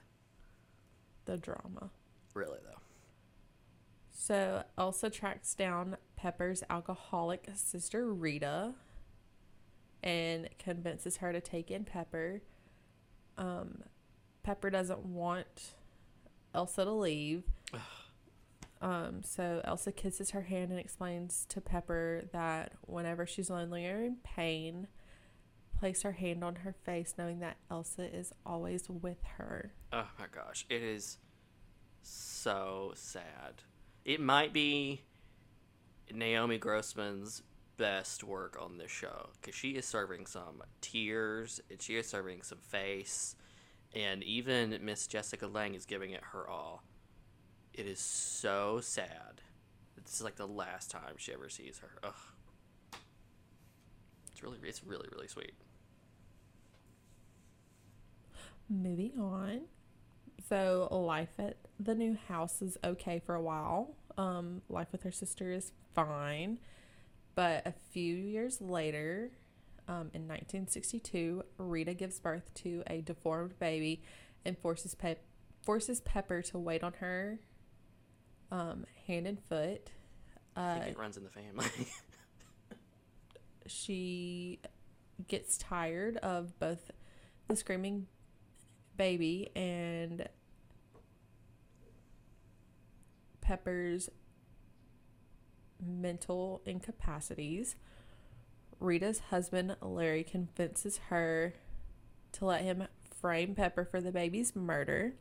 The 1.26 1.38
drama. 1.38 1.89
Really 2.34 2.59
though. 2.63 2.80
So 4.11 4.63
Elsa 4.78 5.09
tracks 5.09 5.55
down 5.55 5.97
Pepper's 6.15 6.63
alcoholic 6.69 7.49
sister 7.55 8.13
Rita 8.13 8.76
and 10.03 10.49
convinces 10.59 11.17
her 11.17 11.34
to 11.34 11.41
take 11.41 11.72
in 11.72 11.86
Pepper. 11.86 12.41
Um, 13.38 13.84
Pepper 14.43 14.69
doesn't 14.69 15.05
want 15.05 15.74
Elsa 16.53 16.86
to 16.86 16.91
leave. 16.91 17.43
Um, 18.82 19.21
so 19.23 19.61
Elsa 19.63 19.91
kisses 19.91 20.32
her 20.32 20.41
hand 20.41 20.71
and 20.71 20.79
explains 20.79 21.45
to 21.49 21.61
Pepper 21.61 22.23
that 22.34 22.73
whenever 22.82 23.27
she's 23.27 23.49
lonely 23.49 23.86
or 23.88 24.03
in 24.03 24.17
pain, 24.23 24.88
place 25.79 26.01
her 26.01 26.13
hand 26.13 26.43
on 26.43 26.55
her 26.57 26.73
face, 26.84 27.13
knowing 27.17 27.39
that 27.39 27.57
Elsa 27.69 28.03
is 28.13 28.34
always 28.45 28.89
with 28.89 29.23
her. 29.38 29.73
Oh 29.93 30.07
my 30.17 30.25
gosh, 30.32 30.65
it 30.69 30.82
is 30.82 31.19
so 32.01 32.91
sad. 32.95 33.63
It 34.03 34.19
might 34.19 34.51
be 34.51 35.01
Naomi 36.11 36.57
Grossman's 36.57 37.43
best 37.77 38.23
work 38.23 38.57
on 38.59 38.77
this 38.77 38.91
show 38.91 39.29
because 39.39 39.55
she 39.55 39.71
is 39.71 39.86
serving 39.86 40.25
some 40.25 40.61
tears 40.82 41.61
and 41.69 41.82
she 41.82 41.95
is 41.97 42.07
serving 42.07 42.41
some 42.41 42.59
face, 42.59 43.36
and 43.93 44.23
even 44.23 44.77
Miss 44.82 45.05
Jessica 45.05 45.45
Lange 45.45 45.75
is 45.75 45.86
giving 45.86 46.11
it 46.11 46.23
her 46.32 46.49
all. 46.49 46.84
It 47.74 47.86
is 47.86 47.99
so 47.99 48.80
sad. 48.82 49.41
This 50.03 50.15
is 50.15 50.24
like 50.24 50.36
the 50.36 50.47
last 50.47 50.91
time 50.91 51.13
she 51.17 51.34
ever 51.34 51.49
sees 51.49 51.80
her. 51.80 51.91
Ugh. 52.03 52.13
It's 54.32 54.43
really, 54.43 54.57
it's 54.63 54.84
really, 54.84 55.07
really 55.11 55.28
sweet. 55.28 55.53
Moving 58.69 59.13
on. 59.19 59.61
So 60.49 60.88
life 60.91 61.39
at 61.39 61.57
the 61.80 61.95
new 61.95 62.17
house 62.28 62.61
is 62.61 62.78
okay 62.84 63.22
for 63.26 63.36
a 63.36 63.41
while. 63.41 63.95
Um, 64.17 64.61
life 64.69 64.88
with 64.91 65.03
her 65.03 65.11
sister 65.11 65.51
is 65.51 65.72
fine, 65.95 66.59
but 67.36 67.65
a 67.65 67.74
few 67.91 68.15
years 68.15 68.59
later, 68.59 69.32
um, 69.88 70.09
in 70.13 70.28
1962, 70.28 71.43
Rita 71.57 71.93
gives 71.93 72.19
birth 72.19 72.53
to 72.55 72.84
a 72.88 73.01
deformed 73.01 73.57
baby 73.59 74.01
and 74.45 74.57
forces 74.57 74.95
forces 75.61 76.01
Pepper 76.01 76.41
to 76.41 76.57
wait 76.57 76.84
on 76.84 76.93
her, 76.99 77.39
um, 78.51 78.85
hand 79.07 79.27
and 79.27 79.39
foot. 79.43 79.89
I 80.55 80.61
Uh, 80.61 80.73
think 80.79 80.87
it 80.87 80.99
runs 80.99 81.17
in 81.17 81.23
the 81.23 81.29
family. 81.29 81.65
she 83.67 84.59
gets 85.27 85.57
tired 85.57 86.17
of 86.17 86.57
both 86.59 86.91
the 87.47 87.55
screaming 87.55 88.07
baby 88.97 89.49
and 89.55 90.27
Pepper's 93.41 94.09
mental 95.83 96.61
incapacities. 96.65 97.75
Rita's 98.79 99.19
husband, 99.29 99.75
Larry, 99.81 100.23
convinces 100.23 100.97
her 101.09 101.53
to 102.33 102.45
let 102.45 102.61
him 102.61 102.87
frame 103.19 103.55
Pepper 103.55 103.85
for 103.85 104.01
the 104.01 104.11
baby's 104.11 104.55
murder. 104.55 105.13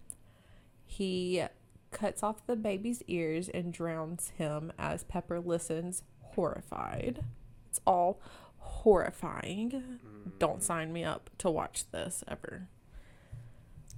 He 0.84 1.42
cuts 1.90 2.22
off 2.22 2.46
the 2.46 2.56
baby's 2.56 3.02
ears 3.08 3.48
and 3.48 3.72
drowns 3.72 4.32
him 4.36 4.72
as 4.78 5.04
Pepper 5.04 5.40
listens, 5.40 6.02
horrified. 6.20 7.24
It's 7.68 7.80
all 7.86 8.20
horrifying. 8.58 9.98
Don't 10.38 10.60
mm. 10.60 10.62
sign 10.62 10.92
me 10.92 11.04
up 11.04 11.30
to 11.38 11.50
watch 11.50 11.90
this 11.90 12.22
ever. 12.28 12.68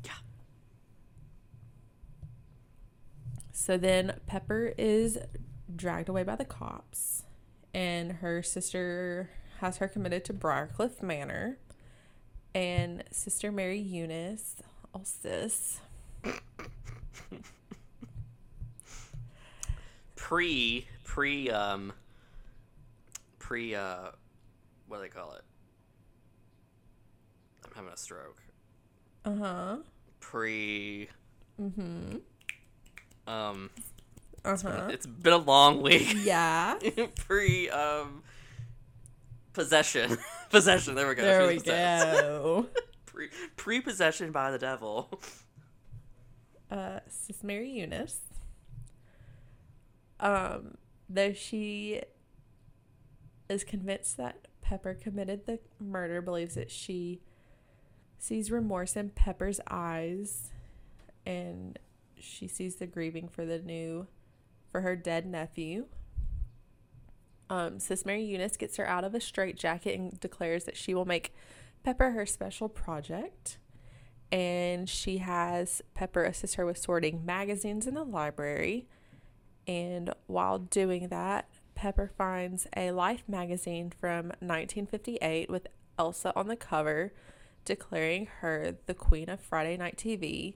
Yeah. 0.05 0.13
So 3.53 3.77
then 3.77 4.21
Pepper 4.27 4.73
is 4.79 5.19
dragged 5.75 6.09
away 6.09 6.23
by 6.23 6.37
the 6.37 6.45
cops, 6.45 7.25
and 7.73 8.13
her 8.15 8.43
sister 8.43 9.31
has 9.61 9.79
her 9.79 9.89
committed 9.89 10.25
to 10.27 10.35
Briarcliff 10.35 11.03
Manor. 11.03 11.59
And 12.55 13.03
Sister 13.11 13.51
Mary 13.51 13.79
Eunice, 13.79 14.57
oh 14.95 15.01
sis, 15.05 15.81
pre 20.33 20.87
pre 21.05 21.51
um 21.51 21.93
pre 23.39 23.75
uh 23.75 24.13
what 24.89 24.97
do 24.97 25.03
they 25.03 25.11
call 25.11 25.33
it? 25.33 25.43
I'm 27.67 27.73
having 27.75 27.93
a 27.93 27.97
stroke. 27.99 28.43
uh 29.27 29.35
huh, 29.35 29.77
Pre 30.21 31.07
mm-hmm, 31.61 32.17
um 33.27 33.69
uh 34.43 34.57
huh, 34.57 34.89
it's 34.91 35.05
been 35.05 35.35
a 35.35 35.37
long 35.37 35.83
week. 35.83 36.15
yeah. 36.23 36.79
pre 37.17 37.69
um 37.69 38.23
possession. 39.53 40.17
possession, 40.51 40.95
there 40.95 41.09
we 41.09 41.15
go. 41.15 41.23
There 41.25 41.47
we 41.47 41.59
go. 41.59 42.69
Pre 43.05 43.29
pre 43.57 43.83
possession 43.83 44.33
by 44.33 44.51
the 44.51 44.59
devil. 44.59 45.21
uh, 46.71 47.01
Sis 47.11 47.45
Mary 47.45 47.69
Eunice. 47.69 48.32
Um, 50.23 50.79
though 51.11 51.35
she 51.35 52.01
is 53.51 53.65
convinced 53.65 54.17
that 54.17 54.49
Pepper 54.63 54.95
committed 54.95 55.45
the 55.45 55.59
murder, 55.79 56.23
believes 56.23 56.55
that 56.55 56.71
she 56.71 57.21
sees 58.19 58.51
remorse 58.51 58.97
in 58.97 59.11
Pepper's 59.11 59.61
eyes, 59.69 60.51
and 61.27 61.79
she 62.19 62.49
sees 62.49 62.77
the 62.77 62.87
grieving 62.87 63.29
for 63.29 63.45
the 63.45 63.59
new, 63.59 64.07
for 64.71 64.81
her 64.81 64.97
dead 64.97 65.27
nephew. 65.27 65.87
Um, 67.51 67.79
Sis 67.79 68.07
Mary 68.07 68.25
Eunice 68.25 68.57
gets 68.57 68.79
her 68.79 68.89
out 68.89 69.05
of 69.05 69.15
a 69.15 69.21
straitjacket 69.21 69.99
and 69.99 70.19
declares 70.21 70.65
that 70.65 70.77
she 70.77 70.95
will 70.95 71.05
make 71.05 71.35
Pepper 71.83 72.13
her 72.13 72.25
special 72.25 72.69
project 72.69 73.59
and 74.33 74.89
she 74.89 75.19
has 75.19 75.83
Pepper 75.93 76.25
assist 76.25 76.55
her 76.55 76.65
with 76.65 76.79
sorting 76.79 77.25
magazines 77.25 77.87
in 77.87 77.95
the 77.95 78.03
library. 78.03 78.89
And 79.67 80.13
while 80.27 80.59
doing 80.59 81.09
that, 81.09 81.49
Pepper 81.75 82.11
finds 82.17 82.67
a 82.77 82.91
Life 82.91 83.23
magazine 83.29 83.91
from 83.91 84.27
1958 84.41 85.49
with 85.51 85.67
Elsa 85.99 86.33
on 86.37 86.49
the 86.49 86.57
cover, 86.57 87.13
declaring 87.65 88.27
her 88.41 88.77
the 88.87 88.95
queen 88.95 89.29
of 89.29 89.41
Friday 89.41 89.77
Night 89.77 89.97
TV. 89.97 90.55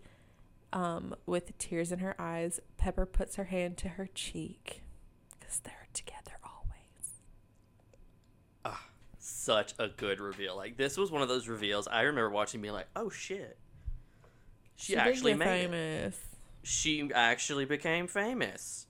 Um, 0.72 1.14
with 1.24 1.56
tears 1.58 1.92
in 1.92 2.00
her 2.00 2.14
eyes, 2.18 2.60
Pepper 2.76 3.06
puts 3.06 3.36
her 3.36 3.44
hand 3.44 3.76
to 3.78 3.90
her 3.90 4.08
cheek 4.14 4.82
because 5.38 5.60
they're 5.60 5.86
together 5.92 6.38
always. 6.44 7.20
Ah, 8.64 8.86
Such 9.18 9.74
a 9.78 9.88
good 9.88 10.20
reveal. 10.20 10.56
Like 10.56 10.76
this 10.76 10.96
was 10.96 11.10
one 11.10 11.22
of 11.22 11.28
those 11.28 11.48
reveals 11.48 11.86
I 11.86 12.02
remember 12.02 12.30
watching, 12.30 12.60
being 12.60 12.74
like, 12.74 12.88
"Oh 12.96 13.08
shit." 13.08 13.56
She, 14.76 14.92
did 14.94 14.98
actually 14.98 15.34
made 15.34 15.72
it. 15.72 16.14
She 16.62 17.10
actually 17.14 17.64
became 17.64 18.08
famous, 18.08 18.86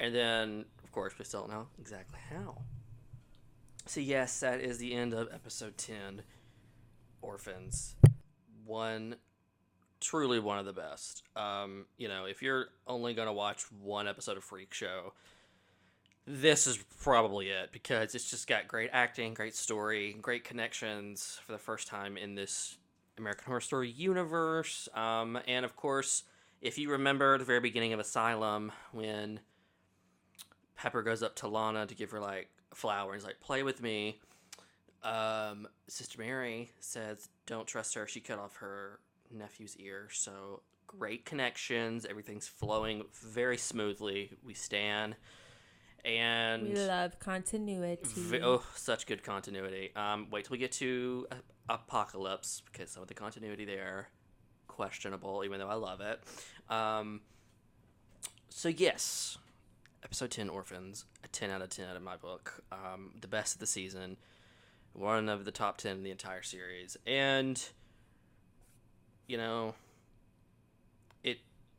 and 0.00 0.14
then 0.14 0.64
of 0.82 0.90
course 0.92 1.12
we 1.18 1.24
still 1.24 1.42
don't 1.42 1.50
know 1.50 1.66
exactly 1.78 2.18
how. 2.30 2.62
So 3.86 4.00
yes, 4.00 4.40
that 4.40 4.60
is 4.60 4.78
the 4.78 4.94
end 4.94 5.14
of 5.14 5.28
episode 5.32 5.76
ten. 5.76 6.22
Orphans, 7.22 7.96
one 8.64 9.16
truly 10.00 10.38
one 10.38 10.58
of 10.58 10.64
the 10.64 10.72
best. 10.72 11.22
Um, 11.36 11.84
you 11.98 12.08
know, 12.08 12.24
if 12.24 12.42
you're 12.42 12.68
only 12.86 13.14
gonna 13.14 13.32
watch 13.32 13.64
one 13.70 14.08
episode 14.08 14.36
of 14.36 14.44
Freak 14.44 14.72
Show, 14.72 15.12
this 16.26 16.66
is 16.66 16.78
probably 17.02 17.48
it 17.48 17.72
because 17.72 18.14
it's 18.14 18.30
just 18.30 18.46
got 18.46 18.68
great 18.68 18.90
acting, 18.92 19.34
great 19.34 19.54
story, 19.54 20.16
great 20.20 20.44
connections 20.44 21.40
for 21.44 21.52
the 21.52 21.58
first 21.58 21.88
time 21.88 22.16
in 22.16 22.34
this 22.34 22.78
American 23.18 23.44
Horror 23.46 23.60
Story 23.60 23.90
universe. 23.90 24.88
Um, 24.94 25.38
and 25.46 25.64
of 25.64 25.76
course, 25.76 26.24
if 26.60 26.78
you 26.78 26.90
remember 26.90 27.38
the 27.38 27.44
very 27.44 27.60
beginning 27.60 27.92
of 27.92 28.00
Asylum 28.00 28.72
when 28.92 29.40
Pepper 30.80 31.02
goes 31.02 31.22
up 31.22 31.36
to 31.36 31.46
Lana 31.48 31.86
to 31.86 31.94
give 31.94 32.10
her 32.10 32.20
like 32.20 32.48
a 32.72 32.74
flower 32.74 33.12
and 33.12 33.20
he's 33.20 33.26
like, 33.26 33.40
"Play 33.40 33.62
with 33.62 33.82
me." 33.82 34.18
Um, 35.02 35.68
Sister 35.88 36.18
Mary 36.18 36.70
says, 36.80 37.28
"Don't 37.44 37.66
trust 37.66 37.94
her. 37.94 38.06
She 38.06 38.20
cut 38.20 38.38
off 38.38 38.56
her 38.56 38.98
nephew's 39.30 39.76
ear." 39.76 40.08
So 40.10 40.62
great 40.86 41.26
connections. 41.26 42.06
Everything's 42.06 42.48
flowing 42.48 43.04
very 43.12 43.58
smoothly. 43.58 44.30
We 44.42 44.54
stand, 44.54 45.16
and 46.02 46.62
We 46.68 46.74
love 46.76 47.18
continuity. 47.18 48.40
oh, 48.42 48.64
such 48.74 49.06
good 49.06 49.22
continuity. 49.22 49.92
Um, 49.94 50.28
wait 50.30 50.46
till 50.46 50.52
we 50.52 50.58
get 50.58 50.72
to 50.72 51.26
A- 51.30 51.74
Apocalypse 51.74 52.62
because 52.72 52.90
some 52.90 53.02
of 53.02 53.08
the 53.08 53.14
continuity 53.14 53.66
there 53.66 54.08
questionable, 54.66 55.44
even 55.44 55.58
though 55.60 55.68
I 55.68 55.74
love 55.74 56.00
it. 56.00 56.20
Um, 56.70 57.20
so 58.48 58.68
yes, 58.70 59.36
episode 60.04 60.30
ten, 60.30 60.48
Orphans, 60.48 61.04
a 61.24 61.28
ten 61.28 61.50
out 61.50 61.62
of 61.62 61.70
ten 61.70 61.88
out 61.88 61.96
of 61.96 62.02
my 62.02 62.16
book. 62.16 62.62
Um, 62.72 63.12
the 63.20 63.28
best 63.28 63.54
of 63.54 63.60
the 63.60 63.66
season, 63.66 64.16
one 64.92 65.28
of 65.28 65.44
the 65.44 65.50
top 65.50 65.78
ten 65.78 65.98
in 65.98 66.02
the 66.02 66.10
entire 66.10 66.42
series, 66.42 66.96
and 67.06 67.62
you 69.26 69.36
know, 69.36 69.74
it 71.22 71.38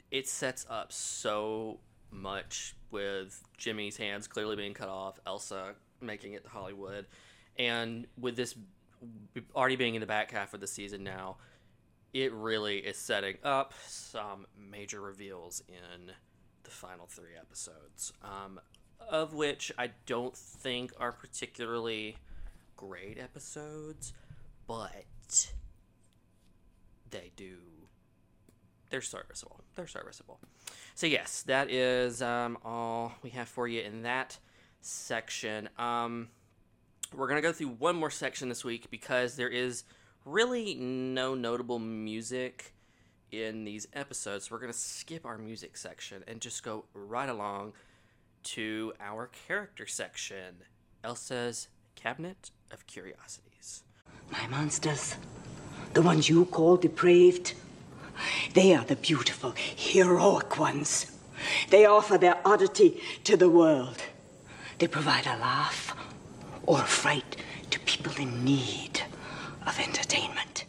it 0.10 0.28
sets 0.28 0.66
up 0.70 0.92
so 0.92 1.80
much 2.12 2.76
with 2.92 3.42
Jimmy's 3.58 3.98
hands 3.98 4.28
clearly 4.28 4.56
being 4.56 4.74
cut 4.74 4.90
off, 4.90 5.20
Elsa 5.26 5.76
making 6.02 6.34
it 6.34 6.44
to 6.44 6.50
Hollywood, 6.50 7.06
and 7.58 8.08
with 8.20 8.36
this 8.36 8.56
already 9.56 9.76
being 9.76 9.96
in 9.96 10.02
the 10.02 10.08
back 10.08 10.32
half 10.32 10.54
of 10.54 10.60
the 10.60 10.68
season 10.68 11.04
now, 11.04 11.38
it 12.14 12.32
really 12.34 12.78
is 12.78 12.98
setting 12.98 13.38
up 13.44 13.74
some 13.88 14.46
major 14.58 15.02
reveals 15.02 15.64
in 15.68 16.12
the 16.72 16.78
final 16.78 17.06
three 17.06 17.36
episodes, 17.38 18.14
um, 18.24 18.60
of 19.10 19.34
which 19.34 19.72
I 19.78 19.92
don't 20.06 20.36
think 20.36 20.94
are 21.00 21.12
particularly 21.12 22.18
great 22.78 23.18
episodes, 23.20 24.14
but 24.68 25.52
they 27.10 27.32
do 27.36 27.58
they're 28.90 29.02
serviceable. 29.02 29.62
They're 29.76 29.88
serviceable. 29.88 30.40
So 30.96 31.08
yes, 31.08 31.44
that 31.44 31.72
is 31.72 32.22
um, 32.22 32.58
all 32.66 33.14
we 33.24 33.30
have 33.32 33.48
for 33.48 33.66
you 33.68 33.82
in 33.82 34.04
that 34.04 34.38
section. 34.82 35.70
Um, 35.78 36.28
we're 37.16 37.28
gonna 37.28 37.42
go 37.42 37.54
through 37.54 37.70
one 37.70 37.96
more 37.96 38.10
section 38.10 38.50
this 38.50 38.64
week 38.64 38.90
because 38.90 39.36
there 39.36 39.50
is 39.50 39.84
really 40.26 40.76
no 40.76 41.36
notable 41.36 41.80
music 41.80 42.74
in 43.32 43.64
these 43.64 43.88
episodes. 43.94 44.52
We're 44.52 44.60
gonna 44.60 44.74
skip 44.74 45.26
our 45.26 45.38
music 45.38 45.78
section 45.78 46.24
and 46.28 46.42
just 46.42 46.64
go 46.64 46.86
right 46.94 47.30
along 47.30 47.74
to 48.44 48.94
our 49.00 49.30
character 49.48 49.88
section. 49.88 50.64
Elsa's 51.04 51.68
Cabinet 51.96 52.52
of 52.72 52.86
Curiosities. 52.88 53.84
My 54.32 54.48
monsters, 54.48 55.16
the 55.94 56.02
ones 56.02 56.30
you 56.30 56.46
call 56.46 56.78
depraved, 56.78 57.54
they 58.54 58.76
are 58.76 58.84
the 58.84 58.96
beautiful, 58.96 59.54
heroic 59.56 60.60
ones. 60.60 61.12
They 61.70 61.86
offer 61.86 62.18
their 62.18 62.40
oddity 62.46 63.02
to 63.24 63.36
the 63.36 63.50
world. 63.50 64.02
They 64.78 64.88
provide 64.88 65.26
a 65.26 65.38
laugh 65.38 65.96
or 66.64 66.80
a 66.80 66.86
fright 66.86 67.38
to 67.72 67.80
people 67.82 68.14
in 68.20 68.44
need 68.44 69.02
of 69.66 69.80
entertainment. 69.80 70.66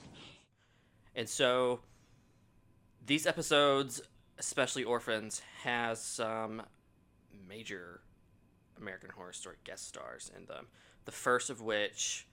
And 1.14 1.28
so 1.28 1.80
these 3.06 3.26
episodes, 3.26 4.00
especially 4.38 4.84
Orphans, 4.84 5.42
has 5.62 6.02
some 6.02 6.62
major 7.48 8.00
American 8.80 9.10
Horror 9.10 9.32
Story 9.32 9.56
guest 9.64 9.88
stars 9.88 10.30
in 10.36 10.46
them. 10.46 10.66
The 11.04 11.12
first 11.12 11.50
of 11.50 11.60
which, 11.60 12.26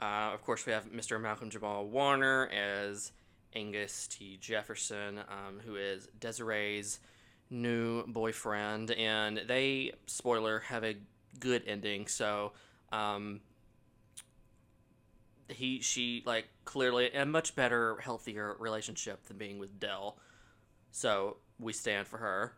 uh, 0.00 0.30
of 0.34 0.42
course, 0.42 0.66
we 0.66 0.72
have 0.72 0.90
Mr. 0.92 1.20
Malcolm 1.20 1.50
Jamal 1.50 1.86
Warner 1.86 2.48
as 2.48 3.12
Angus 3.54 4.08
T. 4.08 4.38
Jefferson, 4.40 5.18
um, 5.18 5.60
who 5.64 5.76
is 5.76 6.08
Desiree's 6.18 7.00
new 7.48 8.04
boyfriend, 8.06 8.90
and 8.90 9.40
they, 9.46 9.92
spoiler, 10.06 10.60
have 10.60 10.84
a 10.84 10.96
good 11.38 11.62
ending. 11.66 12.06
So, 12.06 12.52
um, 12.92 13.40
he 15.48 15.80
she 15.80 16.22
like 16.26 16.46
clearly 16.64 17.10
a 17.12 17.24
much 17.24 17.54
better 17.54 17.96
healthier 17.98 18.56
relationship 18.58 19.24
than 19.26 19.38
being 19.38 19.58
with 19.58 19.78
dell. 19.78 20.18
So 20.90 21.38
we 21.58 21.72
stand 21.72 22.06
for 22.06 22.18
her. 22.18 22.54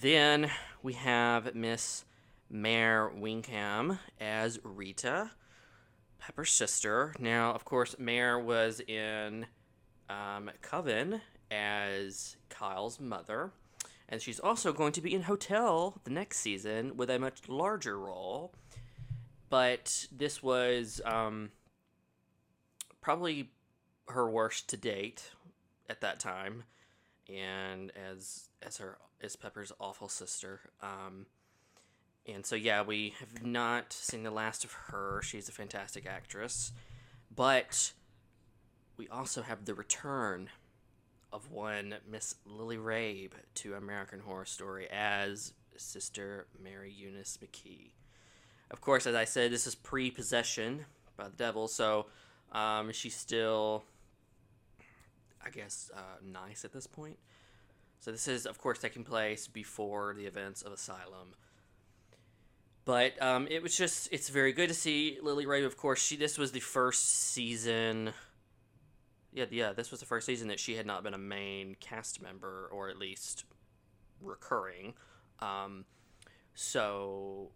Then 0.00 0.50
we 0.82 0.94
have 0.94 1.54
miss 1.54 2.04
Mare 2.50 3.10
Winningham 3.10 3.98
as 4.20 4.58
rita 4.62 5.30
pepper's 6.18 6.50
sister. 6.50 7.14
Now 7.18 7.52
of 7.52 7.64
course 7.64 7.96
mare 7.98 8.38
was 8.38 8.80
in 8.80 9.46
um, 10.08 10.50
coven 10.62 11.20
as 11.50 12.36
kyle's 12.48 13.00
mother. 13.00 13.52
And 14.08 14.22
she's 14.22 14.38
also 14.38 14.72
going 14.72 14.92
to 14.92 15.00
be 15.00 15.14
in 15.14 15.22
hotel 15.22 16.00
the 16.04 16.10
next 16.10 16.38
season 16.38 16.96
with 16.96 17.10
a 17.10 17.18
much 17.18 17.48
larger 17.48 17.98
role. 17.98 18.52
But 19.48 20.06
this 20.12 20.42
was 20.42 21.00
um, 21.04 21.50
probably 23.06 23.48
her 24.08 24.28
worst 24.28 24.68
to 24.68 24.76
date 24.76 25.30
at 25.88 26.00
that 26.00 26.18
time, 26.18 26.64
and 27.32 27.92
as 27.94 28.48
as 28.60 28.78
her 28.78 28.98
as 29.20 29.36
Pepper's 29.36 29.70
awful 29.78 30.08
sister. 30.08 30.58
Um, 30.82 31.26
and 32.26 32.44
so 32.44 32.56
yeah, 32.56 32.82
we 32.82 33.14
have 33.20 33.46
not 33.46 33.92
seen 33.92 34.24
the 34.24 34.32
last 34.32 34.64
of 34.64 34.72
her. 34.72 35.20
She's 35.22 35.48
a 35.48 35.52
fantastic 35.52 36.04
actress, 36.04 36.72
but 37.32 37.92
we 38.96 39.06
also 39.06 39.42
have 39.42 39.66
the 39.66 39.74
return 39.74 40.48
of 41.32 41.52
one 41.52 41.94
Miss 42.10 42.34
Lily 42.44 42.76
Rabe 42.76 43.34
to 43.54 43.74
American 43.74 44.18
Horror 44.18 44.46
Story 44.46 44.88
as 44.90 45.52
Sister 45.76 46.48
Mary 46.60 46.92
Eunice 46.92 47.38
McKee. 47.40 47.92
Of 48.68 48.80
course, 48.80 49.06
as 49.06 49.14
I 49.14 49.26
said, 49.26 49.52
this 49.52 49.68
is 49.68 49.76
pre-possession 49.76 50.86
by 51.16 51.28
the 51.28 51.36
devil, 51.36 51.68
so 51.68 52.06
um, 52.52 52.92
she's 52.92 53.14
still, 53.14 53.84
I 55.44 55.50
guess, 55.50 55.90
uh, 55.94 56.18
nice 56.24 56.64
at 56.64 56.72
this 56.72 56.86
point. 56.86 57.18
So 58.00 58.12
this 58.12 58.28
is, 58.28 58.46
of 58.46 58.58
course, 58.58 58.78
taking 58.78 59.04
place 59.04 59.48
before 59.48 60.14
the 60.14 60.26
events 60.26 60.62
of 60.62 60.72
Asylum. 60.72 61.34
But 62.84 63.20
um, 63.20 63.48
it 63.50 63.62
was 63.62 63.76
just, 63.76 64.08
it's 64.12 64.28
very 64.28 64.52
good 64.52 64.68
to 64.68 64.74
see 64.74 65.18
Lily 65.20 65.44
Rabe. 65.44 65.66
Of 65.66 65.76
course, 65.76 66.00
she 66.00 66.16
this 66.16 66.38
was 66.38 66.52
the 66.52 66.60
first 66.60 67.32
season. 67.32 68.12
Yeah, 69.32 69.46
yeah, 69.50 69.72
this 69.72 69.90
was 69.90 69.98
the 70.00 70.06
first 70.06 70.24
season 70.24 70.48
that 70.48 70.60
she 70.60 70.76
had 70.76 70.86
not 70.86 71.02
been 71.02 71.14
a 71.14 71.18
main 71.18 71.76
cast 71.80 72.22
member, 72.22 72.68
or 72.72 72.88
at 72.88 72.96
least 72.96 73.44
recurring. 74.22 74.94
Um, 75.40 75.84
so 76.54 77.50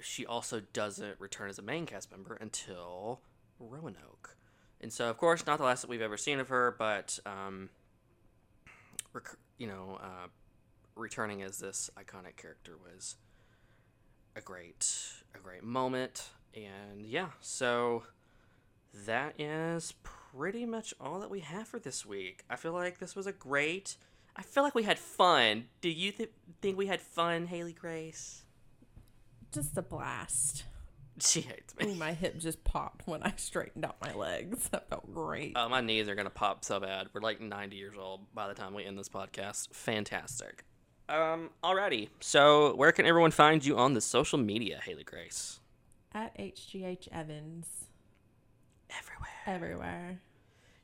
she 0.00 0.26
also 0.26 0.60
doesn't 0.72 1.20
return 1.20 1.48
as 1.48 1.58
a 1.58 1.62
main 1.62 1.86
cast 1.86 2.10
member 2.10 2.34
until 2.34 3.20
Roanoke. 3.58 4.36
And 4.80 4.92
so, 4.92 5.10
of 5.10 5.16
course, 5.16 5.46
not 5.46 5.58
the 5.58 5.64
last 5.64 5.82
that 5.82 5.90
we've 5.90 6.02
ever 6.02 6.16
seen 6.16 6.38
of 6.38 6.48
her, 6.48 6.74
but, 6.78 7.18
um, 7.26 7.70
rec- 9.12 9.36
you 9.56 9.66
know, 9.66 9.98
uh, 10.00 10.28
returning 10.94 11.42
as 11.42 11.58
this 11.58 11.90
iconic 11.96 12.36
character 12.36 12.76
was 12.76 13.16
a 14.36 14.40
great, 14.40 14.86
a 15.34 15.38
great 15.38 15.64
moment. 15.64 16.30
And 16.54 17.04
yeah, 17.04 17.30
so 17.40 18.04
that 19.06 19.40
is 19.40 19.94
pretty 20.02 20.64
much 20.64 20.94
all 21.00 21.18
that 21.20 21.30
we 21.30 21.40
have 21.40 21.66
for 21.66 21.78
this 21.78 22.06
week. 22.06 22.44
I 22.48 22.56
feel 22.56 22.72
like 22.72 22.98
this 22.98 23.16
was 23.16 23.26
a 23.26 23.32
great 23.32 23.96
I 24.38 24.42
feel 24.42 24.62
like 24.62 24.76
we 24.76 24.84
had 24.84 25.00
fun. 25.00 25.64
Do 25.80 25.88
you 25.90 26.12
th- 26.12 26.30
think 26.62 26.78
we 26.78 26.86
had 26.86 27.00
fun, 27.00 27.46
Haley 27.46 27.72
Grace? 27.72 28.44
Just 29.52 29.76
a 29.76 29.82
blast. 29.82 30.62
She 31.20 31.40
hates 31.40 31.74
Ooh, 31.82 31.86
me. 31.86 31.94
my 31.94 32.12
hip 32.12 32.38
just 32.38 32.62
popped 32.64 33.06
when 33.06 33.22
I 33.22 33.32
straightened 33.36 33.84
out 33.84 33.96
my 34.00 34.14
legs. 34.14 34.68
That 34.70 34.88
felt 34.88 35.12
great. 35.12 35.52
Oh, 35.56 35.68
my 35.68 35.80
knees 35.80 36.08
are 36.08 36.14
gonna 36.14 36.30
pop 36.30 36.64
so 36.64 36.78
bad. 36.80 37.08
We're 37.12 37.20
like 37.20 37.40
90 37.40 37.76
years 37.76 37.94
old 37.98 38.32
by 38.34 38.48
the 38.48 38.54
time 38.54 38.74
we 38.74 38.84
end 38.84 38.98
this 38.98 39.08
podcast. 39.08 39.68
Fantastic. 39.72 40.64
Um, 41.08 41.50
alrighty. 41.64 42.08
So, 42.20 42.74
where 42.74 42.92
can 42.92 43.06
everyone 43.06 43.30
find 43.30 43.64
you 43.64 43.78
on 43.78 43.94
the 43.94 44.00
social 44.00 44.38
media, 44.38 44.80
Haley 44.84 45.04
Grace? 45.04 45.60
At 46.12 46.36
HGH 46.38 47.08
Evans. 47.10 47.66
Everywhere. 48.90 49.28
Everywhere. 49.46 50.20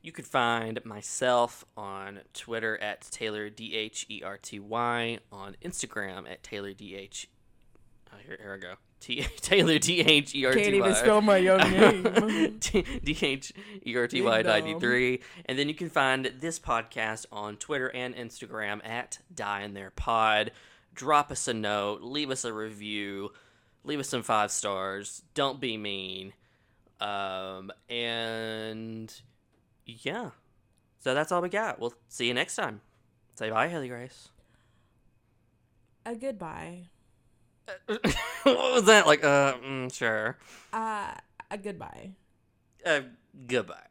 You 0.01 0.11
could 0.11 0.25
find 0.25 0.83
myself 0.85 1.65
on 1.75 2.21
Twitter 2.33 2.77
at 2.79 3.01
Taylor 3.01 3.49
D 3.49 3.75
H 3.75 4.05
E 4.09 4.21
R 4.23 4.37
T 4.37 4.59
Y, 4.59 5.19
on 5.31 5.55
Instagram 5.63 6.29
at 6.29 6.43
Taylor 6.43 6.73
D 6.73 6.95
H. 6.95 7.27
Oh, 8.13 8.17
here, 8.25 8.37
here 8.39 8.53
I 8.53 8.57
go. 8.57 8.75
T 8.99 9.21
Taylor 9.41 9.77
D 9.79 10.01
H 10.01 10.33
E 10.35 10.45
R 10.45 10.53
T 10.53 10.57
Y. 10.57 10.63
Can't 10.63 10.75
even 10.75 10.95
spell 10.95 11.21
my 11.21 11.45
own 11.47 11.71
name. 11.71 12.59
D 13.03 13.17
H 13.21 13.53
E 13.85 13.95
R 13.95 14.07
T 14.07 14.21
Y 14.21 14.41
ninety 14.41 14.79
three, 14.79 15.21
and 15.45 15.59
then 15.59 15.67
you 15.67 15.75
can 15.75 15.89
find 15.89 16.31
this 16.39 16.59
podcast 16.59 17.25
on 17.31 17.57
Twitter 17.57 17.87
and 17.87 18.15
Instagram 18.15 18.85
at 18.87 19.19
Die 19.33 19.61
in 19.61 19.73
There 19.73 19.91
Pod. 19.91 20.51
Drop 20.93 21.29
us 21.29 21.47
a 21.47 21.53
note, 21.53 22.01
leave 22.01 22.31
us 22.31 22.45
a 22.45 22.53
review, 22.53 23.31
leave 23.83 23.99
us 23.99 24.07
some 24.09 24.23
five 24.23 24.49
stars. 24.49 25.21
Don't 25.33 25.59
be 25.59 25.75
mean, 25.77 26.33
um, 27.01 27.71
and 27.89 29.13
yeah. 29.85 30.31
So 30.99 31.13
that's 31.13 31.31
all 31.31 31.41
we 31.41 31.49
got. 31.49 31.79
We'll 31.79 31.93
see 32.07 32.27
you 32.27 32.33
next 32.33 32.55
time. 32.55 32.81
Say 33.35 33.49
bye, 33.49 33.67
Haley 33.67 33.89
Grace. 33.89 34.29
a 36.05 36.15
goodbye. 36.15 36.85
what 37.87 38.73
was 38.73 38.83
that? 38.85 39.07
Like, 39.07 39.23
uh, 39.23 39.55
mm, 39.55 39.93
sure. 39.93 40.37
Uh, 40.71 41.13
a 41.49 41.57
goodbye. 41.57 42.11
Uh, 42.85 43.01
goodbye. 43.47 43.87